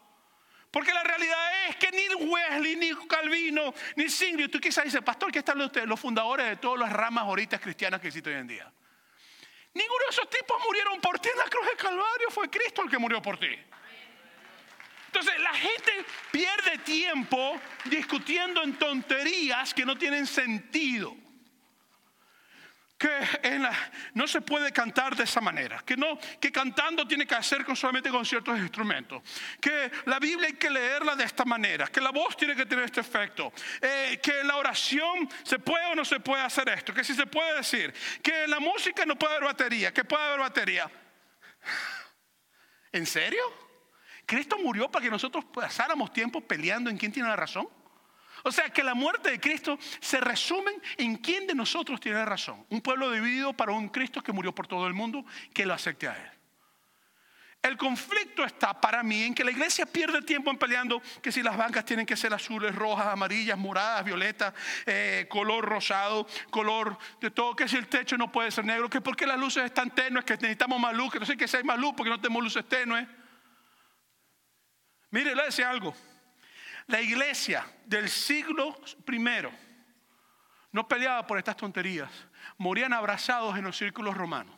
Porque 0.71 0.93
la 0.93 1.03
realidad 1.03 1.69
es 1.69 1.77
que 1.77 1.91
ni 1.91 2.09
Wesley, 2.27 2.77
ni 2.77 2.95
Calvino, 3.07 3.73
ni 3.97 4.09
Singley, 4.09 4.49
tú 4.49 4.61
quizás 4.61 4.85
dices, 4.85 5.01
pastor, 5.03 5.33
que 5.33 5.39
están 5.39 5.59
los, 5.59 5.71
los 5.87 5.99
fundadores 5.99 6.47
de 6.47 6.57
todas 6.57 6.79
las 6.81 6.93
ramas 6.93 7.25
ahorita 7.25 7.59
cristianas 7.59 8.01
que 8.01 8.09
existen 8.09 8.35
hoy 8.35 8.41
en 8.41 8.47
día. 8.47 8.73
Ninguno 9.75 10.05
de 10.05 10.11
esos 10.11 10.29
tipos 10.29 10.57
murieron 10.65 11.01
por 11.01 11.19
ti 11.19 11.29
en 11.33 11.39
la 11.39 11.45
cruz 11.45 11.67
del 11.67 11.77
Calvario, 11.77 12.31
fue 12.31 12.51
Cristo 12.51 12.83
el 12.83 12.91
que 12.91 12.99
murió 12.99 13.23
por 13.23 13.39
ti. 13.39 13.57
Entonces 15.07 15.41
la 15.41 15.55
gente 15.55 16.05
pierde 16.31 16.79
tiempo 16.79 17.59
discutiendo 17.85 18.63
en 18.63 18.79
tonterías 18.79 19.73
que 19.73 19.87
no 19.87 19.97
tienen 19.97 20.27
sentido 20.27 21.17
que 22.99 23.61
no 24.15 24.27
se 24.27 24.41
puede 24.41 24.73
cantar 24.73 25.15
de 25.15 25.23
esa 25.23 25.41
manera, 25.41 25.83
que, 25.87 25.97
no, 25.97 26.19
que 26.41 26.51
cantando 26.51 27.07
tiene 27.07 27.27
que 27.27 27.37
hacer 27.37 27.65
con, 27.65 27.77
solamente 27.77 28.11
con 28.11 28.27
ciertos 28.27 28.59
instrumentos, 28.59 29.23
que 29.61 29.91
la 30.07 30.19
Biblia 30.19 30.49
hay 30.49 30.55
que 30.55 30.69
leerla 30.69 31.15
de 31.15 31.23
esta 31.23 31.45
manera, 31.45 31.87
que 31.87 32.01
la 32.01 32.11
voz 32.11 32.37
tiene 32.37 32.57
que 32.57 32.67
tener 32.67 32.87
este 32.87 33.01
efecto, 33.01 33.53
eh, 33.81 34.19
que 34.21 34.43
la 34.43 34.57
oración 34.57 35.29
se 35.45 35.61
puede 35.61 35.87
o 35.87 35.95
no 35.95 36.05
se 36.05 36.19
puede 36.19 36.43
hacer 36.43 36.69
esto, 36.71 36.93
que 36.93 37.05
si 37.05 37.15
se 37.15 37.27
puede 37.27 37.59
decir, 37.59 37.95
que 38.21 38.49
la 38.49 38.59
música 38.59 39.07
no 39.07 39.17
puede 39.17 39.35
haber 39.35 39.45
batería, 39.45 39.95
que 39.95 40.03
puede 40.03 40.25
haber 40.25 40.41
batería. 40.41 40.91
¿En 42.91 43.07
serio? 43.07 43.43
¿Cristo 44.27 44.59
murió 44.59 44.91
para 44.91 45.05
que 45.05 45.11
nosotros 45.11 45.45
pasáramos 45.45 46.13
tiempo 46.13 46.41
peleando 46.41 46.91
en 46.91 46.99
quién 46.99 47.13
tiene 47.13 47.29
la 47.29 47.37
razón? 47.37 47.69
O 48.45 48.53
sea 48.53 48.71
que 48.71 48.83
la 48.83 48.95
muerte 48.95 49.31
de 49.31 49.41
Cristo 49.41 49.79
se 50.01 50.21
resume 50.21 50.73
en 50.97 51.17
quién 51.17 51.47
de 51.47 51.55
nosotros 51.55 52.01
tiene 52.01 52.25
razón. 52.25 52.65
Un 52.71 52.81
pueblo 52.81 53.11
dividido 53.11 53.53
para 53.53 53.73
un 53.73 53.89
Cristo 53.89 54.23
que 54.23 54.33
murió 54.33 54.55
por 54.55 54.67
todo 54.67 54.87
el 54.87 54.95
mundo, 54.95 55.25
que 55.53 55.67
lo 55.67 55.75
acepte 55.75 56.09
a 56.09 56.17
Él. 56.17 56.39
El 57.61 57.77
conflicto 57.77 58.45
está 58.45 58.81
para 58.81 59.03
mí 59.03 59.25
en 59.25 59.35
que 59.35 59.43
la 59.43 59.51
iglesia 59.51 59.85
pierde 59.85 60.23
tiempo 60.23 60.51
en 60.51 60.59
peleando 60.59 61.03
que 61.21 61.33
si 61.33 61.43
las 61.43 61.57
bancas 61.57 61.85
tienen 61.85 62.07
que 62.07 62.17
ser 62.17 62.33
azules, 62.33 62.73
rojas, 62.73 63.09
amarillas, 63.09 63.59
moradas, 63.59 64.05
violetas, 64.05 64.55
eh, 64.87 65.27
color 65.29 65.65
rosado, 65.65 66.27
color 66.51 66.97
de 67.21 67.33
todo, 67.33 67.57
que 67.57 67.67
si 67.67 67.77
el 67.77 67.89
techo 67.89 68.17
no 68.17 68.31
puede 68.31 68.53
ser 68.53 68.65
negro, 68.65 68.89
que 68.89 69.01
porque 69.01 69.27
las 69.27 69.39
luces 69.39 69.65
están 69.65 69.91
tenues, 69.91 70.25
que 70.25 70.35
necesitamos 70.35 70.81
más 70.81 70.95
luz, 70.95 71.13
que 71.13 71.19
no 71.19 71.27
sé 71.27 71.37
qué 71.37 71.49
si 71.49 71.57
hay 71.57 71.65
más 71.65 71.79
luz 71.79 71.95
porque 71.97 72.11
no 72.11 72.21
tenemos 72.21 72.45
luces 72.45 72.67
tenues. 72.69 73.09
Mire, 75.11 75.35
le 75.35 75.45
decía 75.45 75.69
algo. 75.69 75.95
La 76.89 77.01
iglesia 77.03 77.67
del 77.85 78.09
siglo 78.09 78.81
primero 79.05 79.53
no 80.73 80.89
peleaba 80.89 81.27
por 81.27 81.39
estas 81.39 81.57
tonterías, 81.57 82.11
morían 82.57 82.93
abrazados 82.93 83.57
en 83.57 83.65
los 83.65 83.77
círculos 83.77 84.17
romanos. 84.17 84.55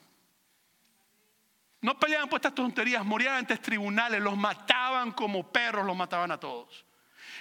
No 1.80 1.98
peleaban 1.98 2.28
por 2.28 2.38
estas 2.38 2.54
tonterías, 2.54 3.04
morían 3.04 3.34
ante 3.34 3.56
tribunales, 3.56 4.20
los 4.20 4.36
mataban 4.36 5.12
como 5.12 5.50
perros, 5.50 5.84
los 5.84 5.96
mataban 5.96 6.30
a 6.30 6.38
todos. 6.38 6.84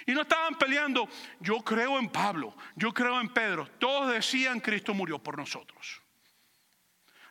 Y 0.06 0.12
no 0.12 0.22
estaban 0.22 0.56
peleando, 0.56 1.08
yo 1.38 1.60
creo 1.60 1.98
en 1.98 2.08
Pablo, 2.08 2.56
yo 2.74 2.92
creo 2.92 3.20
en 3.20 3.28
Pedro. 3.28 3.68
Todos 3.78 4.12
decían, 4.12 4.58
Cristo 4.58 4.92
murió 4.92 5.18
por 5.18 5.36
nosotros. 5.36 6.00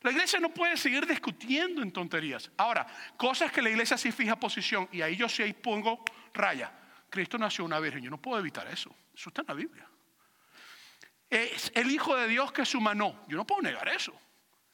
La 0.02 0.12
iglesia 0.12 0.39
no 0.39 0.50
puede 0.50 0.78
seguir 0.78 1.06
discutiendo 1.06 1.82
en 1.82 1.91
tonterías. 1.91 2.50
Ahora, 2.56 2.88
cosas 3.17 3.52
que 3.52 3.62
la 3.62 3.69
iglesia 3.69 3.98
sí 3.98 4.13
fija 4.13 4.39
posición, 4.39 4.88
y 4.93 5.02
ahí 5.02 5.17
yo 5.17 5.28
sí 5.28 5.52
pongo 5.52 6.06
raya. 6.34 6.72
Cristo 7.10 7.38
nació 7.38 7.65
una 7.65 7.80
virgen. 7.80 8.04
Yo 8.04 8.10
no 8.10 8.22
puedo 8.22 8.39
evitar 8.39 8.67
eso. 8.67 8.93
Eso 9.13 9.30
está 9.30 9.41
en 9.41 9.48
la 9.48 9.54
Biblia. 9.54 9.88
Es 11.30 11.72
el 11.76 11.91
Hijo 11.91 12.15
de 12.15 12.28
Dios 12.28 12.52
que 12.52 12.63
es 12.63 12.76
humano. 12.76 13.24
Yo 13.28 13.38
no 13.38 13.45
puedo 13.45 13.62
negar 13.62 13.88
eso. 13.89 14.13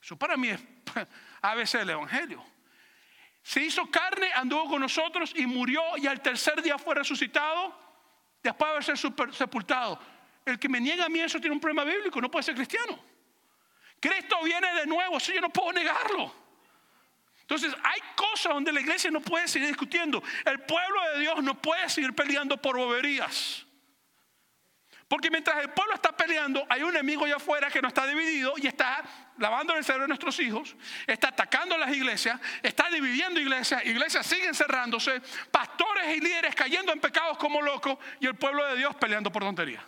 Eso 0.01 0.15
para 0.17 0.37
mí 0.37 0.49
es 0.49 0.61
ABC 1.41 1.79
del 1.79 1.91
Evangelio. 1.91 2.43
Se 3.41 3.61
hizo 3.61 3.89
carne, 3.91 4.31
anduvo 4.33 4.69
con 4.69 4.81
nosotros 4.81 5.31
y 5.35 5.45
murió 5.45 5.81
y 5.97 6.07
al 6.07 6.21
tercer 6.21 6.61
día 6.61 6.77
fue 6.77 6.95
resucitado 6.95 7.75
después 8.41 8.85
de 8.85 8.93
haber 8.93 9.33
sepultado. 9.33 9.99
El 10.45 10.59
que 10.59 10.69
me 10.69 10.79
niega 10.79 11.05
a 11.05 11.09
mí 11.09 11.19
eso 11.19 11.39
tiene 11.39 11.53
un 11.55 11.59
problema 11.59 11.83
bíblico, 11.83 12.21
no 12.21 12.29
puede 12.29 12.43
ser 12.43 12.55
cristiano. 12.55 12.99
Cristo 13.99 14.37
viene 14.43 14.73
de 14.73 14.85
nuevo, 14.85 15.17
eso 15.17 15.33
yo 15.33 15.41
no 15.41 15.49
puedo 15.49 15.73
negarlo. 15.73 16.44
Entonces 17.47 17.75
hay 17.83 18.01
cosas 18.15 18.53
donde 18.53 18.73
la 18.73 18.81
iglesia 18.81 19.11
no 19.11 19.21
puede 19.21 19.47
seguir 19.47 19.67
discutiendo. 19.67 20.23
El 20.45 20.61
pueblo 20.61 20.99
de 21.13 21.19
Dios 21.19 21.43
no 21.43 21.61
puede 21.61 21.87
seguir 21.89 22.15
peleando 22.15 22.57
por 22.59 22.75
boberías. 22.75 23.65
Porque 25.07 25.29
mientras 25.29 25.57
el 25.61 25.69
pueblo 25.69 25.93
está 25.93 26.17
peleando, 26.17 26.65
hay 26.67 26.81
un 26.81 26.89
enemigo 26.89 27.25
allá 27.25 27.35
afuera 27.35 27.69
que 27.69 27.79
no 27.83 27.89
está 27.89 28.07
dividido 28.07 28.53
y 28.57 28.65
está 28.65 29.03
lavando 29.37 29.75
el 29.75 29.83
cerebro 29.83 30.05
de 30.05 30.07
nuestros 30.07 30.39
hijos, 30.39 30.75
está 31.05 31.27
atacando 31.27 31.77
las 31.77 31.95
iglesias, 31.95 32.41
está 32.63 32.89
dividiendo 32.89 33.39
iglesias, 33.39 33.85
iglesias 33.85 34.25
siguen 34.25 34.55
cerrándose, 34.55 35.21
pastores 35.51 36.17
y 36.17 36.21
líderes 36.21 36.55
cayendo 36.55 36.91
en 36.91 36.99
pecados 36.99 37.37
como 37.37 37.61
locos 37.61 37.99
y 38.19 38.25
el 38.25 38.33
pueblo 38.33 38.65
de 38.65 38.77
Dios 38.77 38.95
peleando 38.95 39.31
por 39.31 39.43
tonterías. 39.43 39.83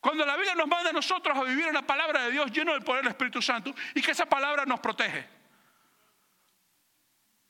Cuando 0.00 0.26
la 0.26 0.34
Biblia 0.34 0.56
nos 0.56 0.66
manda 0.66 0.90
a 0.90 0.92
nosotros 0.92 1.38
a 1.38 1.44
vivir 1.44 1.68
en 1.68 1.74
la 1.74 1.82
palabra 1.82 2.24
de 2.24 2.32
Dios 2.32 2.50
lleno 2.50 2.72
del 2.72 2.82
poder 2.82 3.04
del 3.04 3.12
Espíritu 3.12 3.40
Santo 3.40 3.72
y 3.94 4.02
que 4.02 4.10
esa 4.10 4.26
palabra 4.26 4.66
nos 4.66 4.80
protege. 4.80 5.41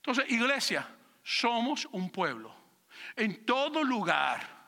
Entonces, 0.03 0.25
iglesia, 0.31 0.89
somos 1.23 1.87
un 1.93 2.11
pueblo. 2.11 2.53
En 3.15 3.47
todo 3.47 3.85
lugar 3.85 4.63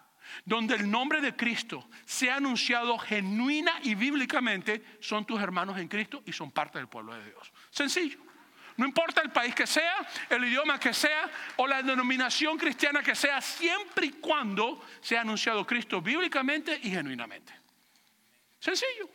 donde 0.44 0.77
el 0.77 0.88
nombre 0.88 1.20
de 1.20 1.35
Cristo 1.35 1.88
sea 2.05 2.37
anunciado 2.37 2.97
genuina 2.99 3.81
y 3.83 3.97
bíblicamente, 3.97 4.97
son 5.01 5.25
tus 5.25 5.40
hermanos 5.40 5.77
en 5.79 5.88
Cristo 5.88 6.23
y 6.25 6.33
son 6.33 6.53
parte 6.53 6.79
del 6.79 6.88
pueblo 6.88 7.14
de 7.14 7.25
Dios. 7.25 7.53
Sencillo. 7.70 8.18
No 8.77 8.87
importa 8.87 9.23
el 9.23 9.31
país 9.31 9.55
que 9.55 9.66
sea, 9.66 10.07
el 10.31 10.44
idioma 10.44 10.79
que 10.81 10.92
sea 10.92 11.31
o 11.57 11.66
la 11.66 11.83
denominación 11.83 12.57
cristiana 12.57 13.03
que 13.03 13.14
sea, 13.14 13.40
siempre 13.40 14.07
y 14.07 14.11
cuando 14.12 14.85
sea 15.01 15.20
anunciado 15.20 15.64
Cristo 15.66 16.01
bíblicamente 16.01 16.79
y 16.83 16.90
genuinamente. 16.90 17.53
Sencillo. 18.59 19.09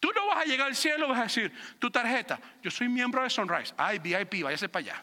Tú 0.00 0.10
no 0.14 0.26
vas 0.28 0.38
a 0.38 0.44
llegar 0.44 0.68
al 0.68 0.76
cielo 0.76 1.06
y 1.06 1.10
vas 1.10 1.18
a 1.20 1.22
decir, 1.24 1.52
tu 1.78 1.90
tarjeta, 1.90 2.40
yo 2.62 2.70
soy 2.70 2.88
miembro 2.88 3.22
de 3.22 3.30
Sunrise, 3.30 3.74
ay, 3.76 3.98
VIP, 3.98 4.42
váyase 4.42 4.68
para 4.68 4.84
allá. 4.84 5.02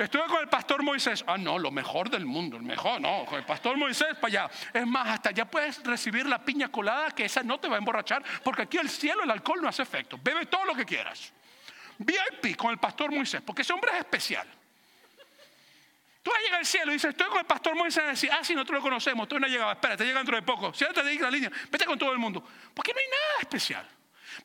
Estuve 0.00 0.24
con 0.24 0.40
el 0.40 0.48
pastor 0.48 0.82
Moisés. 0.82 1.22
Ah, 1.26 1.36
no, 1.36 1.58
lo 1.58 1.70
mejor 1.70 2.08
del 2.08 2.24
mundo, 2.24 2.56
el 2.56 2.62
mejor, 2.62 3.00
no, 3.00 3.26
con 3.26 3.38
el 3.38 3.44
pastor 3.44 3.76
Moisés 3.76 4.16
para 4.18 4.44
allá. 4.44 4.50
Es 4.72 4.86
más, 4.86 5.06
hasta 5.08 5.28
allá 5.28 5.44
puedes 5.44 5.82
recibir 5.82 6.24
la 6.24 6.42
piña 6.42 6.70
colada, 6.70 7.10
que 7.10 7.26
esa 7.26 7.42
no 7.42 7.60
te 7.60 7.68
va 7.68 7.74
a 7.74 7.78
emborrachar, 7.78 8.22
porque 8.42 8.62
aquí 8.62 8.78
el 8.78 8.88
cielo, 8.88 9.22
el 9.24 9.30
alcohol 9.30 9.60
no 9.60 9.68
hace 9.68 9.82
efecto. 9.82 10.18
Bebe 10.22 10.46
todo 10.46 10.64
lo 10.64 10.74
que 10.74 10.86
quieras. 10.86 11.32
VIP 11.98 12.56
con 12.56 12.70
el 12.70 12.78
pastor 12.78 13.12
Moisés, 13.12 13.42
porque 13.42 13.60
ese 13.60 13.74
hombre 13.74 13.90
es 13.92 13.98
especial. 13.98 14.48
Tú 16.22 16.30
vas 16.30 16.40
a 16.40 16.42
llegar 16.42 16.58
al 16.60 16.66
cielo 16.66 16.90
y 16.92 16.94
dices, 16.94 17.10
estoy 17.10 17.28
con 17.28 17.38
el 17.38 17.46
pastor 17.46 17.74
Moisés 17.74 18.02
y 18.04 18.08
decir, 18.08 18.30
ah, 18.32 18.40
sí, 18.42 18.54
nosotros 18.54 18.78
lo 18.78 18.82
conocemos, 18.82 19.28
tú 19.28 19.38
no 19.38 19.46
has 19.46 19.52
llegado, 19.52 19.72
espérate, 19.72 20.04
llega 20.04 20.18
dentro 20.18 20.36
de 20.36 20.42
poco. 20.42 20.72
Siéntate 20.72 21.08
ahí 21.08 21.16
en 21.16 21.22
la 21.22 21.30
línea, 21.30 21.50
vete 21.70 21.84
con 21.84 21.98
todo 21.98 22.12
el 22.12 22.18
mundo. 22.18 22.42
Porque 22.72 22.92
no 22.94 22.98
hay 22.98 23.06
nada 23.06 23.40
especial. 23.40 23.86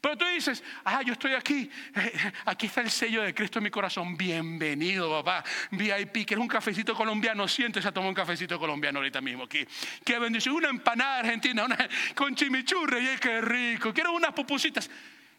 Pero 0.02 0.18
tú 0.18 0.26
dices, 0.26 0.64
ah, 0.84 1.02
yo 1.02 1.14
estoy 1.14 1.34
aquí, 1.34 1.70
eh, 1.96 2.32
aquí 2.46 2.68
está 2.68 2.82
el 2.82 2.90
sello 2.90 3.22
de 3.22 3.34
Cristo 3.34 3.60
en 3.60 3.64
mi 3.64 3.70
corazón. 3.70 4.18
Bienvenido, 4.18 5.10
papá. 5.10 5.44
VIP, 5.72 6.26
que 6.26 6.34
es 6.34 6.40
un 6.40 6.48
cafecito 6.48 6.94
colombiano. 6.94 7.48
Siéntese 7.48 7.88
a 7.88 7.92
tomar 7.92 8.10
un 8.10 8.16
cafecito 8.16 8.60
colombiano 8.60 9.00
ahorita 9.00 9.22
mismo 9.22 9.44
aquí. 9.44 9.66
Qué 10.04 10.20
bendición. 10.20 10.56
Una 10.56 10.70
empanada 10.70 11.20
argentina 11.20 11.66
una, 11.66 11.78
con 12.16 12.36
chimichurri, 12.36 13.10
y 13.10 13.18
qué 13.18 13.42
rico. 13.42 13.94
Quiero 13.94 14.14
unas 14.14 14.34
pupusitas. 14.34 14.90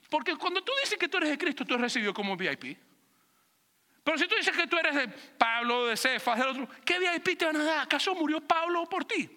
Porque 0.08 0.36
cuando 0.36 0.62
tú 0.62 0.72
dices 0.82 0.98
que 0.98 1.08
tú 1.08 1.16
eres 1.18 1.30
de 1.30 1.38
Cristo, 1.38 1.64
tú 1.64 1.74
eres 1.74 1.82
recibido 1.82 2.14
como 2.14 2.36
VIP. 2.36 2.78
Pero 4.04 4.18
si 4.18 4.28
tú 4.28 4.36
dices 4.36 4.56
que 4.56 4.68
tú 4.68 4.78
eres 4.78 4.94
de 4.94 5.08
Pablo, 5.08 5.86
de 5.86 5.96
Cefas, 5.96 6.38
del 6.38 6.48
otro, 6.48 6.68
¿qué 6.84 6.98
VIP 6.98 7.36
te 7.36 7.44
van 7.44 7.56
a 7.56 7.64
dar? 7.64 7.78
¿Acaso 7.80 8.14
murió 8.14 8.40
Pablo 8.40 8.88
por 8.88 9.04
ti? 9.04 9.28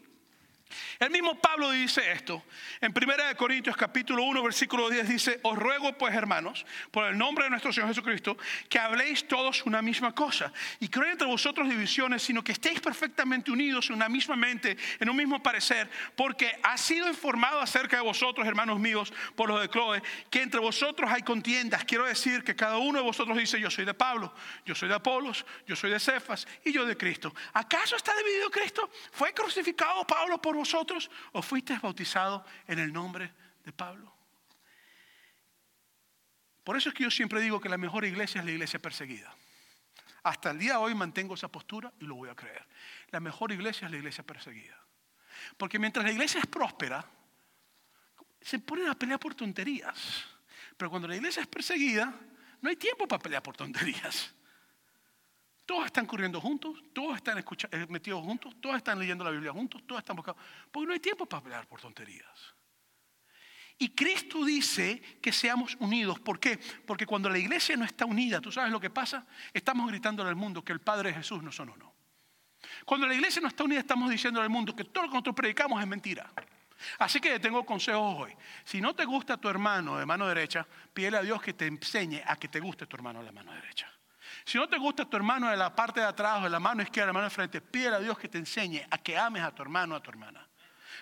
El 1.00 1.12
mismo 1.12 1.40
Pablo 1.40 1.72
dice 1.72 2.12
esto. 2.12 2.44
En 2.82 2.92
1 2.92 3.38
Corintios 3.38 3.78
capítulo 3.78 4.24
1 4.24 4.44
versículo 4.44 4.90
10 4.90 5.08
dice, 5.08 5.40
os 5.44 5.58
ruego 5.58 5.98
pues 5.98 6.14
hermanos, 6.14 6.66
por 6.92 7.06
el 7.06 7.18
nombre 7.18 7.46
de 7.46 7.50
nuestro 7.50 7.72
Señor 7.72 7.90
Jesucristo, 7.90 8.38
que 8.68 8.80
habléis 8.80 9.28
todos 9.28 9.66
una 9.66 9.82
misma 9.82 10.14
cosa 10.14 10.52
y 10.80 10.90
que 10.90 11.00
no 11.00 11.08
entre 11.08 11.26
vosotros 11.26 11.70
divisiones, 11.70 12.22
sino 12.22 12.44
que 12.44 12.52
estéis 12.52 12.82
perfectamente 12.82 13.50
unidos 13.50 13.90
en 13.90 13.96
una 13.96 14.10
misma 14.10 14.36
mente, 14.36 14.78
en 15.00 15.10
un 15.10 15.16
mismo 15.16 15.42
parecer, 15.42 15.90
porque 16.16 16.60
ha 16.64 16.78
sido 16.78 17.08
informado 17.08 17.62
acerca 17.62 17.96
de 17.96 18.04
vosotros, 18.04 18.46
hermanos 18.46 18.78
míos, 18.80 19.14
por 19.36 19.50
los 19.50 19.62
de 19.62 19.70
Chloe, 19.70 20.04
que 20.30 20.42
entre 20.42 20.60
vosotros 20.60 21.10
hay 21.10 21.22
contiendas. 21.22 21.86
Quiero 21.86 22.06
decir 22.06 22.44
que 22.44 22.56
cada 22.56 22.78
uno 22.78 23.00
de 23.00 23.06
vosotros 23.06 23.38
dice, 23.38 23.60
yo 23.60 23.72
soy 23.72 23.86
de 23.86 23.94
Pablo, 23.94 24.34
yo 24.66 24.76
soy 24.76 24.90
de 24.90 24.96
Apolos, 24.96 25.46
yo 25.66 25.76
soy 25.76 25.92
de 25.92 26.00
Cefas 26.00 26.46
y 26.66 26.74
yo 26.74 26.86
de 26.86 26.98
Cristo. 26.98 27.34
¿Acaso 27.54 27.96
está 27.96 28.14
dividido 28.18 28.50
Cristo? 28.52 28.90
¿Fue 29.12 29.34
crucificado 29.34 30.06
Pablo 30.06 30.42
por 30.42 30.59
vosotros 30.60 31.10
o 31.32 31.42
fuiste 31.42 31.78
bautizado 31.78 32.46
en 32.68 32.80
el 32.80 32.94
nombre 32.94 33.34
de 33.64 33.72
Pablo? 33.72 34.14
Por 36.64 36.78
eso 36.78 36.90
es 36.90 36.96
que 36.96 37.04
yo 37.04 37.12
siempre 37.12 37.42
digo 37.42 37.60
que 37.60 37.70
la 37.70 37.78
mejor 37.78 38.06
iglesia 38.06 38.40
es 38.40 38.46
la 38.46 38.52
iglesia 38.52 38.80
perseguida. 38.80 39.34
Hasta 40.24 40.52
el 40.52 40.60
día 40.60 40.74
de 40.74 40.78
hoy 40.78 40.94
mantengo 40.94 41.34
esa 41.34 41.48
postura 41.48 41.92
y 42.00 42.06
lo 42.06 42.16
voy 42.16 42.30
a 42.30 42.36
creer. 42.36 42.64
La 43.10 43.20
mejor 43.20 43.52
iglesia 43.52 43.86
es 43.86 43.92
la 43.92 43.98
iglesia 43.98 44.24
perseguida. 44.24 44.78
Porque 45.58 45.80
mientras 45.80 46.06
la 46.06 46.12
iglesia 46.12 46.40
es 46.40 46.46
próspera, 46.46 47.04
se 48.42 48.60
ponen 48.60 48.88
a 48.88 48.96
pelear 48.96 49.20
por 49.20 49.34
tonterías. 49.34 50.26
Pero 50.78 50.90
cuando 50.90 51.08
la 51.08 51.16
iglesia 51.16 51.42
es 51.42 51.48
perseguida, 51.48 52.14
no 52.62 52.70
hay 52.70 52.76
tiempo 52.76 53.08
para 53.08 53.22
pelear 53.22 53.42
por 53.42 53.56
tonterías. 53.56 54.34
Todos 55.70 55.86
están 55.86 56.08
corriendo 56.08 56.42
juntos, 56.42 56.82
todos 56.94 57.18
están 57.18 57.38
eh, 57.38 57.86
metidos 57.90 58.24
juntos, 58.24 58.56
todos 58.60 58.76
están 58.76 58.98
leyendo 58.98 59.24
la 59.24 59.30
Biblia 59.30 59.52
juntos, 59.52 59.84
todos 59.86 60.00
están 60.00 60.16
buscando. 60.16 60.42
Porque 60.72 60.88
no 60.88 60.94
hay 60.94 61.00
tiempo 61.00 61.28
para 61.28 61.44
pelear 61.44 61.68
por 61.68 61.80
tonterías. 61.80 62.56
Y 63.78 63.90
Cristo 63.90 64.44
dice 64.44 65.00
que 65.22 65.32
seamos 65.32 65.78
unidos. 65.80 66.20
¿Por 66.22 66.40
qué? 66.40 66.58
Porque 66.88 67.06
cuando 67.06 67.30
la 67.30 67.38
iglesia 67.38 67.78
no 67.78 67.86
está 67.86 68.06
unida, 68.06 68.42
¿tú 68.42 68.52
sabes 68.52 68.72
lo 68.72 68.80
que 68.80 68.90
pasa? 68.90 69.28
Estamos 69.54 69.88
gritando 69.88 70.24
al 70.24 70.36
mundo 70.36 70.64
que 70.64 70.74
el 70.74 70.82
Padre 70.82 71.10
de 71.10 71.18
Jesús 71.18 71.44
no 71.44 71.52
son 71.52 71.70
uno. 71.70 71.94
Cuando 72.84 73.06
la 73.06 73.14
iglesia 73.14 73.40
no 73.40 73.48
está 73.48 73.64
unida, 73.64 73.82
estamos 73.82 74.10
diciendo 74.10 74.42
al 74.42 74.50
mundo 74.50 74.76
que 74.76 74.86
todo 74.86 75.04
lo 75.04 75.10
que 75.10 75.14
nosotros 75.14 75.36
predicamos 75.36 75.80
es 75.80 75.88
mentira. 75.88 76.34
Así 76.98 77.20
que 77.20 77.40
tengo 77.40 77.64
consejos 77.64 78.16
hoy. 78.18 78.34
Si 78.64 78.82
no 78.82 78.96
te 78.96 79.06
gusta 79.06 79.38
tu 79.38 79.48
hermano 79.48 80.00
de 80.00 80.08
mano 80.08 80.28
derecha, 80.28 80.66
pídele 80.92 81.18
a 81.18 81.22
Dios 81.22 81.40
que 81.44 81.54
te 81.54 81.68
enseñe 81.68 82.24
a 82.26 82.38
que 82.38 82.48
te 82.48 82.60
guste 82.60 82.88
tu 82.88 82.96
hermano 82.96 83.20
de 83.20 83.28
la 83.28 83.32
mano 83.34 83.54
derecha. 83.54 83.88
Si 84.46 84.58
no 84.58 84.68
te 84.68 84.78
gusta 84.78 85.06
tu 85.06 85.18
hermano 85.18 85.50
de 85.50 85.58
la 85.58 85.76
parte 85.76 86.00
de 86.00 86.06
atrás 86.06 86.40
o 86.40 86.44
de 86.44 86.50
la 86.50 86.60
mano 86.60 86.82
izquierda, 86.82 87.08
de 87.08 87.10
la 87.10 87.14
mano 87.14 87.26
de 87.26 87.36
frente, 87.36 87.62
pídele 87.62 87.98
a 87.98 88.00
Dios 88.00 88.18
que 88.18 88.28
te 88.28 88.38
enseñe 88.38 88.86
a 88.90 88.98
que 88.98 89.18
ames 89.18 89.44
a 89.44 89.52
tu 89.52 89.62
hermano 89.62 89.96
o 89.96 89.98
a 89.98 90.02
tu 90.02 90.10
hermana. 90.10 90.46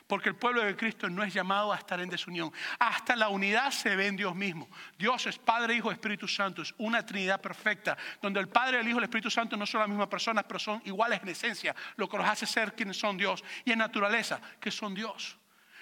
Porque 0.06 0.30
el 0.30 0.36
pueblo 0.36 0.64
de 0.64 0.76
Cristo 0.76 1.10
no 1.10 1.24
es 1.24 1.34
llamado 1.34 1.74
a 1.74 1.78
estar 1.78 2.00
en 2.00 2.10
desunión. 2.10 2.52
Hasta 2.80 3.16
la 3.16 3.28
unidad 3.28 3.72
se 3.72 3.96
ve 3.96 4.08
en 4.08 4.16
Dios 4.16 4.34
mismo. 4.36 4.70
Dios 4.98 5.26
es 5.28 5.38
Padre, 5.38 5.76
Hijo, 5.76 5.92
Espíritu 5.92 6.28
Santo. 6.28 6.62
Es 6.62 6.74
una 6.78 7.06
Trinidad 7.06 7.42
perfecta, 7.42 7.98
donde 8.22 8.40
el 8.40 8.48
Padre, 8.48 8.80
el 8.80 8.88
Hijo 8.88 8.98
y 8.98 9.00
el 9.00 9.04
Espíritu 9.06 9.30
Santo 9.30 9.58
no 9.58 9.66
son 9.66 9.82
las 9.82 9.90
mismas 9.90 10.08
personas, 10.08 10.46
pero 10.48 10.60
son 10.60 10.82
iguales 10.86 11.22
en 11.22 11.30
esencia, 11.30 11.76
lo 11.98 12.08
que 12.08 12.18
los 12.18 12.28
hace 12.28 12.46
ser 12.46 12.74
quienes 12.74 12.98
son 12.98 13.18
Dios, 13.18 13.44
y 13.66 13.72
en 13.72 13.80
naturaleza, 13.80 14.40
que 14.62 14.72
son 14.72 14.94
Dios. 14.94 15.38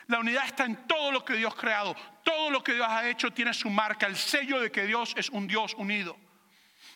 La 0.07 0.19
unidad 0.19 0.45
está 0.45 0.65
en 0.65 0.87
todo 0.87 1.11
lo 1.11 1.23
que 1.23 1.35
Dios 1.35 1.53
ha 1.53 1.59
creado. 1.59 1.95
Todo 2.23 2.49
lo 2.49 2.63
que 2.63 2.73
Dios 2.73 2.87
ha 2.89 3.07
hecho 3.07 3.31
tiene 3.31 3.53
su 3.53 3.69
marca, 3.69 4.07
el 4.07 4.15
sello 4.15 4.59
de 4.59 4.71
que 4.71 4.85
Dios 4.85 5.13
es 5.17 5.29
un 5.29 5.47
Dios 5.47 5.73
unido. 5.75 6.17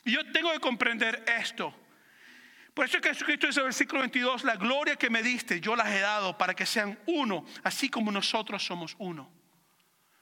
Y 0.10 0.14
yo 0.14 0.26
tengo 0.32 0.52
que 0.52 0.60
comprender 0.60 1.24
esto. 1.40 1.72
Por 2.74 2.86
eso 2.86 2.98
es 2.98 3.04
que 3.04 3.10
Jesucristo 3.10 3.46
dice 3.46 3.60
en 3.60 3.66
el 3.66 3.68
versículo 3.68 4.02
22, 4.02 4.44
la 4.44 4.56
gloria 4.56 4.96
que 4.96 5.08
me 5.08 5.22
diste, 5.22 5.62
yo 5.62 5.76
las 5.76 5.88
he 5.90 6.00
dado 6.00 6.36
para 6.36 6.56
que 6.56 6.66
sean 6.66 6.98
uno, 7.06 7.46
así 7.64 7.90
como 7.90 8.12
nosotros 8.12 8.66
somos 8.66 8.96
uno. 8.98 9.32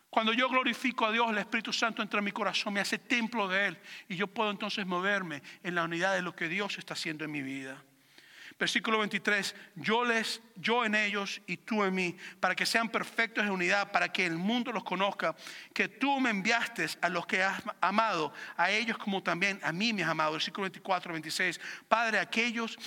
Cuando 0.09 0.33
yo 0.33 0.49
glorifico 0.49 1.05
a 1.05 1.11
Dios, 1.13 1.29
el 1.29 1.37
Espíritu 1.37 1.71
Santo 1.71 2.01
entra 2.01 2.19
en 2.19 2.25
mi 2.25 2.33
corazón, 2.33 2.73
me 2.73 2.81
hace 2.81 2.97
templo 2.97 3.47
de 3.47 3.67
Él 3.67 3.77
y 4.09 4.17
yo 4.17 4.27
puedo 4.27 4.51
entonces 4.51 4.85
moverme 4.85 5.41
en 5.63 5.73
la 5.73 5.85
unidad 5.85 6.15
de 6.15 6.21
lo 6.21 6.35
que 6.35 6.49
Dios 6.49 6.77
está 6.77 6.93
haciendo 6.93 7.23
en 7.23 7.31
mi 7.31 7.41
vida. 7.41 7.81
Versículo 8.59 8.97
23, 8.99 9.55
yo 9.75 10.03
les, 10.03 10.41
yo 10.55 10.83
en 10.83 10.95
ellos 10.95 11.41
y 11.45 11.57
tú 11.57 11.83
en 11.83 11.93
mí, 11.93 12.17
para 12.39 12.55
que 12.55 12.65
sean 12.65 12.89
perfectos 12.89 13.43
en 13.43 13.51
unidad, 13.51 13.91
para 13.91 14.11
que 14.11 14.25
el 14.25 14.37
mundo 14.37 14.71
los 14.71 14.83
conozca, 14.83 15.35
que 15.73 15.87
tú 15.87 16.19
me 16.19 16.31
enviaste 16.31 16.87
a 17.01 17.09
los 17.09 17.27
que 17.27 17.43
has 17.43 17.61
amado, 17.81 18.33
a 18.55 18.71
ellos 18.71 18.97
como 18.97 19.21
también 19.21 19.59
a 19.61 19.71
mí 19.71 19.93
me 19.93 20.03
has 20.03 20.09
amado. 20.09 20.31
Versículo 20.31 20.63
24, 20.63 21.13
26, 21.13 21.59
Padre, 21.87 22.17
aquellos 22.17 22.79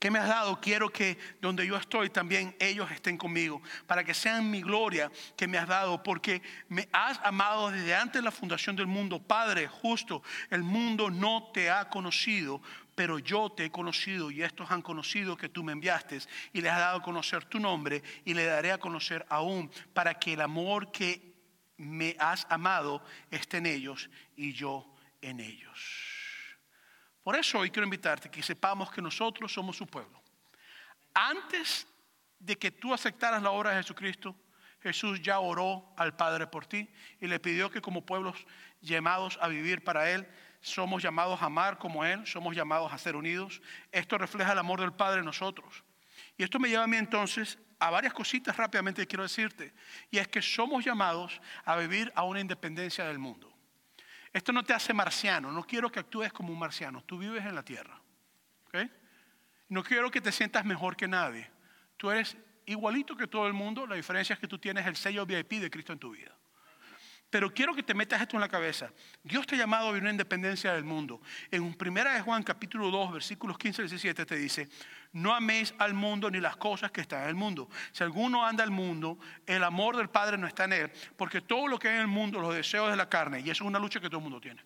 que 0.00 0.10
me 0.10 0.18
has 0.18 0.28
dado, 0.28 0.58
quiero 0.60 0.88
que 0.88 1.18
donde 1.42 1.66
yo 1.66 1.76
estoy 1.76 2.08
también 2.08 2.56
ellos 2.58 2.90
estén 2.90 3.18
conmigo, 3.18 3.60
para 3.86 4.02
que 4.02 4.14
sean 4.14 4.50
mi 4.50 4.62
gloria 4.62 5.12
que 5.36 5.46
me 5.46 5.58
has 5.58 5.68
dado, 5.68 6.02
porque 6.02 6.40
me 6.68 6.88
has 6.90 7.20
amado 7.22 7.70
desde 7.70 7.94
antes 7.94 8.14
de 8.14 8.22
la 8.22 8.30
fundación 8.30 8.74
del 8.74 8.86
mundo. 8.86 9.22
Padre, 9.22 9.68
justo, 9.68 10.22
el 10.48 10.62
mundo 10.62 11.10
no 11.10 11.50
te 11.52 11.70
ha 11.70 11.90
conocido, 11.90 12.62
pero 13.00 13.18
yo 13.18 13.48
te 13.48 13.64
he 13.64 13.70
conocido 13.70 14.30
y 14.30 14.42
estos 14.42 14.70
han 14.70 14.82
conocido 14.82 15.34
que 15.34 15.48
tú 15.48 15.64
me 15.64 15.72
enviaste 15.72 16.20
y 16.52 16.60
les 16.60 16.70
has 16.70 16.80
dado 16.80 16.98
a 16.98 17.02
conocer 17.02 17.46
tu 17.46 17.58
nombre 17.58 18.02
y 18.26 18.34
le 18.34 18.44
daré 18.44 18.72
a 18.72 18.78
conocer 18.78 19.24
aún 19.30 19.70
para 19.94 20.12
que 20.12 20.34
el 20.34 20.42
amor 20.42 20.92
que 20.92 21.32
me 21.78 22.14
has 22.18 22.46
amado 22.50 23.02
esté 23.30 23.56
en 23.56 23.64
ellos 23.64 24.10
y 24.36 24.52
yo 24.52 24.94
en 25.22 25.40
ellos. 25.40 25.80
Por 27.22 27.36
eso 27.36 27.60
hoy 27.60 27.70
quiero 27.70 27.86
invitarte 27.86 28.30
que 28.30 28.42
sepamos 28.42 28.90
que 28.90 29.00
nosotros 29.00 29.50
somos 29.50 29.78
su 29.78 29.86
pueblo. 29.86 30.22
Antes 31.14 31.86
de 32.38 32.58
que 32.58 32.70
tú 32.70 32.92
aceptaras 32.92 33.42
la 33.42 33.50
obra 33.50 33.70
de 33.70 33.76
Jesucristo, 33.76 34.36
Jesús 34.82 35.22
ya 35.22 35.38
oró 35.38 35.94
al 35.96 36.14
Padre 36.16 36.48
por 36.48 36.66
ti 36.66 36.86
y 37.18 37.28
le 37.28 37.40
pidió 37.40 37.70
que 37.70 37.80
como 37.80 38.04
pueblos 38.04 38.36
llamados 38.82 39.38
a 39.40 39.48
vivir 39.48 39.82
para 39.84 40.10
Él, 40.10 40.28
somos 40.60 41.02
llamados 41.02 41.40
a 41.42 41.46
amar 41.46 41.78
como 41.78 42.04
Él, 42.04 42.26
somos 42.26 42.54
llamados 42.54 42.92
a 42.92 42.98
ser 42.98 43.16
unidos. 43.16 43.62
Esto 43.92 44.18
refleja 44.18 44.52
el 44.52 44.58
amor 44.58 44.80
del 44.80 44.92
Padre 44.92 45.20
en 45.20 45.26
nosotros. 45.26 45.84
Y 46.36 46.42
esto 46.42 46.58
me 46.58 46.68
lleva 46.68 46.84
a 46.84 46.86
mí 46.86 46.96
entonces 46.96 47.58
a 47.78 47.90
varias 47.90 48.12
cositas 48.12 48.56
rápidamente 48.56 49.02
que 49.02 49.06
quiero 49.06 49.22
decirte. 49.22 49.72
Y 50.10 50.18
es 50.18 50.28
que 50.28 50.42
somos 50.42 50.84
llamados 50.84 51.40
a 51.64 51.76
vivir 51.76 52.12
a 52.14 52.24
una 52.24 52.40
independencia 52.40 53.04
del 53.06 53.18
mundo. 53.18 53.50
Esto 54.32 54.52
no 54.52 54.62
te 54.62 54.72
hace 54.72 54.92
marciano, 54.92 55.50
no 55.50 55.64
quiero 55.64 55.90
que 55.90 55.98
actúes 55.98 56.32
como 56.32 56.52
un 56.52 56.58
marciano, 56.58 57.02
tú 57.02 57.18
vives 57.18 57.44
en 57.44 57.54
la 57.54 57.64
tierra. 57.64 58.00
No 59.68 59.82
quiero 59.82 60.10
que 60.10 60.20
te 60.20 60.30
sientas 60.30 60.64
mejor 60.64 60.96
que 60.96 61.08
nadie. 61.08 61.50
Tú 61.96 62.10
eres 62.10 62.36
igualito 62.66 63.16
que 63.16 63.26
todo 63.26 63.46
el 63.46 63.52
mundo, 63.52 63.86
la 63.86 63.96
diferencia 63.96 64.34
es 64.34 64.38
que 64.38 64.48
tú 64.48 64.58
tienes 64.58 64.86
el 64.86 64.96
sello 64.96 65.26
VIP 65.26 65.54
de 65.54 65.70
Cristo 65.70 65.92
en 65.92 65.98
tu 65.98 66.10
vida. 66.10 66.36
Pero 67.30 67.54
quiero 67.54 67.74
que 67.74 67.82
te 67.82 67.94
metas 67.94 68.20
esto 68.20 68.36
en 68.36 68.40
la 68.40 68.48
cabeza. 68.48 68.92
Dios 69.22 69.46
te 69.46 69.54
ha 69.54 69.58
llamado 69.58 69.86
a 69.86 69.90
vivir 69.90 70.02
una 70.02 70.10
independencia 70.10 70.74
del 70.74 70.84
mundo. 70.84 71.20
En 71.50 71.72
primera 71.74 72.12
de 72.12 72.20
Juan 72.20 72.42
capítulo 72.42 72.90
2 72.90 73.12
versículos 73.12 73.56
15 73.56 73.82
y 73.82 73.84
17 73.84 74.26
te 74.26 74.36
dice, 74.36 74.68
no 75.12 75.34
améis 75.34 75.72
al 75.78 75.94
mundo 75.94 76.30
ni 76.30 76.40
las 76.40 76.56
cosas 76.56 76.90
que 76.90 77.00
están 77.00 77.22
en 77.22 77.28
el 77.28 77.34
mundo. 77.36 77.68
Si 77.92 78.02
alguno 78.02 78.44
anda 78.44 78.64
al 78.64 78.70
mundo, 78.70 79.18
el 79.46 79.62
amor 79.62 79.96
del 79.96 80.10
Padre 80.10 80.38
no 80.38 80.48
está 80.48 80.64
en 80.64 80.72
él, 80.72 80.92
porque 81.16 81.40
todo 81.40 81.68
lo 81.68 81.78
que 81.78 81.88
hay 81.88 81.94
en 81.96 82.02
el 82.02 82.06
mundo, 82.08 82.40
los 82.40 82.54
deseos 82.54 82.90
de 82.90 82.96
la 82.96 83.08
carne, 83.08 83.40
y 83.40 83.44
eso 83.44 83.64
es 83.64 83.68
una 83.68 83.78
lucha 83.78 84.00
que 84.00 84.08
todo 84.08 84.18
el 84.18 84.24
mundo 84.24 84.40
tiene. 84.40 84.62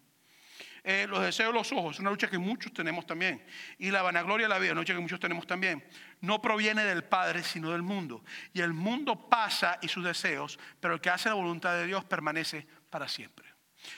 Eh, 0.86 1.06
los 1.08 1.22
deseos 1.22 1.50
de 1.50 1.58
los 1.58 1.72
ojos, 1.72 1.96
es 1.96 2.00
una 2.00 2.10
lucha 2.10 2.28
que 2.28 2.36
muchos 2.36 2.70
tenemos 2.74 3.06
también. 3.06 3.42
Y 3.78 3.90
la 3.90 4.02
vanagloria 4.02 4.46
de 4.46 4.52
la 4.52 4.58
vida, 4.58 4.72
una 4.72 4.82
lucha 4.82 4.92
que 4.92 5.00
muchos 5.00 5.18
tenemos 5.18 5.46
también. 5.46 5.82
No 6.20 6.42
proviene 6.42 6.84
del 6.84 7.04
Padre, 7.04 7.42
sino 7.42 7.70
del 7.70 7.80
mundo. 7.80 8.22
Y 8.52 8.60
el 8.60 8.74
mundo 8.74 9.30
pasa 9.30 9.78
y 9.80 9.88
sus 9.88 10.04
deseos, 10.04 10.58
pero 10.80 10.94
el 10.94 11.00
que 11.00 11.08
hace 11.08 11.30
la 11.30 11.36
voluntad 11.36 11.72
de 11.74 11.86
Dios 11.86 12.04
permanece 12.04 12.66
para 12.90 13.08
siempre. 13.08 13.54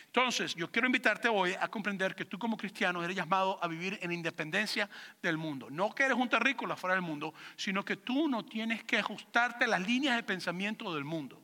Entonces, 0.07 0.55
yo 0.55 0.71
quiero 0.71 0.87
invitarte 0.87 1.29
hoy 1.29 1.55
a 1.61 1.69
comprender 1.69 2.15
que 2.15 2.25
tú 2.25 2.39
como 2.39 2.57
cristiano 2.57 3.03
eres 3.03 3.17
llamado 3.17 3.63
a 3.63 3.67
vivir 3.67 3.99
en 4.01 4.13
independencia 4.13 4.89
del 5.21 5.37
mundo. 5.37 5.69
No 5.71 5.93
que 5.93 6.05
eres 6.05 6.17
un 6.17 6.29
terrícola 6.29 6.77
fuera 6.77 6.95
del 6.95 7.03
mundo, 7.03 7.35
sino 7.57 7.85
que 7.85 7.97
tú 7.97 8.29
no 8.29 8.45
tienes 8.45 8.85
que 8.85 8.99
ajustarte 8.99 9.65
a 9.65 9.69
las 9.69 9.81
líneas 9.81 10.17
de 10.17 10.23
pensamiento 10.23 10.95
del 10.95 11.05
mundo. 11.05 11.43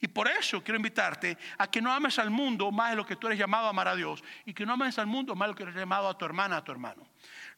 Y 0.00 0.08
por 0.08 0.28
eso 0.28 0.62
quiero 0.62 0.76
invitarte 0.76 1.36
a 1.58 1.68
que 1.68 1.82
no 1.82 1.92
ames 1.92 2.18
al 2.18 2.30
mundo 2.30 2.70
más 2.70 2.90
de 2.90 2.96
lo 2.96 3.04
que 3.04 3.16
tú 3.16 3.26
eres 3.26 3.38
llamado 3.38 3.66
a 3.66 3.70
amar 3.70 3.88
a 3.88 3.96
Dios 3.96 4.22
y 4.44 4.54
que 4.54 4.64
no 4.64 4.74
ames 4.74 4.98
al 4.98 5.06
mundo 5.06 5.34
más 5.34 5.48
de 5.48 5.52
lo 5.52 5.56
que 5.56 5.62
eres 5.64 5.74
llamado 5.74 6.08
a 6.08 6.16
tu 6.16 6.24
hermana, 6.24 6.58
a 6.58 6.64
tu 6.64 6.70
hermano. 6.70 7.06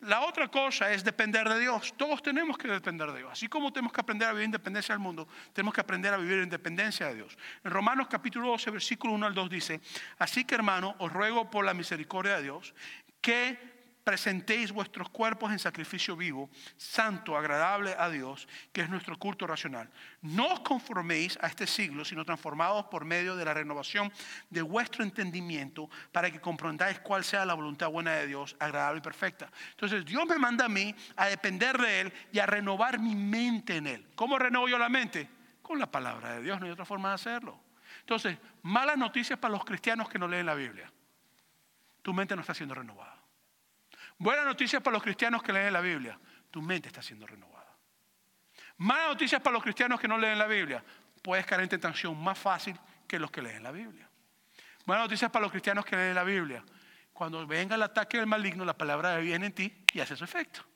La 0.01 0.22
otra 0.22 0.49
cosa 0.49 0.91
es 0.91 1.05
depender 1.05 1.47
de 1.49 1.61
Dios. 1.61 1.93
Todos 1.99 2.22
tenemos 2.22 2.57
que 2.57 2.68
depender 2.68 3.12
de 3.12 3.18
Dios. 3.18 3.32
Así 3.32 3.49
como 3.49 3.70
tenemos 3.72 3.93
que 3.93 4.01
aprender 4.01 4.28
a 4.28 4.32
vivir 4.32 4.45
en 4.45 4.49
independencia 4.49 4.95
del 4.95 5.01
mundo, 5.01 5.28
tenemos 5.53 5.74
que 5.74 5.82
aprender 5.82 6.14
a 6.14 6.16
vivir 6.16 6.38
en 6.38 6.45
independencia 6.45 7.09
de 7.09 7.16
Dios. 7.16 7.36
En 7.62 7.70
Romanos 7.70 8.07
capítulo 8.09 8.49
12, 8.49 8.70
versículo 8.70 9.12
1 9.12 9.26
al 9.26 9.34
2 9.34 9.51
dice, 9.51 9.80
así 10.18 10.45
que 10.45 10.55
hermano, 10.55 10.95
os 10.99 11.12
ruego 11.12 11.51
por 11.51 11.66
la 11.66 11.74
misericordia 11.74 12.36
de 12.36 12.45
Dios 12.45 12.74
que 13.20 13.69
presentéis 14.05 14.72
vuestros 14.72 15.09
cuerpos 15.11 15.53
en 15.53 15.59
sacrificio 15.59 16.16
vivo, 16.16 16.51
santo, 16.76 17.36
agradable 17.36 17.94
a 17.98 18.09
Dios, 18.09 18.48
que 18.72 18.80
es 18.80 18.88
nuestro 18.88 19.18
culto 19.18 19.46
racional. 19.46 19.90
No 20.22 20.48
os 20.48 20.61
conforméis 20.61 21.38
a 21.40 21.46
este 21.46 21.66
siglo, 21.66 22.05
sino 22.05 22.24
transformados 22.24 22.86
por 22.86 23.05
medio 23.05 23.36
de 23.36 23.44
la 23.44 23.55
renovación 23.55 24.12
de 24.48 24.62
vuestro 24.62 25.05
entendimiento, 25.05 25.88
para 26.12 26.30
que 26.30 26.40
comprendáis 26.40 27.01
cuál 27.01 27.24
sea 27.24 27.44
la 27.44 27.55
voluntad 27.55 27.88
buena 27.88 28.12
de 28.12 28.26
Dios, 28.26 28.57
agradable 28.59 28.98
y 28.98 29.03
perfecta. 29.03 29.51
Entonces 29.70 30.05
Dios 30.05 30.26
me 30.26 30.38
manda 30.38 30.64
a 30.64 30.68
mí 30.68 30.94
a 31.16 31.26
depender 31.26 31.78
de 31.78 32.01
Él 32.01 32.12
y 32.32 32.38
a 32.38 32.46
renovar 32.46 32.98
mi 32.98 33.14
mente 33.14 33.76
en 33.76 33.86
Él. 33.86 34.07
¿Cómo 34.14 34.38
renovo 34.38 34.68
yo 34.68 34.78
la 34.78 34.88
mente? 34.88 35.28
Con 35.62 35.78
la 35.78 35.90
palabra 35.90 36.34
de 36.34 36.42
Dios, 36.42 36.59
no 36.59 36.66
hay 36.66 36.72
otra 36.72 36.84
forma 36.84 37.11
de 37.11 37.14
hacerlo. 37.14 37.61
Entonces, 38.01 38.38
malas 38.62 38.98
noticias 38.98 39.38
para 39.38 39.53
los 39.53 39.64
cristianos 39.64 40.09
que 40.09 40.18
no 40.18 40.26
leen 40.26 40.46
la 40.46 40.55
Biblia. 40.55 40.90
Tu 42.03 42.12
mente 42.12 42.34
no 42.34 42.40
está 42.40 42.55
siendo 42.55 42.74
renovada. 42.74 43.19
Buenas 44.20 44.44
noticias 44.44 44.82
para 44.82 44.92
los 44.92 45.02
cristianos 45.02 45.42
que 45.42 45.50
leen 45.50 45.72
la 45.72 45.80
Biblia. 45.80 46.20
Tu 46.50 46.60
mente 46.60 46.88
está 46.88 47.00
siendo 47.00 47.26
renovada. 47.26 47.74
Malas 48.76 49.08
noticias 49.08 49.40
para 49.40 49.54
los 49.54 49.62
cristianos 49.62 49.98
que 49.98 50.06
no 50.06 50.18
leen 50.18 50.38
la 50.38 50.46
Biblia. 50.46 50.84
Puedes 51.22 51.46
caer 51.46 51.62
en 51.62 51.70
tentación 51.70 52.22
más 52.22 52.38
fácil 52.38 52.78
que 53.08 53.18
los 53.18 53.30
que 53.30 53.40
leen 53.40 53.62
la 53.62 53.70
Biblia. 53.70 54.06
Buenas 54.84 55.06
noticias 55.06 55.30
para 55.30 55.44
los 55.44 55.50
cristianos 55.50 55.86
que 55.86 55.96
leen 55.96 56.14
la 56.14 56.24
Biblia. 56.24 56.62
Cuando 57.14 57.46
venga 57.46 57.76
el 57.76 57.82
ataque 57.82 58.18
del 58.18 58.26
maligno, 58.26 58.62
la 58.66 58.76
palabra 58.76 59.16
viene 59.16 59.46
en 59.46 59.54
ti 59.54 59.84
y 59.94 60.00
hace 60.00 60.14
su 60.14 60.24
efecto. 60.24 60.66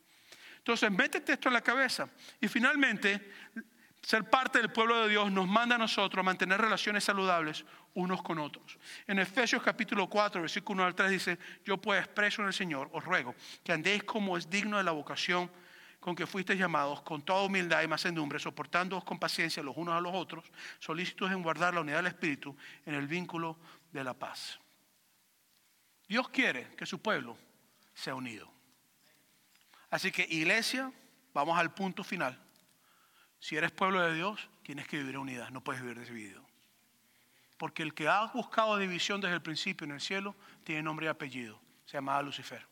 Entonces, 0.56 0.90
métete 0.90 1.34
esto 1.34 1.50
en 1.50 1.52
la 1.52 1.60
cabeza. 1.60 2.08
Y 2.40 2.48
finalmente, 2.48 3.30
ser 4.00 4.24
parte 4.24 4.58
del 4.58 4.72
pueblo 4.72 5.02
de 5.02 5.10
Dios 5.10 5.30
nos 5.30 5.46
manda 5.46 5.74
a 5.74 5.78
nosotros 5.78 6.20
a 6.20 6.24
mantener 6.24 6.62
relaciones 6.62 7.04
saludables 7.04 7.62
unos 7.94 8.22
con 8.22 8.38
otros. 8.38 8.78
En 9.06 9.18
Efesios 9.18 9.62
capítulo 9.62 10.08
4, 10.08 10.40
versículo 10.40 10.82
1 10.82 10.86
al 10.86 10.94
3 10.94 11.10
dice, 11.10 11.38
yo 11.64 11.78
pues 11.78 12.00
expreso 12.00 12.42
en 12.42 12.48
el 12.48 12.54
Señor, 12.54 12.90
os 12.92 13.04
ruego 13.04 13.34
que 13.62 13.72
andéis 13.72 14.04
como 14.04 14.36
es 14.36 14.50
digno 14.50 14.78
de 14.78 14.84
la 14.84 14.92
vocación 14.92 15.50
con 16.00 16.14
que 16.14 16.26
fuisteis 16.26 16.58
llamados, 16.58 17.00
con 17.00 17.22
toda 17.22 17.44
humildad 17.44 17.82
y 17.82 17.88
mansedumbre, 17.88 18.38
soportándoos 18.38 19.04
con 19.04 19.18
paciencia 19.18 19.62
los 19.62 19.74
unos 19.74 19.94
a 19.94 20.00
los 20.00 20.12
otros, 20.14 20.44
solícitos 20.78 21.32
en 21.32 21.42
guardar 21.42 21.72
la 21.72 21.80
unidad 21.80 21.96
del 21.96 22.08
Espíritu 22.08 22.54
en 22.84 22.94
el 22.94 23.06
vínculo 23.06 23.56
de 23.90 24.04
la 24.04 24.12
paz. 24.12 24.60
Dios 26.06 26.28
quiere 26.28 26.74
que 26.76 26.84
su 26.84 27.00
pueblo 27.00 27.38
sea 27.94 28.14
unido. 28.14 28.50
Así 29.88 30.12
que 30.12 30.26
iglesia, 30.28 30.92
vamos 31.32 31.58
al 31.58 31.72
punto 31.72 32.04
final. 32.04 32.38
Si 33.38 33.56
eres 33.56 33.70
pueblo 33.70 34.02
de 34.02 34.14
Dios, 34.14 34.50
tienes 34.62 34.86
que 34.86 34.98
vivir 34.98 35.14
en 35.14 35.20
unidad, 35.22 35.48
no 35.50 35.62
puedes 35.62 35.80
vivir 35.80 35.98
dividido. 36.04 36.44
Porque 37.64 37.82
el 37.82 37.94
que 37.94 38.06
ha 38.06 38.26
buscado 38.26 38.76
división 38.76 39.22
desde 39.22 39.36
el 39.36 39.40
principio 39.40 39.86
en 39.86 39.92
el 39.92 40.00
cielo 40.02 40.36
tiene 40.64 40.82
nombre 40.82 41.06
y 41.06 41.08
apellido. 41.08 41.58
Se 41.86 41.96
llamaba 41.96 42.20
Lucifer. 42.20 42.66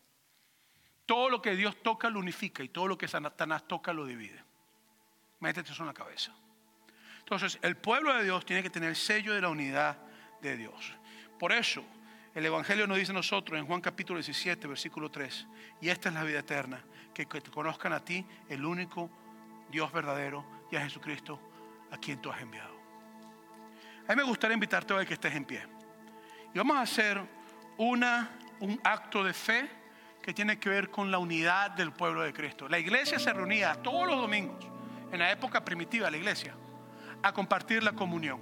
Todo 1.07 1.31
lo 1.31 1.41
que 1.41 1.57
Dios 1.57 1.83
toca 1.83 2.11
lo 2.11 2.19
unifica 2.19 2.63
y 2.63 2.69
todo 2.69 2.89
lo 2.89 2.99
que 2.99 3.09
Satanás 3.09 3.67
toca 3.67 3.95
lo 3.95 4.05
divide. 4.05 4.45
Métete 5.41 5.73
eso 5.73 5.83
en 5.83 5.87
la 5.87 5.95
cabeza. 5.95 6.35
Entonces, 7.21 7.59
el 7.63 7.79
pueblo 7.79 8.15
de 8.15 8.25
Dios 8.25 8.45
tiene 8.45 8.63
que 8.63 8.69
tener 8.69 8.91
el 8.91 8.97
sello 8.97 9.33
de 9.33 9.41
la 9.41 9.49
unidad 9.49 9.97
de 10.43 10.59
Dios. 10.59 10.93
Por 11.39 11.53
eso, 11.53 11.83
el 12.35 12.45
Evangelio 12.45 12.87
nos 12.87 12.99
dice 12.99 13.13
a 13.13 13.15
nosotros 13.15 13.59
en 13.59 13.65
Juan 13.65 13.81
capítulo 13.81 14.19
17, 14.19 14.67
versículo 14.67 15.11
3, 15.11 15.47
y 15.81 15.89
esta 15.89 16.11
es 16.11 16.15
la 16.15 16.23
vida 16.23 16.41
eterna, 16.41 16.85
que, 17.15 17.25
te 17.25 17.51
conozcan 17.51 17.95
a 17.95 18.05
ti, 18.05 18.27
el 18.51 18.63
único 18.63 19.09
Dios 19.71 19.91
verdadero, 19.91 20.45
y 20.71 20.77
a 20.77 20.83
Jesucristo, 20.83 21.41
a 21.91 21.97
quien 21.97 22.21
tú 22.21 22.31
has 22.31 22.43
enviado. 22.43 22.82
A 24.09 24.13
mí 24.13 24.17
me 24.17 24.25
gustaría 24.25 24.55
invitarte 24.55 24.93
hoy 24.93 25.07
que 25.07 25.15
estés 25.15 25.35
en 25.35 25.45
pie. 25.45 25.63
Y 26.55 26.59
vamos 26.59 26.77
a 26.77 26.83
hacer 26.83 27.21
una, 27.79 28.31
un 28.61 28.81
acto 28.83 29.23
de 29.23 29.33
fe 29.33 29.69
que 30.21 30.33
tiene 30.33 30.59
que 30.59 30.69
ver 30.69 30.91
con 30.91 31.11
la 31.11 31.19
unidad 31.19 31.71
del 31.73 31.93
pueblo 31.93 32.23
de 32.23 32.33
Cristo. 32.33 32.69
La 32.69 32.79
iglesia 32.79 33.19
se 33.19 33.33
reunía 33.33 33.75
todos 33.75 34.07
los 34.07 34.21
domingos, 34.21 34.65
en 35.11 35.19
la 35.19 35.31
época 35.31 35.65
primitiva 35.65 36.11
la 36.11 36.17
iglesia, 36.17 36.55
a 37.23 37.33
compartir 37.33 37.83
la 37.83 37.93
comunión. 37.93 38.41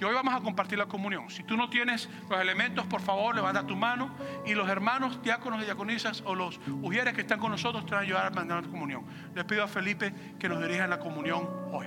Y 0.00 0.04
hoy 0.04 0.14
vamos 0.14 0.34
a 0.34 0.40
compartir 0.40 0.78
la 0.78 0.86
comunión. 0.86 1.30
Si 1.30 1.44
tú 1.44 1.56
no 1.56 1.70
tienes 1.70 2.08
los 2.28 2.40
elementos, 2.40 2.86
por 2.86 3.00
favor, 3.00 3.34
levanta 3.34 3.66
tu 3.66 3.76
mano 3.76 4.10
y 4.44 4.54
los 4.54 4.68
hermanos 4.68 5.22
diáconos 5.22 5.62
y 5.62 5.64
diaconisas 5.64 6.22
o 6.26 6.34
los 6.34 6.60
ujieres 6.82 7.14
que 7.14 7.20
están 7.20 7.38
con 7.38 7.52
nosotros 7.52 7.86
te 7.86 7.92
van 7.92 8.00
a 8.00 8.02
ayudar 8.02 8.26
a 8.26 8.30
mandar 8.30 8.64
la 8.64 8.68
comunión. 8.68 9.04
Les 9.34 9.44
pido 9.44 9.62
a 9.62 9.68
Felipe 9.68 10.12
que 10.38 10.48
nos 10.48 10.60
dirija 10.60 10.84
en 10.84 10.90
la 10.90 10.98
comunión 10.98 11.48
hoy. 11.72 11.86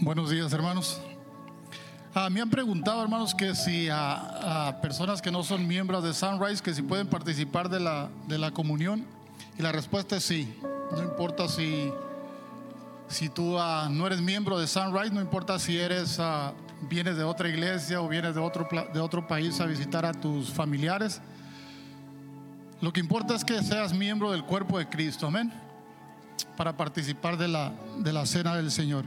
Buenos 0.00 0.28
días, 0.28 0.52
hermanos. 0.52 1.00
Ah, 2.14 2.28
me 2.28 2.40
han 2.40 2.50
preguntado, 2.50 3.00
hermanos, 3.00 3.32
que 3.32 3.54
si 3.54 3.88
a, 3.88 4.68
a 4.68 4.80
personas 4.80 5.22
que 5.22 5.30
no 5.30 5.44
son 5.44 5.68
miembros 5.68 6.02
de 6.02 6.12
Sunrise, 6.12 6.60
que 6.60 6.74
si 6.74 6.82
pueden 6.82 7.06
participar 7.06 7.68
de 7.68 7.78
la, 7.78 8.10
de 8.26 8.36
la 8.36 8.50
comunión. 8.50 9.06
Y 9.56 9.62
la 9.62 9.70
respuesta 9.70 10.16
es 10.16 10.24
sí. 10.24 10.52
No 10.90 11.02
importa 11.02 11.46
si, 11.46 11.92
si 13.06 13.28
tú 13.28 13.56
ah, 13.56 13.88
no 13.88 14.06
eres 14.06 14.20
miembro 14.20 14.58
de 14.58 14.66
Sunrise, 14.66 15.14
no 15.14 15.20
importa 15.20 15.60
si 15.60 15.78
eres, 15.78 16.18
ah, 16.18 16.52
vienes 16.88 17.16
de 17.16 17.22
otra 17.22 17.48
iglesia 17.48 18.00
o 18.00 18.08
vienes 18.08 18.34
de 18.34 18.40
otro, 18.40 18.66
de 18.92 19.00
otro 19.00 19.28
país 19.28 19.60
a 19.60 19.66
visitar 19.66 20.04
a 20.04 20.12
tus 20.12 20.50
familiares. 20.50 21.20
Lo 22.80 22.92
que 22.92 22.98
importa 22.98 23.36
es 23.36 23.44
que 23.44 23.62
seas 23.62 23.94
miembro 23.94 24.32
del 24.32 24.42
cuerpo 24.42 24.76
de 24.76 24.88
Cristo, 24.88 25.28
amén, 25.28 25.52
para 26.56 26.76
participar 26.76 27.36
de 27.36 27.46
la, 27.46 27.72
de 27.98 28.12
la 28.12 28.26
cena 28.26 28.56
del 28.56 28.72
Señor. 28.72 29.04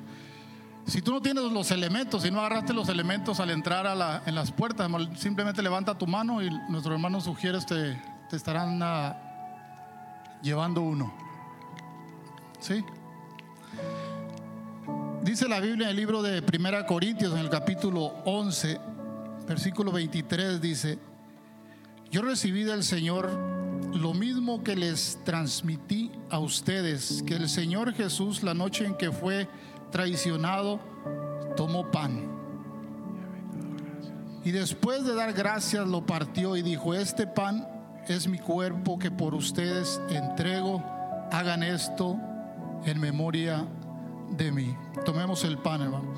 Si 0.88 1.02
tú 1.02 1.12
no 1.12 1.22
tienes 1.22 1.44
los 1.52 1.70
elementos, 1.72 2.24
si 2.24 2.32
no 2.32 2.40
agarraste 2.40 2.74
los 2.74 2.88
elementos 2.88 3.42
al 3.42 3.50
entrar 3.50 3.86
a 3.86 4.24
en 4.26 4.36
las 4.36 4.52
puertas, 4.52 4.90
simplemente 5.18 5.62
levanta 5.62 5.98
tu 5.98 6.08
mano 6.08 6.42
y 6.42 6.50
nuestros 6.70 6.96
hermanos 6.96 7.26
sugieres 7.26 7.66
te, 7.66 8.02
te 8.30 8.36
estarán 8.38 8.82
ah, 8.82 10.40
llevando 10.42 10.82
uno. 10.82 11.14
¿Sí? 12.62 12.86
Dice 15.24 15.50
la 15.50 15.60
Biblia 15.60 15.88
en 15.88 15.92
el 15.92 15.98
libro 15.98 16.22
de 16.22 16.40
1 16.42 16.86
Corintios, 16.86 17.34
en 17.34 17.40
el 17.40 17.50
capítulo 17.50 18.14
11, 18.24 18.80
versículo 19.46 19.92
23, 19.92 20.62
dice, 20.62 21.00
yo 22.10 22.22
recibí 22.22 22.64
del 22.64 22.86
Señor 22.86 23.30
lo 23.94 24.14
mismo 24.14 24.64
que 24.64 24.78
les 24.78 25.20
transmití 25.26 26.12
a 26.30 26.40
ustedes, 26.40 27.24
que 27.24 27.36
el 27.36 27.50
Señor 27.50 27.94
Jesús 27.94 28.42
la 28.42 28.54
noche 28.54 28.86
en 28.86 28.96
que 28.96 29.12
fue 29.12 29.50
traicionado, 29.92 30.80
tomó 31.56 31.90
pan. 31.92 32.28
Y 34.44 34.52
después 34.52 35.04
de 35.04 35.14
dar 35.14 35.34
gracias 35.34 35.88
lo 35.88 36.06
partió 36.06 36.56
y 36.56 36.62
dijo, 36.62 36.94
este 36.94 37.28
pan 37.28 37.68
es 38.08 38.28
mi 38.28 38.40
cuerpo 38.40 38.98
que 38.98 39.12
por 39.12 39.36
ustedes 39.36 40.00
entrego, 40.10 40.82
hagan 41.32 41.64
esto 41.64 42.18
en 42.86 43.00
memoria 43.00 43.66
de 44.38 44.52
mí. 44.52 44.76
Tomemos 45.04 45.44
el 45.44 45.58
pan, 45.58 45.82
hermano. 45.82 46.14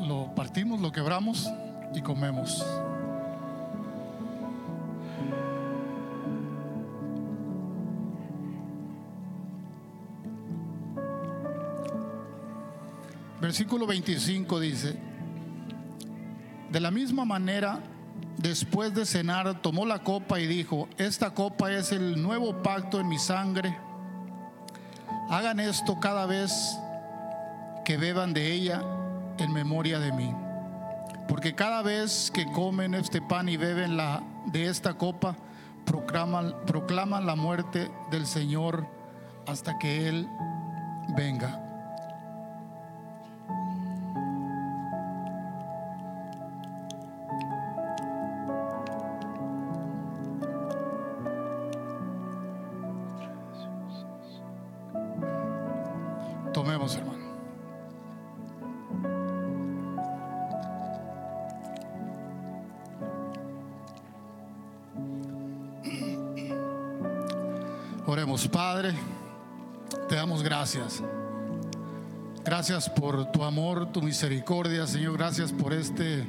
Lo 0.00 0.34
partimos, 0.34 0.80
lo 0.80 0.90
quebramos 0.90 1.48
y 1.94 2.02
comemos. 2.02 2.64
Versículo 13.42 13.88
25 13.88 14.60
dice, 14.60 14.96
de 16.70 16.78
la 16.78 16.92
misma 16.92 17.24
manera, 17.24 17.80
después 18.36 18.94
de 18.94 19.04
cenar, 19.04 19.60
tomó 19.60 19.84
la 19.84 20.04
copa 20.04 20.38
y 20.38 20.46
dijo, 20.46 20.88
esta 20.96 21.34
copa 21.34 21.72
es 21.72 21.90
el 21.90 22.22
nuevo 22.22 22.62
pacto 22.62 23.00
en 23.00 23.08
mi 23.08 23.18
sangre. 23.18 23.76
Hagan 25.28 25.58
esto 25.58 25.98
cada 25.98 26.24
vez 26.26 26.78
que 27.84 27.96
beban 27.96 28.32
de 28.32 28.52
ella 28.52 28.80
en 29.38 29.52
memoria 29.52 29.98
de 29.98 30.12
mí. 30.12 30.32
Porque 31.26 31.56
cada 31.56 31.82
vez 31.82 32.30
que 32.32 32.46
comen 32.52 32.94
este 32.94 33.20
pan 33.20 33.48
y 33.48 33.56
beben 33.56 33.96
la, 33.96 34.22
de 34.52 34.68
esta 34.68 34.94
copa, 34.94 35.34
proclaman, 35.84 36.54
proclaman 36.64 37.26
la 37.26 37.34
muerte 37.34 37.90
del 38.08 38.24
Señor 38.24 38.86
hasta 39.48 39.80
que 39.80 40.08
Él 40.08 40.28
venga. 41.16 41.71
Gracias. 70.74 71.02
Gracias 72.44 72.90
por 72.90 73.30
tu 73.30 73.44
amor, 73.44 73.92
tu 73.92 74.02
misericordia, 74.02 74.86
Señor. 74.86 75.16
Gracias 75.16 75.52
por 75.52 75.72
este 75.72 76.26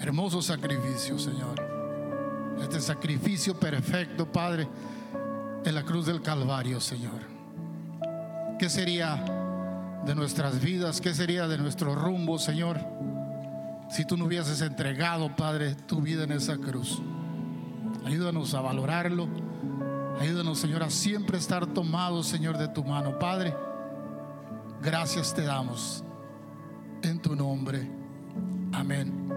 hermoso 0.00 0.40
sacrificio, 0.40 1.18
Señor. 1.18 1.60
Este 2.60 2.80
sacrificio 2.80 3.58
perfecto, 3.58 4.30
Padre, 4.30 4.68
en 5.64 5.74
la 5.74 5.82
cruz 5.82 6.06
del 6.06 6.22
Calvario, 6.22 6.80
Señor. 6.80 7.20
¿Qué 8.58 8.68
sería 8.70 9.16
de 10.06 10.14
nuestras 10.14 10.60
vidas? 10.60 11.00
¿Qué 11.00 11.12
sería 11.12 11.48
de 11.48 11.58
nuestro 11.58 11.94
rumbo, 11.94 12.38
Señor? 12.38 12.78
Si 13.90 14.04
tú 14.04 14.16
no 14.16 14.26
hubieses 14.26 14.60
entregado, 14.60 15.34
Padre, 15.34 15.74
tu 15.74 16.00
vida 16.00 16.24
en 16.24 16.32
esa 16.32 16.56
cruz. 16.56 17.02
Ayúdanos 18.04 18.54
a 18.54 18.60
valorarlo. 18.60 19.51
Ayúdanos, 20.20 20.58
Señor, 20.58 20.82
a 20.82 20.90
siempre 20.90 21.38
estar 21.38 21.66
tomados, 21.66 22.26
Señor, 22.26 22.58
de 22.58 22.68
tu 22.68 22.84
mano. 22.84 23.18
Padre, 23.18 23.54
gracias 24.80 25.34
te 25.34 25.42
damos 25.42 26.04
en 27.02 27.20
tu 27.20 27.34
nombre. 27.34 27.90
Amén 28.72 29.28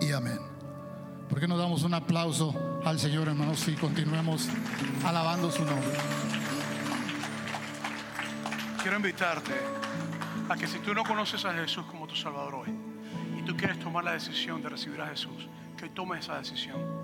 y 0.00 0.12
amén. 0.12 0.38
¿Por 1.28 1.40
qué 1.40 1.48
no 1.48 1.56
damos 1.56 1.82
un 1.82 1.94
aplauso 1.94 2.54
al 2.84 2.98
Señor, 2.98 3.28
hermanos, 3.28 3.66
y 3.68 3.74
continuemos 3.74 4.48
alabando 5.04 5.50
su 5.50 5.64
nombre? 5.64 5.96
Quiero 8.82 8.96
invitarte 8.96 9.54
a 10.48 10.56
que 10.56 10.66
si 10.66 10.78
tú 10.80 10.92
no 10.92 11.04
conoces 11.04 11.44
a 11.44 11.54
Jesús 11.54 11.84
como 11.86 12.06
tu 12.06 12.16
Salvador 12.16 12.56
hoy 12.56 12.68
y 13.38 13.42
tú 13.42 13.56
quieres 13.56 13.78
tomar 13.78 14.04
la 14.04 14.12
decisión 14.12 14.60
de 14.60 14.68
recibir 14.68 15.00
a 15.00 15.06
Jesús, 15.06 15.48
que 15.76 15.88
tomes 15.88 16.20
esa 16.20 16.36
decisión. 16.38 17.01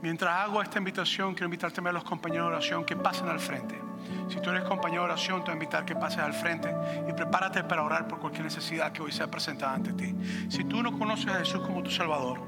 Mientras 0.00 0.32
hago 0.32 0.62
esta 0.62 0.78
invitación, 0.78 1.34
quiero 1.34 1.46
invitarte 1.46 1.80
a 1.80 1.92
los 1.92 2.04
compañeros 2.04 2.48
de 2.48 2.54
oración 2.54 2.84
que 2.84 2.94
pasen 2.94 3.28
al 3.28 3.40
frente. 3.40 3.80
Si 4.28 4.40
tú 4.40 4.50
eres 4.50 4.62
compañero 4.62 5.02
de 5.02 5.08
oración, 5.08 5.40
te 5.40 5.46
voy 5.46 5.52
a 5.52 5.54
invitar 5.54 5.84
que 5.84 5.96
pases 5.96 6.20
al 6.20 6.32
frente 6.32 6.72
y 7.08 7.12
prepárate 7.12 7.64
para 7.64 7.82
orar 7.82 8.06
por 8.06 8.20
cualquier 8.20 8.44
necesidad 8.44 8.92
que 8.92 9.02
hoy 9.02 9.10
sea 9.10 9.28
presentada 9.28 9.74
ante 9.74 9.92
ti. 9.92 10.14
Si 10.48 10.64
tú 10.64 10.82
no 10.82 10.96
conoces 10.96 11.28
a 11.28 11.38
Jesús 11.40 11.60
como 11.62 11.82
tu 11.82 11.90
Salvador, 11.90 12.38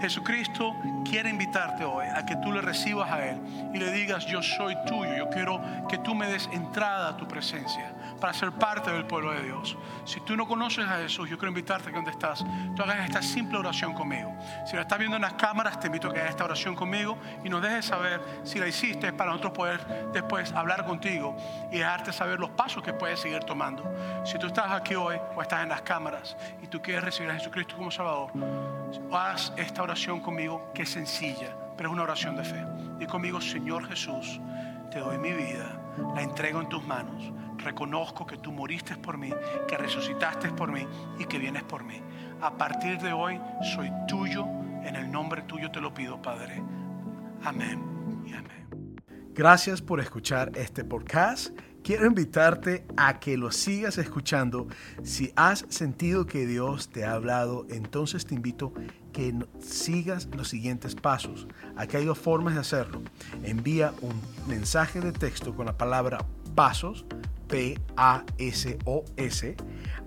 Jesucristo 0.00 0.74
quiere 1.04 1.30
invitarte 1.30 1.84
hoy 1.84 2.06
a 2.06 2.24
que 2.26 2.36
tú 2.36 2.52
le 2.52 2.60
recibas 2.60 3.10
a 3.10 3.26
Él 3.26 3.40
y 3.72 3.78
le 3.78 3.90
digas, 3.92 4.26
yo 4.26 4.42
soy 4.42 4.76
tuyo, 4.86 5.14
yo 5.16 5.28
quiero 5.30 5.60
que 5.88 5.98
tú 5.98 6.14
me 6.14 6.26
des 6.26 6.48
entrada 6.52 7.08
a 7.10 7.16
tu 7.16 7.26
presencia 7.26 7.92
para 8.20 8.32
ser 8.32 8.52
parte 8.52 8.90
del 8.90 9.04
pueblo 9.04 9.32
de 9.32 9.42
Dios. 9.42 9.76
Si 10.04 10.20
tú 10.20 10.36
no 10.36 10.46
conoces 10.46 10.86
a 10.86 10.98
Jesús, 10.98 11.28
yo 11.28 11.36
quiero 11.38 11.48
invitarte 11.48 11.88
a 11.88 11.92
que 11.92 11.96
donde 11.96 12.10
estás, 12.10 12.44
tú 12.74 12.82
hagas 12.82 13.04
esta 13.04 13.22
simple 13.22 13.58
oración 13.58 13.92
conmigo. 13.92 14.34
Si 14.66 14.76
la 14.76 14.82
estás 14.82 14.98
viendo 14.98 15.16
en 15.16 15.22
las 15.22 15.34
cámaras, 15.34 15.78
te 15.80 15.86
invito 15.86 16.08
a 16.08 16.12
que 16.12 16.20
hagas 16.20 16.30
esta 16.30 16.44
oración 16.44 16.74
conmigo 16.74 17.18
y 17.44 17.48
nos 17.48 17.62
dejes 17.62 17.86
saber 17.86 18.20
si 18.44 18.58
la 18.58 18.66
hiciste 18.66 19.12
para 19.12 19.30
nosotros 19.30 19.52
poder 19.52 20.10
después 20.12 20.52
hablar 20.52 20.84
contigo 20.84 21.36
y 21.70 21.78
dejarte 21.78 22.12
saber 22.12 22.38
los 22.40 22.50
pasos 22.50 22.82
que 22.82 22.92
puedes 22.92 23.20
seguir 23.20 23.40
tomando. 23.40 23.82
Si 24.24 24.38
tú 24.38 24.46
estás 24.46 24.70
aquí 24.72 24.94
hoy 24.94 25.16
o 25.34 25.42
estás 25.42 25.62
en 25.62 25.68
las 25.68 25.82
cámaras 25.82 26.36
y 26.62 26.66
tú 26.66 26.80
quieres 26.80 27.04
recibir 27.04 27.30
a 27.30 27.34
Jesucristo 27.34 27.76
como 27.76 27.90
Salvador, 27.90 28.30
haz 29.12 29.52
esta 29.56 29.82
oración 29.86 30.20
conmigo 30.20 30.70
que 30.74 30.82
es 30.82 30.90
sencilla, 30.90 31.56
pero 31.76 31.88
es 31.88 31.92
una 31.94 32.02
oración 32.02 32.36
de 32.36 32.44
fe. 32.44 32.64
Y 33.00 33.06
conmigo, 33.06 33.40
Señor 33.40 33.86
Jesús, 33.88 34.40
te 34.90 34.98
doy 34.98 35.18
mi 35.18 35.32
vida, 35.32 35.80
la 36.14 36.22
entrego 36.22 36.60
en 36.60 36.68
tus 36.68 36.84
manos. 36.86 37.32
Reconozco 37.58 38.26
que 38.26 38.36
tú 38.36 38.52
moriste 38.52 38.96
por 38.96 39.16
mí, 39.18 39.30
que 39.66 39.76
resucitaste 39.76 40.50
por 40.50 40.70
mí 40.70 40.86
y 41.18 41.24
que 41.24 41.38
vienes 41.38 41.62
por 41.64 41.82
mí. 41.82 42.00
A 42.40 42.50
partir 42.50 42.98
de 42.98 43.12
hoy 43.12 43.40
soy 43.74 43.90
tuyo, 44.06 44.44
en 44.84 44.94
el 44.94 45.10
nombre 45.10 45.42
tuyo 45.42 45.70
te 45.70 45.80
lo 45.80 45.92
pido, 45.92 46.20
Padre. 46.20 46.62
Amén 47.44 47.96
amén. 48.34 48.66
Gracias 49.34 49.82
por 49.82 50.00
escuchar 50.00 50.52
este 50.56 50.84
podcast. 50.84 51.56
Quiero 51.86 52.04
invitarte 52.04 52.84
a 52.96 53.20
que 53.20 53.36
lo 53.36 53.52
sigas 53.52 53.96
escuchando. 53.96 54.66
Si 55.04 55.32
has 55.36 55.64
sentido 55.68 56.26
que 56.26 56.44
Dios 56.44 56.88
te 56.88 57.04
ha 57.04 57.12
hablado, 57.12 57.64
entonces 57.70 58.26
te 58.26 58.34
invito 58.34 58.72
que 59.12 59.32
sigas 59.60 60.28
los 60.36 60.48
siguientes 60.48 60.96
pasos. 60.96 61.46
Aquí 61.76 61.96
hay 61.96 62.04
dos 62.04 62.18
formas 62.18 62.54
de 62.54 62.60
hacerlo. 62.60 63.02
Envía 63.44 63.94
un 64.02 64.20
mensaje 64.48 65.00
de 65.00 65.12
texto 65.12 65.54
con 65.54 65.66
la 65.66 65.78
palabra 65.78 66.26
pasos 66.56 67.06
P-A-S-O-S, 67.46 67.96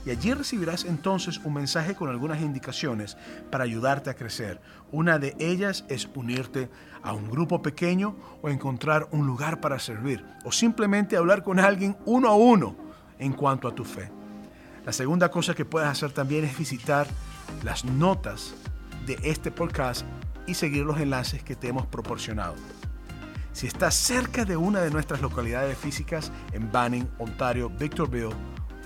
Y 0.05 0.09
allí 0.09 0.33
recibirás 0.33 0.83
entonces 0.85 1.39
un 1.39 1.53
mensaje 1.53 1.95
con 1.95 2.09
algunas 2.09 2.41
indicaciones 2.41 3.17
para 3.51 3.63
ayudarte 3.63 4.09
a 4.09 4.15
crecer. 4.15 4.59
Una 4.91 5.19
de 5.19 5.35
ellas 5.39 5.85
es 5.89 6.09
unirte 6.15 6.69
a 7.01 7.13
un 7.13 7.29
grupo 7.29 7.61
pequeño 7.61 8.15
o 8.41 8.49
encontrar 8.49 9.07
un 9.11 9.27
lugar 9.27 9.61
para 9.61 9.79
servir 9.79 10.25
o 10.43 10.51
simplemente 10.51 11.15
hablar 11.17 11.43
con 11.43 11.59
alguien 11.59 11.95
uno 12.05 12.29
a 12.29 12.35
uno 12.35 12.75
en 13.19 13.33
cuanto 13.33 13.67
a 13.67 13.75
tu 13.75 13.83
fe. 13.83 14.09
La 14.85 14.91
segunda 14.91 15.31
cosa 15.31 15.53
que 15.53 15.65
puedes 15.65 15.87
hacer 15.87 16.11
también 16.11 16.43
es 16.43 16.57
visitar 16.57 17.07
las 17.63 17.85
notas 17.85 18.53
de 19.05 19.19
este 19.23 19.51
podcast 19.51 20.05
y 20.47 20.53
seguir 20.53 20.85
los 20.85 20.99
enlaces 20.99 21.43
que 21.43 21.55
te 21.55 21.67
hemos 21.67 21.85
proporcionado. 21.87 22.55
Si 23.53 23.67
estás 23.67 23.93
cerca 23.93 24.45
de 24.45 24.57
una 24.57 24.81
de 24.81 24.89
nuestras 24.89 25.21
localidades 25.21 25.77
físicas 25.77 26.31
en 26.53 26.71
Banning, 26.71 27.07
Ontario, 27.19 27.69
Victorville 27.69 28.35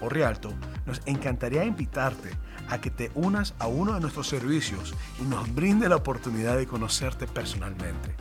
o 0.01 0.09
Rialto, 0.09 0.53
nos 0.86 1.01
encantaría 1.05 1.63
invitarte 1.63 2.32
a 2.70 2.82
que 2.82 2.91
te 2.91 3.11
unas 3.15 3.55
a 3.59 3.68
uno 3.68 3.93
de 3.93 4.01
nuestros 4.01 4.28
servicios 4.28 4.93
y 5.22 5.24
nos 5.24 5.53
brinde 5.55 5.88
la 5.88 5.95
oportunidad 5.95 6.57
de 6.57 6.68
conocerte 6.68 7.28
personalmente. 7.28 8.15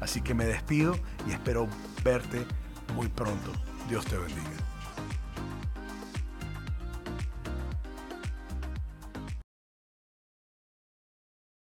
Así 0.00 0.20
que 0.20 0.34
me 0.34 0.44
despido 0.44 0.96
y 1.26 1.32
espero 1.32 1.66
verte 2.04 2.46
muy 2.94 3.08
pronto. 3.08 3.52
Dios 3.88 4.04
te 4.04 4.16
bendiga. 4.16 4.67